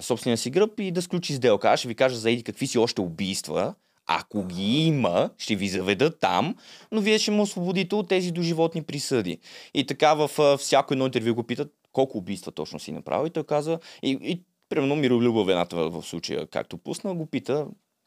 [0.00, 1.70] собствения си гръб и да сключи сделка.
[1.70, 3.74] Аз ще ви кажа за еди какви си още убийства.
[4.06, 6.56] Ако ги има, ще ви заведа там,
[6.92, 9.38] но вие ще му освободите от тези доживотни присъди.
[9.74, 13.26] И така в всяко едно интервю го питат, колко убийства точно си направил.
[13.26, 17.66] И той каза, и, и примерно Миролюба Вената в, в случая, както пусна, го пита,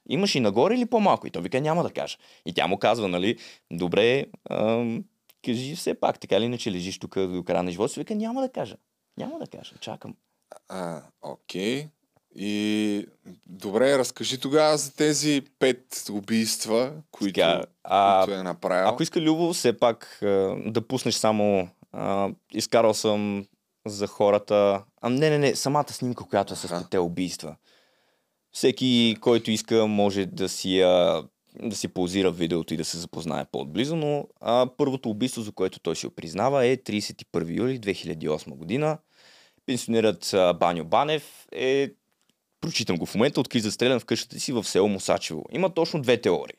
[0.10, 1.28] имаш и нагоре или по-малко?
[1.28, 2.18] И той вика, няма да кажа.
[2.46, 3.38] И тя му казва, нали,
[3.72, 5.04] добре, ам,
[5.46, 8.00] кажи все пак, така ли иначе лежиш тук до края на живота си?
[8.00, 8.76] Вика, няма да кажа.
[9.18, 10.16] Няма да кажа, чакам.
[10.70, 11.88] А, окей.
[12.36, 13.06] И
[13.46, 18.90] добре, разкажи тогава за тези пет убийства, които, Сега, а, които е направил.
[18.90, 20.18] Ако иска Любо, все пак
[20.66, 23.46] да пуснеш само а, изкарал съм
[23.86, 24.84] за хората.
[25.02, 27.56] А не, не, не, самата снимка, която е с пете убийства.
[28.58, 31.24] Всеки, който иска, може да си, а,
[31.62, 35.80] да си позира видеото и да се запознае по-отблизо, но а, първото убийство, за което
[35.80, 38.98] той си признава е 31 юли 2008 година.
[39.66, 41.90] Пенсионерът Баню Банев е
[42.62, 45.46] прочитам го в момента, откри застрелян в къщата си в село Мусачево.
[45.52, 46.58] Има точно две теории.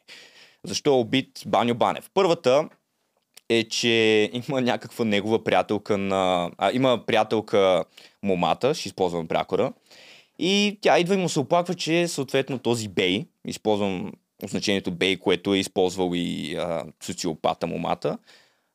[0.65, 2.11] Защо е убит Баню Банев?
[2.15, 2.69] Първата
[3.49, 6.51] е, че има някаква негова приятелка на...
[6.59, 7.85] А, има приятелка
[8.23, 9.73] момата, ще използвам прякора,
[10.39, 14.13] и тя идва и му се оплаква, че съответно този бей, използвам
[14.45, 18.19] означението бей, което е използвал и а, социопата момата,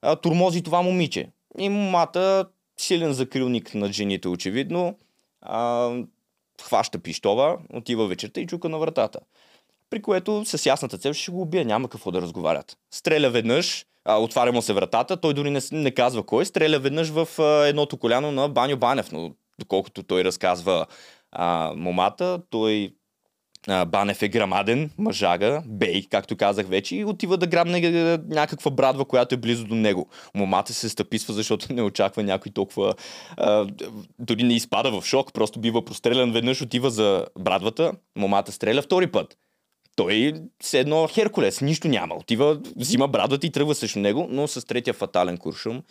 [0.01, 1.29] а, турмози това момиче.
[1.59, 2.45] И момата,
[2.77, 4.97] силен закрилник на жените очевидно,
[5.41, 5.91] а,
[6.61, 9.19] хваща пищова, отива вечерта и чука на вратата.
[9.89, 12.77] При което с ясната цел ще го убие, няма какво да разговарят.
[12.91, 17.09] Стреля веднъж, а, отваря му се вратата, той дори не, не казва кой, стреля веднъж
[17.09, 20.85] в а, едното коляно на Баню Банев, но доколкото той разказва
[21.35, 22.93] а, момата, той
[23.67, 27.79] а, Банев е грамаден, мъжага, бей, както казах вече, и отива да грабне
[28.27, 30.09] някаква брадва, която е близо до него.
[30.35, 32.93] Момата се стъписва, защото не очаква някой толкова...
[33.37, 33.67] А,
[34.19, 39.11] дори не изпада в шок, просто бива прострелян веднъж, отива за брадвата, момата стреля втори
[39.11, 39.37] път
[39.95, 42.15] той се едно Херкулес, нищо няма.
[42.15, 45.83] Отива, взима брадата и тръгва срещу него, но с третия фатален куршум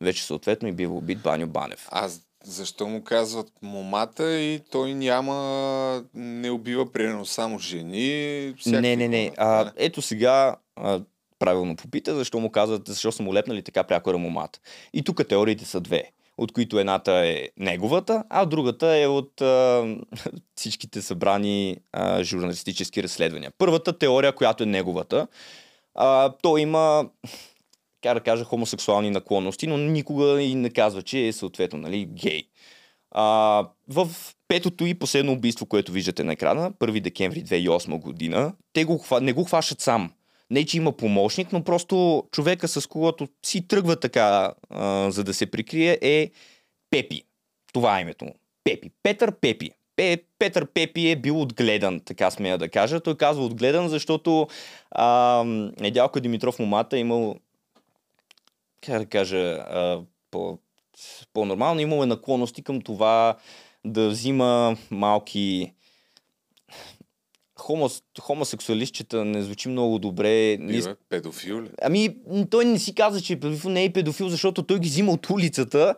[0.00, 1.88] вече съответно и бива убит Баню Банев.
[1.90, 2.08] А
[2.44, 8.54] защо му казват момата и той няма, не убива примерно само жени?
[8.66, 9.32] Не, не, не.
[9.36, 11.00] А, ето сега а,
[11.38, 14.60] правилно попита, защо му казват, защо са му лепнали така пряко момата.
[14.92, 16.10] И тук теориите са две
[16.40, 19.86] от които едната е неговата, а другата е от а,
[20.54, 23.52] всичките събрани а, журналистически разследвания.
[23.58, 25.26] Първата теория, която е неговата,
[25.94, 27.08] а, той има,
[28.02, 32.42] как да кажа, хомосексуални наклонности, но никога и не казва, че е съответно нали, гей.
[33.10, 33.24] А,
[33.88, 34.08] в
[34.48, 39.32] петото и последно убийство, което виждате на екрана, 1 декември 2008 година, те го, не
[39.32, 40.10] го хващат сам
[40.50, 45.34] не че има помощник, но просто човека с когото си тръгва така, а, за да
[45.34, 46.30] се прикрие е
[46.90, 47.22] Пепи.
[47.72, 48.34] Това е името му.
[48.64, 48.90] Пепи.
[49.02, 49.70] Петър Пепи.
[49.96, 53.00] Пе, Петър Пепи е бил отгледан, така смея да кажа.
[53.00, 54.48] Той казва отгледан, защото
[54.90, 55.42] а,
[55.80, 57.36] Недялко Димитров момата е имал,
[58.80, 60.58] как да кажа, а, по,
[61.32, 63.36] по-нормално, имал е наклонности към това
[63.84, 65.72] да взима малки
[67.60, 70.56] хомос, хомосексуалистчета не звучи много добре.
[70.60, 70.82] Не...
[71.08, 71.68] педофил ли?
[71.82, 72.16] Ами,
[72.50, 75.30] той не си каза, че е педофил, не е педофил, защото той ги взима от
[75.30, 75.94] улицата,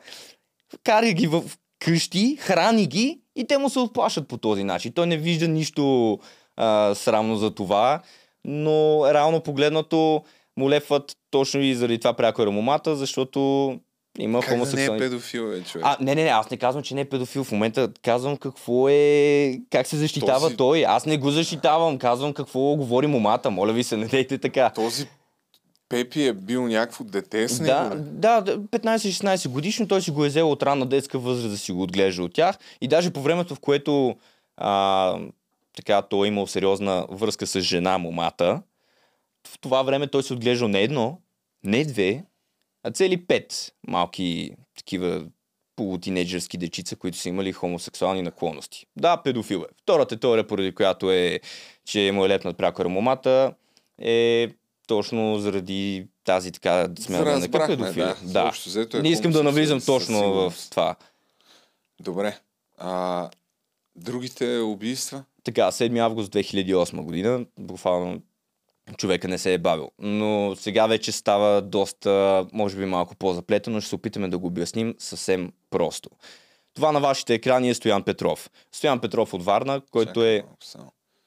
[0.84, 1.42] каря ги в
[1.78, 4.92] къщи, храни ги и те му се отплашат по този начин.
[4.92, 6.18] Той не вижда нищо
[6.56, 8.02] а, срамно за това,
[8.44, 10.24] но реално погледнато
[10.56, 13.40] му лепват точно и заради това пряко е рамомата, защото
[14.18, 14.98] има как хомосексуални...
[14.98, 15.86] Да не е педофил, е, човек?
[15.86, 17.44] А, не, не, не, аз не казвам, че не е педофил.
[17.44, 19.58] В момента казвам какво е...
[19.70, 20.56] Как се защитава Този...
[20.56, 20.84] той.
[20.84, 21.98] Аз не го защитавам.
[21.98, 23.50] Казвам какво говори момата.
[23.50, 24.70] Моля ви се, не дейте така.
[24.74, 25.06] Този
[25.88, 27.94] Пепи е бил някакво дете с него?
[27.96, 29.88] Да, да 15-16 годишно.
[29.88, 32.58] Той си го е взел от ранна детска възраст да си го отглежда от тях.
[32.80, 34.16] И даже по времето, в което
[34.56, 35.16] а,
[35.76, 38.62] така, той е имал сериозна връзка с жена, момата,
[39.46, 41.18] в това време той се отглеждал не едно,
[41.64, 42.24] не две,
[42.82, 45.24] а цели пет малки такива
[45.76, 48.86] полутинеджерски дечица, които са имали хомосексуални наклонности.
[48.96, 49.74] Да, педофил е.
[49.82, 51.40] Втората теория, поради която е,
[51.84, 53.54] че му е лепнат пряко момата,
[53.98, 54.48] е
[54.86, 58.04] точно заради тази така смяна на педофил.
[58.04, 58.52] Да, да.
[58.66, 60.96] Взето е Не искам да навлизам точно в това.
[62.00, 62.38] Добре.
[62.78, 63.30] А,
[63.96, 65.24] другите убийства?
[65.44, 68.22] Така, 7 август 2008 година, буквално
[68.98, 69.90] човека не се е бавил.
[69.98, 74.94] Но сега вече става доста, може би малко по-заплетено, ще се опитаме да го обясним
[74.98, 76.10] съвсем просто.
[76.74, 78.50] Това на вашите екрани е Стоян Петров.
[78.72, 80.42] Стоян Петров от Варна, който е...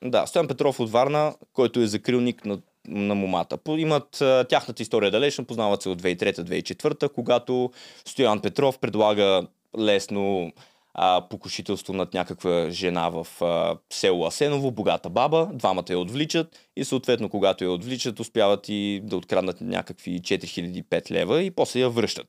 [0.03, 3.57] Да, Стоян Петров от Варна, който е закрилник на, на момата.
[3.67, 7.71] Имат тяхната история далечно, познават се от 2003-2004, когато
[8.05, 9.47] Стоян Петров предлага
[9.77, 10.51] лесно
[10.97, 16.85] а, покушителство над някаква жена в а, село Асеново, богата баба, двамата я отвличат и
[16.85, 22.27] съответно когато я отвличат успяват и да откраднат някакви 4005 лева и после я връщат.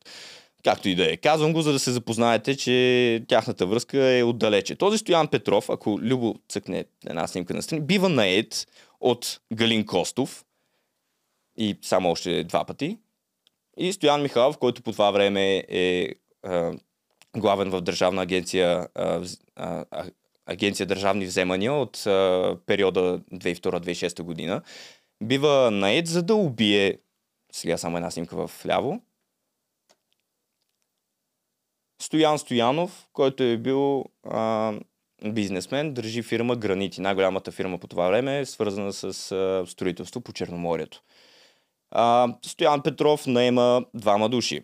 [0.65, 1.17] Както и да е.
[1.17, 4.77] Казвам го, за да се запознаете, че тяхната връзка е отдалече.
[4.77, 8.67] Този Стоян Петров, ако Любо цъкне една снимка на страни, бива наед
[9.01, 10.45] от Галин Костов
[11.59, 12.99] и само още два пъти.
[13.79, 16.15] И Стоян Михайлов, който по това време е
[17.37, 19.25] главен в Държавна агенция, а,
[19.57, 20.05] а,
[20.47, 24.63] агенция Държавни вземания от а, периода 2002-2006 година,
[25.23, 26.99] бива наед за да убие,
[27.53, 29.01] сега само една снимка в ляво,
[32.03, 34.73] Стоян Стоянов, който е бил а,
[35.25, 37.01] бизнесмен, държи фирма Гранити.
[37.01, 41.03] Най-голямата фирма по това време свързана с а, строителство по Черноморието.
[41.91, 44.63] А, Стоян Петров наема двама души.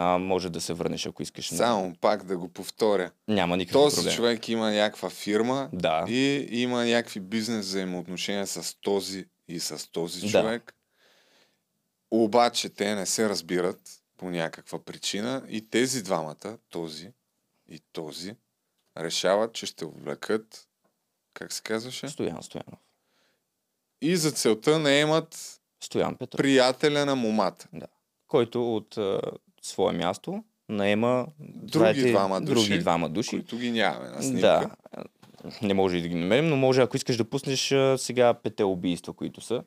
[0.00, 1.48] А, може да се върнеш, ако искаш.
[1.48, 3.10] Само пак да го повторя.
[3.28, 4.14] Няма никакъв този проблем.
[4.14, 6.04] човек има някаква фирма да.
[6.08, 10.28] и има някакви бизнес взаимоотношения с този и с този Да.
[10.30, 10.74] човек.
[12.10, 13.80] Обаче те не се разбират
[14.16, 17.12] по някаква причина и тези двамата, този
[17.68, 18.34] и този,
[18.98, 20.68] решават, че ще увлекат,
[21.34, 22.08] как се казваше?
[22.08, 22.78] Стоян Стоянов.
[24.00, 26.38] И за целта не имат Стоян Петров.
[26.38, 27.68] приятеля на момата.
[27.72, 27.86] Да.
[28.26, 28.98] Който от
[29.62, 33.30] свое място наема Други знаете, двама души, други двама души.
[33.30, 34.40] които ги нямаме на снимка.
[34.40, 34.70] Да.
[35.62, 39.12] Не може и да ги намерим, но може, ако искаш да пуснеш сега пете убийства,
[39.12, 39.62] които са.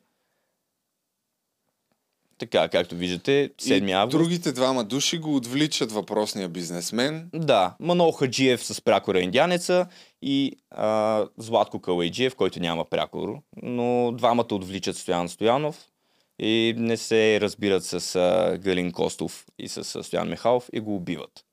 [2.38, 4.18] Така, както виждате, 7 И август.
[4.18, 7.30] другите двама души го отвличат въпросния бизнесмен.
[7.34, 9.86] Да, Манол Хаджиев с прякора индянеца
[10.22, 15.86] и а, Златко Калайджиев, който няма прякор, но двамата отвличат Стоян Стоянов
[16.38, 20.96] и не се разбират с а, Галин Костов и с а, Стоян Михайлов и го
[20.96, 21.44] убиват.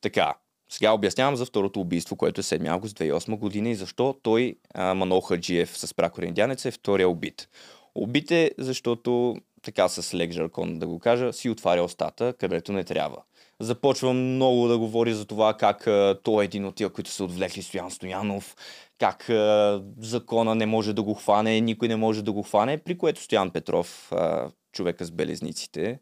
[0.00, 0.34] Така,
[0.72, 4.94] сега обяснявам за второто убийство, което е 7 август 2008 година и защо той, а,
[4.94, 7.48] Манол Хаджиев с прякора индянеца, е втория убит.
[7.94, 12.84] Убит е, защото, така с лек жаркон да го кажа, си отваря устата, където не
[12.84, 13.18] трябва.
[13.60, 17.24] Започва много да говори за това как а, той е един от тия, които са
[17.24, 18.56] отвлекли Стоян Стоянов,
[19.00, 22.98] как а, закона не може да го хване, никой не може да го хване, при
[22.98, 26.00] което Стоян Петров, а, човека с белезниците,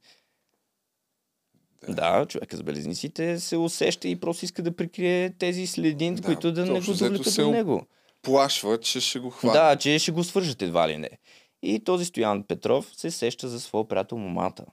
[1.89, 6.53] да, човека с белезниците се усеща и просто иска да прикрие тези следи, да, които
[6.53, 7.87] да не го довлекат до него.
[8.23, 9.59] Плашва, че ще го хване.
[9.59, 11.11] Да, че ще го свържат едва ли не.
[11.63, 14.65] И този Стоян Петров се сеща за своя приятел момата.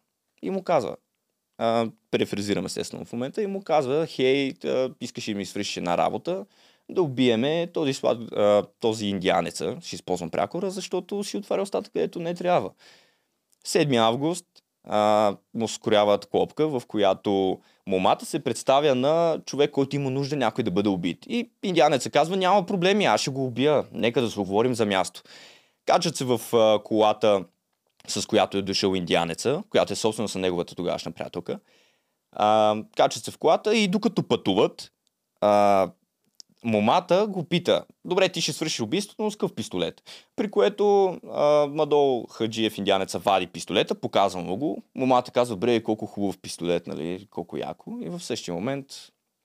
[0.41, 0.95] И му казва,
[1.57, 5.77] а, префразирам естествено в момента, и му казва, хей, а, искаш ли да ми свършиш
[5.77, 6.45] една работа,
[6.89, 8.17] да убиеме този, слад,
[8.79, 12.69] този индианеца, ще използвам прякора, защото си отваря устата, където не трябва.
[13.65, 14.45] 7 август
[14.87, 20.63] а, му скоряват клопка, в която момата се представя на човек, който има нужда някой
[20.63, 21.25] да бъде убит.
[21.27, 25.21] И индианеца казва, няма проблеми, аз ще го убия, нека да се оговорим за място.
[25.85, 27.45] Качат се в а, колата,
[28.07, 31.59] с която е дошъл индианеца, която е собствена на неговата тогавашна приятелка.
[32.31, 34.91] А, качат се в колата и докато пътуват,
[35.41, 35.89] а,
[36.65, 40.03] момата го пита, добре, ти ще свършиш убийството, но с къв пистолет.
[40.35, 44.83] При което а, Мадол Хаджиев, индианеца, вади пистолета, показва му го.
[44.95, 47.97] Момата казва, бре, колко хубав пистолет, нали, колко яко.
[48.01, 48.85] И в същия момент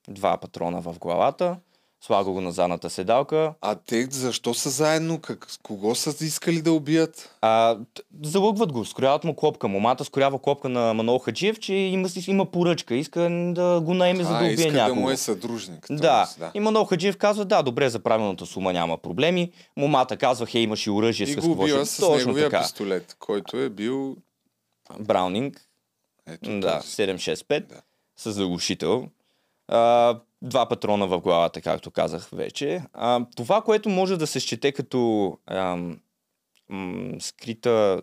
[0.09, 1.57] два патрона в главата,
[2.01, 3.55] слага го на задната седалка.
[3.61, 5.21] А те защо са заедно?
[5.21, 7.37] Как, кого са искали да убият?
[7.41, 7.79] А,
[8.23, 9.69] залъгват го, скоряват му клопка.
[9.69, 13.21] Момата скорява клопка на Манол Хаджиев, че има, има поръчка, иска
[13.55, 14.95] да го наеме, за да а, убие иска някого.
[14.95, 15.87] да му е съдружник.
[15.91, 16.27] Да.
[16.27, 16.41] т.е.
[16.41, 16.51] да.
[16.55, 19.53] И Манол Хаджиев казва, да, добре, за правилната сума няма проблеми.
[19.77, 21.85] Момата казва, хей, имаш и оръжие И с какво ще...
[21.87, 22.63] с Точно неговия така.
[22.63, 24.17] пистолет, който е бил...
[25.01, 25.61] Браунинг.
[26.27, 27.83] Ето да, 765 да.
[28.17, 29.09] с заглушител.
[29.69, 32.83] А, два патрона в главата, както казах вече.
[32.93, 36.01] А, това, което може да се счете като ам,
[36.69, 38.01] м, скрита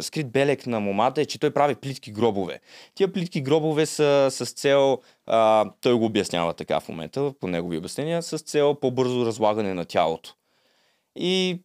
[0.00, 2.60] скрит белег на момата е, че той прави плитки гробове.
[2.94, 7.78] Тия плитки гробове са с цел, а, той го обяснява така в момента, по негови
[7.78, 10.34] обяснения, с цел по-бързо разлагане на тялото.
[11.16, 11.60] И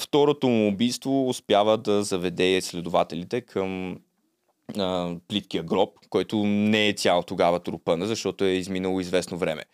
[0.00, 4.00] второто му убийство успява да заведе следователите към
[4.78, 9.64] а, плиткия гроб, който не е цял тогава трупана, защото е изминало известно време.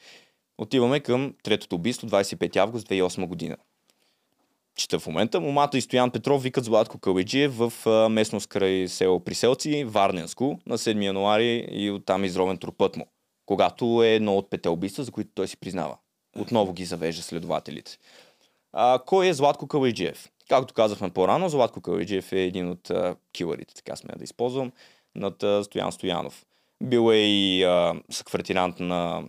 [0.59, 3.57] Отиваме към третото убийство, 25 август 2008 година.
[4.77, 5.41] Чета в момента.
[5.41, 7.73] Момата и Стоян Петров викат Златко Каледжиев в
[8.11, 13.07] местност край село Приселци, Варненско, на 7 януари и оттам е изровен трупът му,
[13.47, 15.97] когато е едно от пете убийства, за които той си признава.
[16.39, 17.99] Отново ги завежда следователите.
[18.73, 20.29] А, кой е Златко Калайджиев?
[20.49, 24.73] Както казахме по-рано, Златко Калайджиев е един от а, килърите, така сме да използвам,
[25.15, 26.45] над а, Стоян Стоянов.
[26.83, 29.23] Бил е и а, съквартирант на,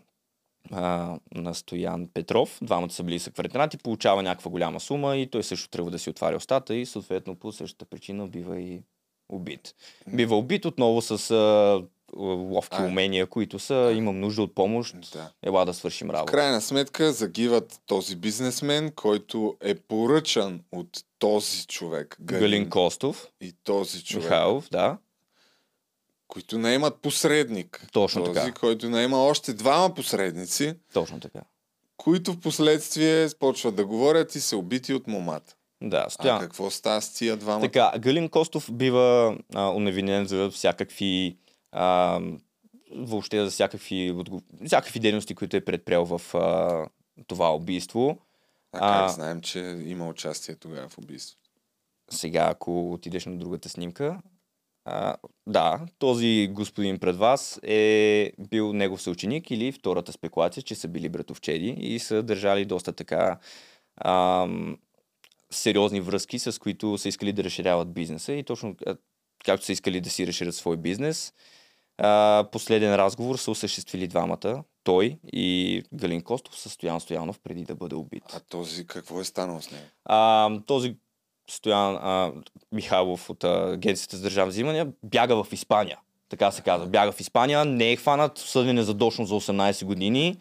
[0.71, 2.59] а, на Стоян Петров.
[2.61, 6.35] Двамата са били съквартиранти, получава някаква голяма сума и той също трябва да си отваря
[6.35, 8.81] устата и съответно по същата причина бива и
[9.29, 9.75] убит.
[10.07, 11.83] Бива убит отново с а,
[12.17, 15.31] ловки а, умения, които са, имам нужда от помощ, да.
[15.43, 16.31] ела да свършим работа.
[16.31, 22.17] В крайна сметка загиват този бизнесмен, който е поръчан от този човек.
[22.21, 23.27] Галин, Галин Костов.
[23.41, 24.23] И този човек.
[24.23, 24.97] Михайлов, да.
[26.27, 27.87] Които не имат посредник.
[27.91, 28.59] Точно този, така.
[28.59, 30.73] който не има още двама посредници.
[30.93, 31.41] Точно така.
[31.97, 35.55] Които в последствие почват да говорят и се убити от момата.
[35.81, 36.37] Да, стоян.
[36.37, 37.61] А какво става с тия двама?
[37.61, 41.37] Така, Галин Костов бива а, уневинен за всякакви
[41.75, 42.19] а,
[42.91, 44.15] въобще за всякакви,
[44.65, 46.87] всякакви дейности, които е предприел в а,
[47.27, 48.17] това убийство.
[48.71, 51.49] А, а как знаем, че има участие тогава в убийството?
[52.09, 54.21] Сега, ако отидеш на другата снимка,
[54.85, 55.15] а,
[55.47, 61.09] да, този господин пред вас е бил негов съученик или втората спекулация, че са били
[61.09, 63.39] братовчеди и са държали доста така
[63.97, 64.47] а,
[65.51, 68.75] сериозни връзки, с които са искали да разширяват бизнеса и точно
[69.45, 71.33] както са искали да си разширят свой бизнес.
[71.97, 77.75] А, последен разговор са осъществили двамата, той и Галин Костов с Стоян Стоянов преди да
[77.75, 78.23] бъде убит.
[78.33, 79.83] А този какво е станало с него?
[80.05, 80.95] А, този
[81.49, 82.31] Стоян а,
[82.71, 85.99] Михайлов от Агенцията за държавни взимания бяга в Испания.
[86.29, 86.87] Така се казва.
[86.87, 90.37] Бяга в Испания, не е хванат, съден е задочно за 18 години.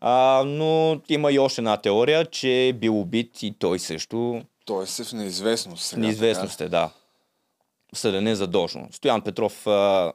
[0.00, 4.42] А, но има и още една теория, че е бил убит и той също.
[4.64, 5.82] Той е в неизвестност.
[5.82, 6.90] Сега, неизвестност е, да.
[7.94, 8.88] Съден е задочно.
[8.92, 10.12] Стоян Петров а,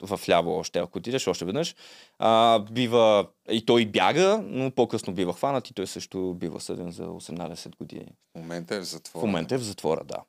[0.00, 1.74] в ляво още, ако отидеш още веднъж,
[2.18, 7.06] а, бива, и той бяга, но по-късно бива хванат и той също бива съден за
[7.06, 8.12] 18 години.
[8.34, 9.22] В момента е в затвора.
[9.22, 10.22] В момента е в затвора, да.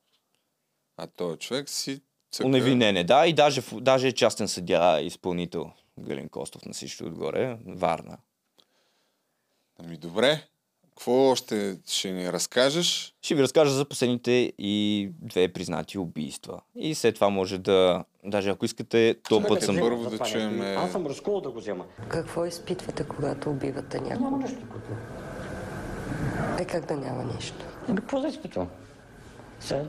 [0.98, 2.02] А този човек си...
[2.32, 2.48] Цъка...
[2.48, 7.58] Уневинен е, да, и даже, даже е частен съдя, изпълнител Галин Костов на всичко отгоре,
[7.66, 8.18] Варна.
[9.80, 10.48] Ами добре,
[10.98, 13.14] какво още ще ни разкажеш?
[13.22, 16.62] Ще ви разкажа за последните и две признати убийства.
[16.76, 18.04] И след това може да...
[18.26, 19.78] Даже ако искате, то път съм...
[19.80, 20.62] Първо да чуем...
[20.62, 21.86] Аз съм рискувал да го взема.
[22.10, 24.24] Какво изпитвате, когато убивате някого?
[24.24, 24.62] Няма нищо.
[26.60, 27.66] Е, как да няма нищо?
[27.88, 28.68] Ами, какво да изпитвам?
[29.60, 29.84] Сега,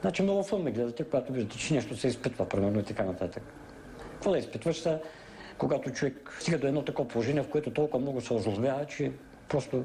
[0.00, 3.42] значи много филми гледате, когато виждате, че нещо се изпитва, примерно и така нататък.
[4.12, 4.98] Какво да изпитваш сега,
[5.58, 9.12] когато човек стига до едно такова положение, в което толкова много се оживява, че
[9.48, 9.84] просто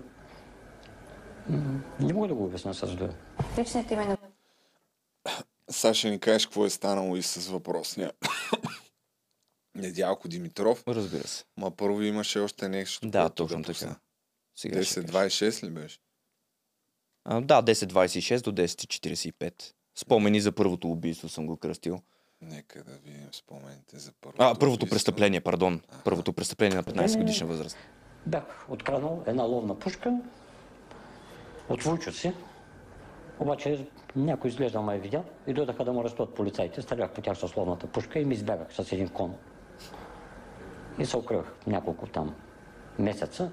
[2.00, 3.10] не мога да го обясня с две.
[3.58, 4.18] Личният име на...
[5.70, 8.12] Саша ни кажеш какво е станало и с въпросния.
[9.76, 10.84] Недялко Димитров.
[10.88, 11.44] Разбира се.
[11.58, 13.08] Ма първо имаше още нещо.
[13.10, 13.96] Да, точно да така.
[14.58, 16.00] 10-26 ли беше?
[17.26, 19.74] А, да, 10.26 до 10.45.
[19.96, 22.02] Спомени за първото убийство съм го кръстил.
[22.42, 24.90] Нека да видим спомените за първото А, първото убийство.
[24.90, 25.82] престъпление, пардон.
[25.90, 26.04] А-ха.
[26.04, 27.78] Първото престъпление на 15 годишна възраст.
[28.26, 30.20] Бях откраднал една ловна пушка,
[31.70, 32.34] от войчо си.
[33.40, 36.82] Обаче някой изглежда ме е видял и дойдаха да му арестуват полицайите.
[36.82, 39.36] Стрелях по тях с словната пушка и ми избягах с един кон.
[41.00, 42.36] И се укрих няколко там
[43.00, 43.52] месеца.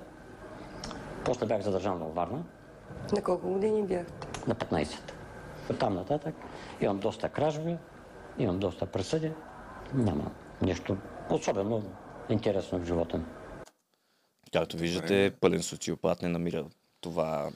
[1.24, 2.44] После бях задържан във Варна.
[3.12, 4.28] На колко години бяхте?
[4.46, 5.12] На 15.
[5.70, 6.34] От там нататък
[6.80, 7.76] имам доста кражби,
[8.38, 9.32] имам доста присъди.
[9.94, 10.30] Няма
[10.62, 10.96] нещо
[11.30, 11.82] особено
[12.28, 13.24] интересно в живота ми.
[14.52, 16.64] Както виждате, пълен социопат не намира
[17.00, 17.50] това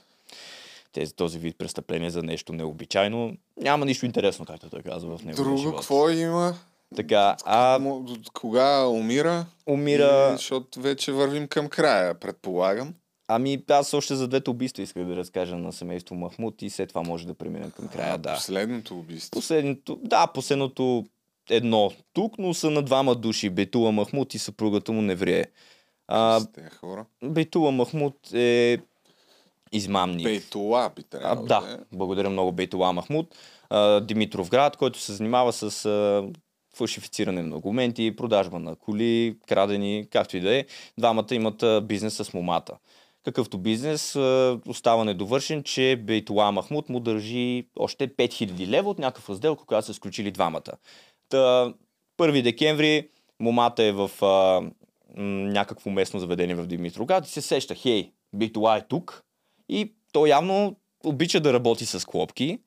[0.93, 3.37] тези, този вид престъпление за нещо необичайно.
[3.61, 5.37] Няма нищо интересно, както той казва в него.
[5.43, 6.55] Друго, какво има?
[6.97, 7.81] Така, а...
[8.33, 9.47] Кога умира?
[9.67, 10.29] Умира...
[10.33, 12.95] И, защото вече вървим към края, предполагам.
[13.29, 17.03] Ами аз още за двете убийства исках да разкажа на семейство Махмут и след това
[17.03, 18.35] може да преминем към края, а, да.
[18.35, 19.41] Последното убийство?
[19.41, 21.05] Последното, да, последното
[21.51, 23.51] едно тук, но са на двама души.
[23.51, 25.47] Бетула Махмут и съпругата му Неврие.
[26.09, 26.41] А,
[26.81, 27.07] хора?
[27.25, 28.79] Бетула Махмут е
[29.73, 30.25] измамник.
[30.25, 31.47] Бейтула би трябвало.
[31.47, 33.35] да, да, благодаря много Бейтула Махмуд.
[33.71, 36.25] А, Димитров град, който се занимава с а,
[36.77, 40.65] фалшифициране на документи, продажба на коли, крадени, както и да е.
[40.99, 42.77] Двамата имат а, бизнес с момата.
[43.25, 49.31] Какъвто бизнес а, остава недовършен, че Бейтула Махмуд му държи още 5000 лева от някакъв
[49.31, 50.73] раздел, когато са сключили двамата.
[51.29, 51.73] Та,
[52.19, 53.09] 1 декември
[53.41, 54.63] момата е в а,
[55.23, 59.25] някакво местно заведение в Димитроград и се сеща, хей, Бейтула е тук,
[59.69, 62.59] и той явно обича да работи с клопки.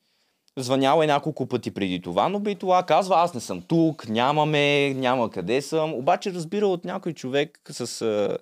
[0.57, 5.30] Звънял е няколко пъти преди това, но Бейтола казва, аз не съм тук, нямаме, няма
[5.30, 5.94] къде съм.
[5.94, 8.02] Обаче разбира от някой човек с...
[8.02, 8.38] А,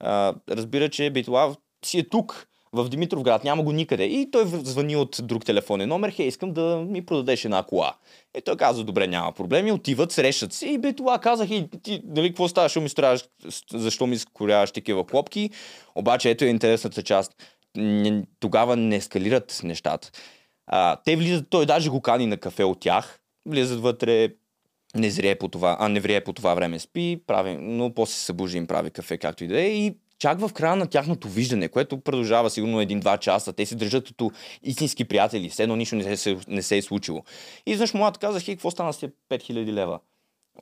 [0.00, 4.04] а, разбира, че Бейтола си е тук, в Димитровград, няма го никъде.
[4.04, 7.94] И той звъни от друг телефонен номер, хей, искам да ми продадеш една кола.
[8.38, 10.66] И той казва, добре, няма проблеми, отиват, срещат се.
[10.66, 13.24] И бе това казах, и ти, нали, какво става, защо ми строяваш,
[13.72, 15.50] защо ми скоряваш такива клопки.
[15.94, 17.32] Обаче, ето е интересната част
[17.76, 20.10] не, тогава не ескалират нещата.
[20.66, 24.28] А, те влизат, той даже го кани на кафе от тях, влизат вътре,
[24.94, 28.24] не зрее по това, а не врие по това време спи, прави, но после се
[28.24, 29.66] събужда им прави кафе, както и да е.
[29.66, 34.06] И чак в края на тяхното виждане, което продължава сигурно един-два часа, те се държат
[34.06, 34.30] като
[34.62, 37.24] истински приятели, все едно нищо не се, не се е случило.
[37.66, 40.00] И изведнъж му казах, и какво стана с 5000 лева?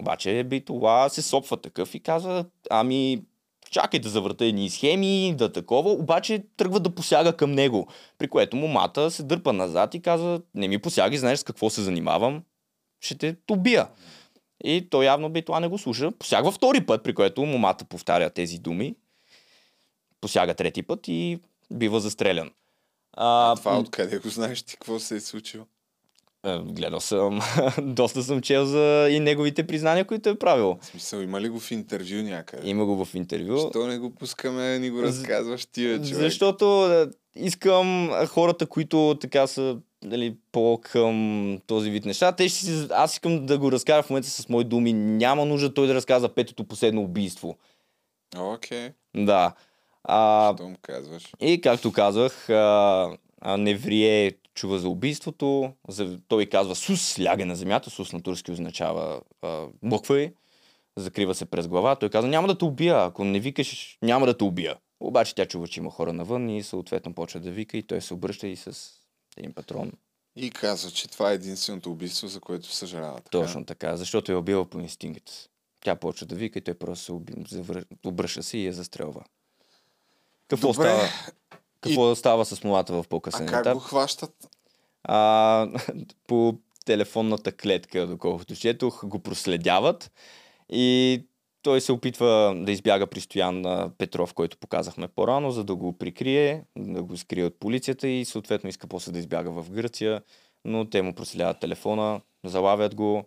[0.01, 3.23] Обаче би това се сопва такъв и казва, ами
[3.71, 7.89] чакай да завърта едни схеми, да такова, обаче тръгва да посяга към него,
[8.19, 11.83] при което момата се дърпа назад и казва, не ми посягай, знаеш с какво се
[11.83, 12.43] занимавам,
[13.01, 13.89] ще те убия.
[14.65, 16.11] И той явно би това не го слуша.
[16.19, 18.95] Посягва втори път, при което момата повтаря тези думи.
[20.21, 21.39] Посяга трети път и
[21.71, 22.51] бива застрелян.
[23.13, 25.65] А, това откъде го знаеш ти, какво се е случило?
[26.47, 27.41] Е, гледал съм,
[27.83, 30.79] доста съм чел за и неговите признания, които е правил.
[30.81, 32.71] В смисъл, има ли го в интервю някъде?
[32.71, 33.59] Има го в интервю.
[33.59, 36.05] Защо не го пускаме, ни го разказваш ти, човек?
[36.05, 37.07] Защото е,
[37.37, 42.33] искам хората, които така са дали, по-към този вид неща.
[42.33, 44.93] Те ще си, аз искам да го разкажа в момента с мои думи.
[44.93, 47.57] Няма нужда той да разказва петото последно убийство.
[48.37, 48.89] Окей.
[48.89, 48.93] Okay.
[49.25, 49.55] Да.
[50.05, 51.33] А, му казваш?
[51.41, 53.11] И както казах, а,
[53.41, 55.73] а Неврие чува за убийството.
[55.89, 57.91] За, той казва Сус, ляга на земята.
[57.91, 60.33] Сус на турски означава а, букви.
[60.97, 61.97] Закрива се през глава.
[61.97, 63.05] Той казва, няма да те убия.
[63.05, 64.77] Ако не викаш, няма да те убия.
[65.01, 68.15] Обаче тя чува, че има хора навън и съответно почва да вика и той се
[68.15, 68.91] обръща и с
[69.37, 69.93] един патрон.
[70.37, 73.17] И казва, че това е единственото убийство, за което съжалява.
[73.17, 73.31] Така?
[73.31, 75.31] Точно така, защото е убила по инстинкт.
[75.81, 77.33] Тя почва да вика и той просто се уби...
[78.07, 79.25] обръща се и я застрелва.
[80.49, 80.85] Какво Добре.
[80.85, 81.09] става?
[81.81, 82.17] Какво и...
[82.17, 83.61] става с мулата в по-късен етап?
[83.61, 84.49] А как го хващат?
[85.05, 85.69] А,
[86.27, 90.11] по телефонната клетка, доколкото четох, го проследяват
[90.69, 91.23] и
[91.63, 93.65] той се опитва да избяга при Стоян
[93.99, 98.71] Петров, който показахме по-рано, за да го прикрие, да го скрие от полицията и съответно
[98.71, 100.23] иска после да избяга в Гърция,
[100.65, 103.25] но те му проследяват телефона, залавят го,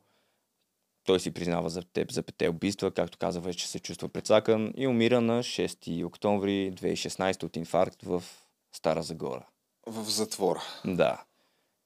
[1.05, 4.87] той си признава за теб за пете убийства, както каза вече се чувства предсакан и
[4.87, 8.23] умира на 6 октомври 2016 от инфаркт в
[8.71, 9.47] Стара Загора.
[9.87, 10.63] В затвора.
[10.85, 11.23] Да.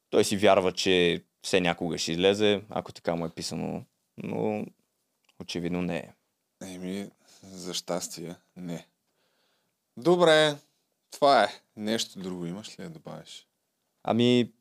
[0.10, 3.86] Той си вярва, че все някога ще излезе, ако така му е писано,
[4.18, 4.66] но
[5.40, 6.14] очевидно не е.
[6.66, 7.10] Еми,
[7.44, 8.88] за щастие, не.
[9.98, 10.56] Добре,
[11.12, 11.48] това е.
[11.76, 13.48] Нещо друго имаш ли да добавиш?
[14.04, 14.52] Ами,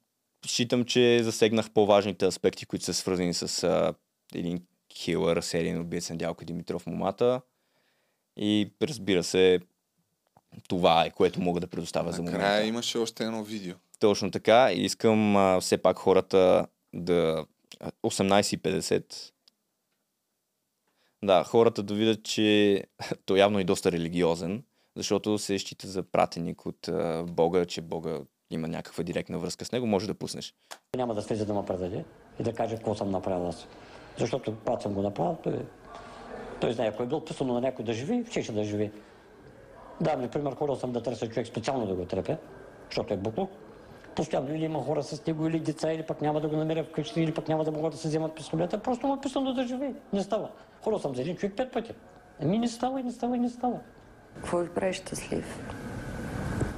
[0.47, 3.95] считам, че засегнах по-важните аспекти, които са свързани с а,
[4.35, 7.41] един хилър, сериен убиец на Дялко Димитров Момата.
[8.37, 9.61] И разбира се,
[10.69, 12.39] това е, което мога да предоставя Накрая за момента.
[12.39, 13.75] Накрая имаше още едно видео.
[14.01, 14.73] Точно така.
[14.73, 17.47] И искам а, все пак хората да...
[18.05, 19.31] 18.50
[21.25, 22.83] да, хората да видят, че
[23.27, 24.63] той явно е доста религиозен,
[24.97, 28.19] защото се счита за пратеник от а, Бога, че Бога
[28.51, 30.55] има някаква директна връзка с него, може да пуснеш.
[30.97, 32.05] Няма да слезе да ме предаде
[32.41, 33.67] и да каже какво съм направил аз.
[34.19, 35.67] Защото когато съм го направил, той,
[36.61, 38.91] той знае, ако е бил писано на някой да живи, ще да живи.
[40.01, 42.37] Да, например, ходил съм да търся човек специално да го трепя,
[42.91, 43.51] защото е буклук.
[44.16, 47.21] Постоянно или има хора с него, или деца, или пък няма да го намеря вкъщи,
[47.21, 48.79] или пък няма да могат да се вземат пистолета.
[48.79, 49.95] Просто му е писано да живее.
[50.12, 50.51] Не става.
[50.83, 51.93] Ходил съм за един човек пет пъти.
[52.43, 53.81] Ами не става, и не става, и не става.
[54.35, 55.61] Какво ви прави щастлив?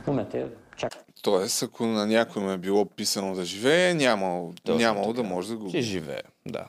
[0.06, 0.93] Момента е чак.
[1.22, 5.56] Тоест, ако на някой му е било писано да живее, нямало, нямало да може да
[5.56, 5.68] го...
[5.68, 6.66] Ще живее, да.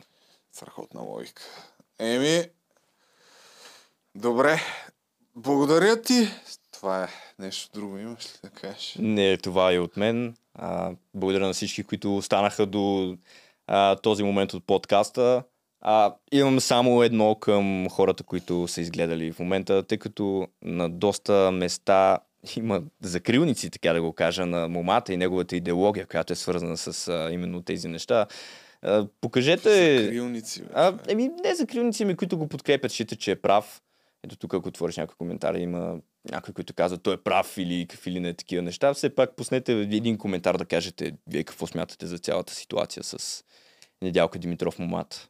[0.52, 1.41] Страхотна логика.
[1.99, 2.44] Еми,
[4.15, 4.60] добре.
[5.39, 6.27] Благодаря ти.
[6.73, 7.07] Това е
[7.39, 7.97] нещо друго.
[7.97, 8.95] Имаш ли да кажеш?
[8.99, 10.35] Не, това е от мен.
[10.53, 13.18] А, благодаря на всички, които останаха до
[13.68, 15.43] а, този момент от подкаста.
[15.81, 21.51] А, имам само едно към хората, които са изгледали в момента, тъй като на доста
[21.51, 22.18] места
[22.55, 27.07] има закрилници, така да го кажа, на момата и неговата идеология, която е свързана с
[27.07, 28.26] а, именно тези неща.
[28.81, 30.03] А, покажете...
[30.03, 30.61] Закрилници.
[30.61, 33.81] Бе, а, еми, не закрилници, ми, които го подкрепят, считат, че е прав.
[34.28, 35.95] Ето тук, ако отвориш някой коментар, има
[36.32, 38.94] някой, който казва, той е прав или какви ли не такива неща.
[38.94, 43.44] Все пак пуснете един коментар да кажете вие какво смятате за цялата ситуация с
[44.02, 45.28] Недялка Димитров Момата.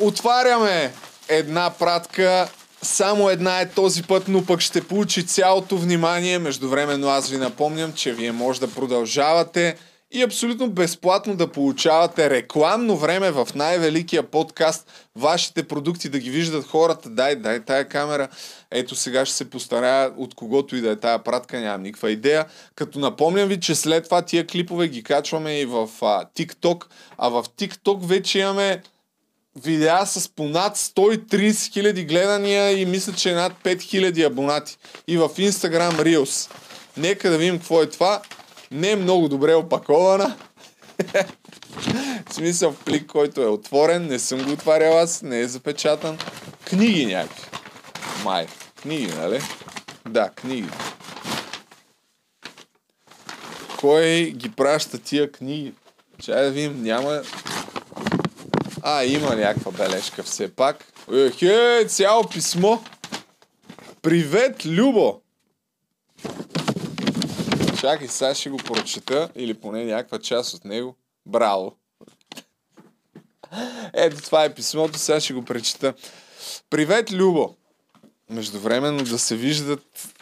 [0.00, 0.92] Отваряме
[1.28, 2.50] една пратка.
[2.82, 6.38] Само една е този път, но пък ще получи цялото внимание.
[6.38, 9.76] Междувременно аз ви напомням, че вие може да продължавате
[10.12, 16.66] и абсолютно безплатно да получавате рекламно време в най-великия подкаст, вашите продукти да ги виждат
[16.66, 17.10] хората.
[17.10, 18.28] Дай, дай тая камера.
[18.70, 22.46] Ето сега ще се постарая от когото и да е тая пратка, нямам никаква идея.
[22.74, 26.84] Като напомням ви, че след това тия клипове ги качваме и в а, TikTok,
[27.18, 28.82] а в TikTok вече имаме
[29.62, 34.76] видеа с понад 130 хиляди гледания и мисля, че над 5 хиляди абонати.
[35.08, 36.50] И в Instagram Reels.
[36.96, 38.22] Нека да видим какво е това.
[38.70, 40.36] Не е много добре опакована.
[42.28, 46.18] В смисъл плик, който е отворен, не съм го отварял аз, не е запечатан.
[46.64, 47.46] Книги някакви.
[48.24, 48.46] Май.
[48.82, 49.40] Книги, нали?
[50.08, 50.68] Да, книги.
[53.78, 55.72] Кой ги праща тия книги?
[56.22, 57.22] Чай да видим, няма...
[58.82, 60.84] А, има някаква бележка все пак.
[61.12, 62.78] Ехе, цяло писмо.
[64.02, 65.20] Привет, Любо!
[67.80, 70.96] Чакай, сега ще го прочета, или поне някаква част от него.
[71.26, 71.76] Браво!
[73.94, 75.94] Ето това е писмото, сега ще го пречета.
[76.70, 77.54] Привет, Любо!
[78.30, 80.14] Междувременно да се виждат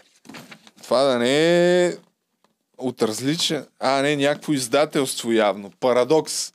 [0.82, 1.96] това да не е
[2.78, 3.66] от различен...
[3.80, 5.70] А, не, някакво издателство явно.
[5.80, 6.52] Парадокс.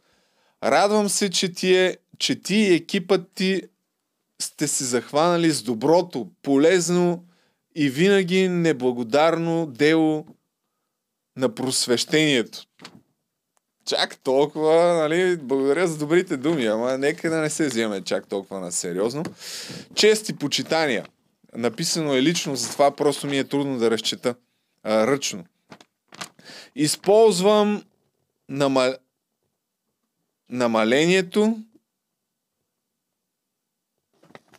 [0.63, 3.61] Радвам се, че ти, е, че ти и екипът ти
[4.41, 7.23] сте се захванали с доброто, полезно
[7.75, 10.25] и винаги неблагодарно дело
[11.37, 12.63] на просвещението.
[13.85, 18.59] Чак толкова, нали, благодаря за добрите думи, ама нека да не се вземе чак толкова
[18.59, 19.23] на сериозно.
[19.95, 21.05] Чести почитания.
[21.55, 24.35] Написано е лично, затова просто ми е трудно да разчета
[24.83, 25.45] а, ръчно.
[26.75, 27.83] Използвам
[28.49, 28.93] намал...
[30.49, 31.57] намалението.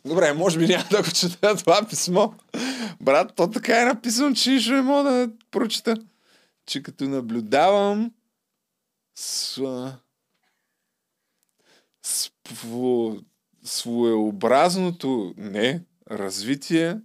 [0.05, 2.31] Добре, може би няма да го чета това писмо.
[3.01, 5.97] Брат, то така е написано, че не мога да прочета.
[6.65, 8.11] Че като наблюдавам
[9.15, 9.93] с,
[12.03, 13.17] сво,
[13.63, 16.99] своеобразното не, развитие,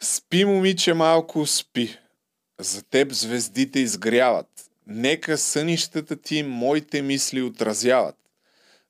[0.00, 1.98] Спи, момиче, малко, спи.
[2.60, 4.70] За теб звездите изгряват.
[4.86, 8.16] Нека сънищата ти моите мисли отразяват.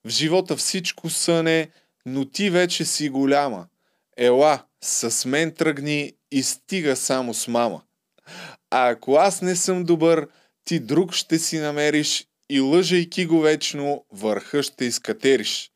[0.04, 1.68] В живота всичко съне,
[2.06, 3.66] но ти вече си голяма.
[4.16, 7.82] Ела, с мен тръгни и стига само с мама.
[8.70, 10.28] А ако аз не съм добър,
[10.64, 15.70] ти друг ще си намериш и лъжайки го вечно, върха ще изкатериш.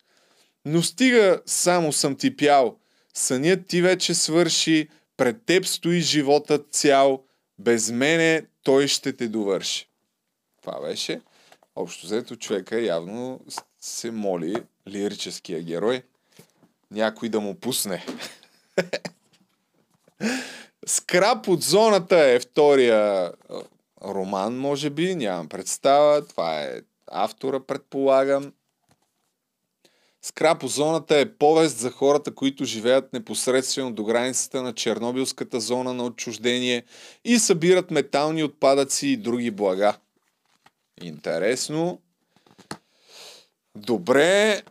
[0.64, 2.76] Но стига само съм ти пял,
[3.14, 7.24] сънят ти вече свърши, пред теб стои животът цял,
[7.58, 9.88] без мене той ще те довърши.
[10.62, 11.20] Това беше.
[11.76, 13.40] Общо взето човека явно
[13.80, 14.54] се моли
[14.88, 16.02] лирическия герой
[16.90, 18.06] някой да му пусне.
[20.86, 23.32] Скрап от зоната е втория
[24.04, 26.26] роман, може би, нямам представа.
[26.26, 28.52] Това е автора, предполагам.
[30.22, 36.84] Скрапозоната е повест за хората, които живеят непосредствено до границата на Чернобилската зона на отчуждение
[37.24, 39.96] и събират метални отпадъци и други блага.
[41.02, 42.00] Интересно.
[43.76, 44.62] Добре.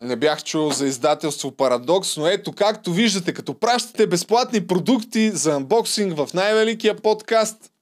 [0.00, 5.54] Не бях чул за издателство Парадокс, но ето както виждате, като пращате безплатни продукти за
[5.54, 7.72] анбоксинг в най-великия подкаст,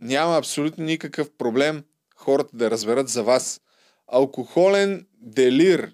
[0.00, 1.84] няма абсолютно никакъв проблем
[2.20, 3.60] хората да разберат за вас.
[4.06, 5.92] Алкохолен делир.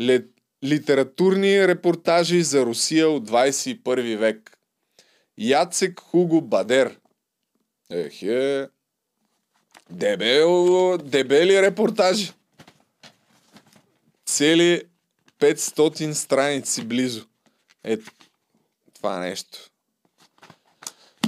[0.00, 0.26] Лет,
[0.64, 4.58] литературни репортажи за Русия от 21 век.
[5.38, 6.98] Яцек Хуго Бадер.
[7.90, 8.68] Ехе.
[9.90, 12.32] Дебел, дебели репортажи.
[14.26, 14.82] Цели
[15.38, 17.26] 500 страници близо.
[17.84, 17.98] Е,
[18.94, 19.70] това нещо.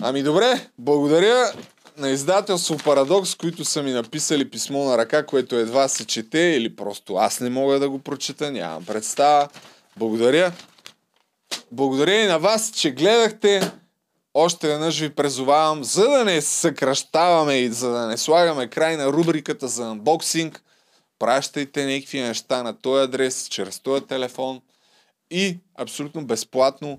[0.00, 1.52] Ами добре, благодаря
[1.96, 6.76] на издателство Парадокс, които са ми написали писмо на ръка, което едва се чете или
[6.76, 9.48] просто аз не мога да го прочета, нямам представа.
[9.96, 10.52] Благодаря.
[11.72, 13.72] Благодаря и на вас, че гледахте.
[14.34, 19.06] Още веднъж ви презовавам, за да не съкръщаваме и за да не слагаме край на
[19.06, 20.62] рубриката за анбоксинг,
[21.18, 24.60] пращайте някакви неща на този адрес, чрез този телефон
[25.30, 26.98] и абсолютно безплатно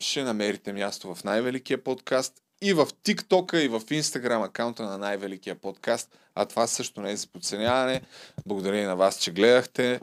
[0.00, 5.54] ще намерите място в най-великия подкаст и в TikTok и в Instagram акаунта на най-великия
[5.54, 6.18] подкаст.
[6.34, 8.02] А това също не е за подценяване.
[8.46, 10.00] Благодаря и на вас, че гледахте.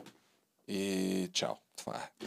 [0.68, 1.54] И чао.
[1.76, 2.26] Това е.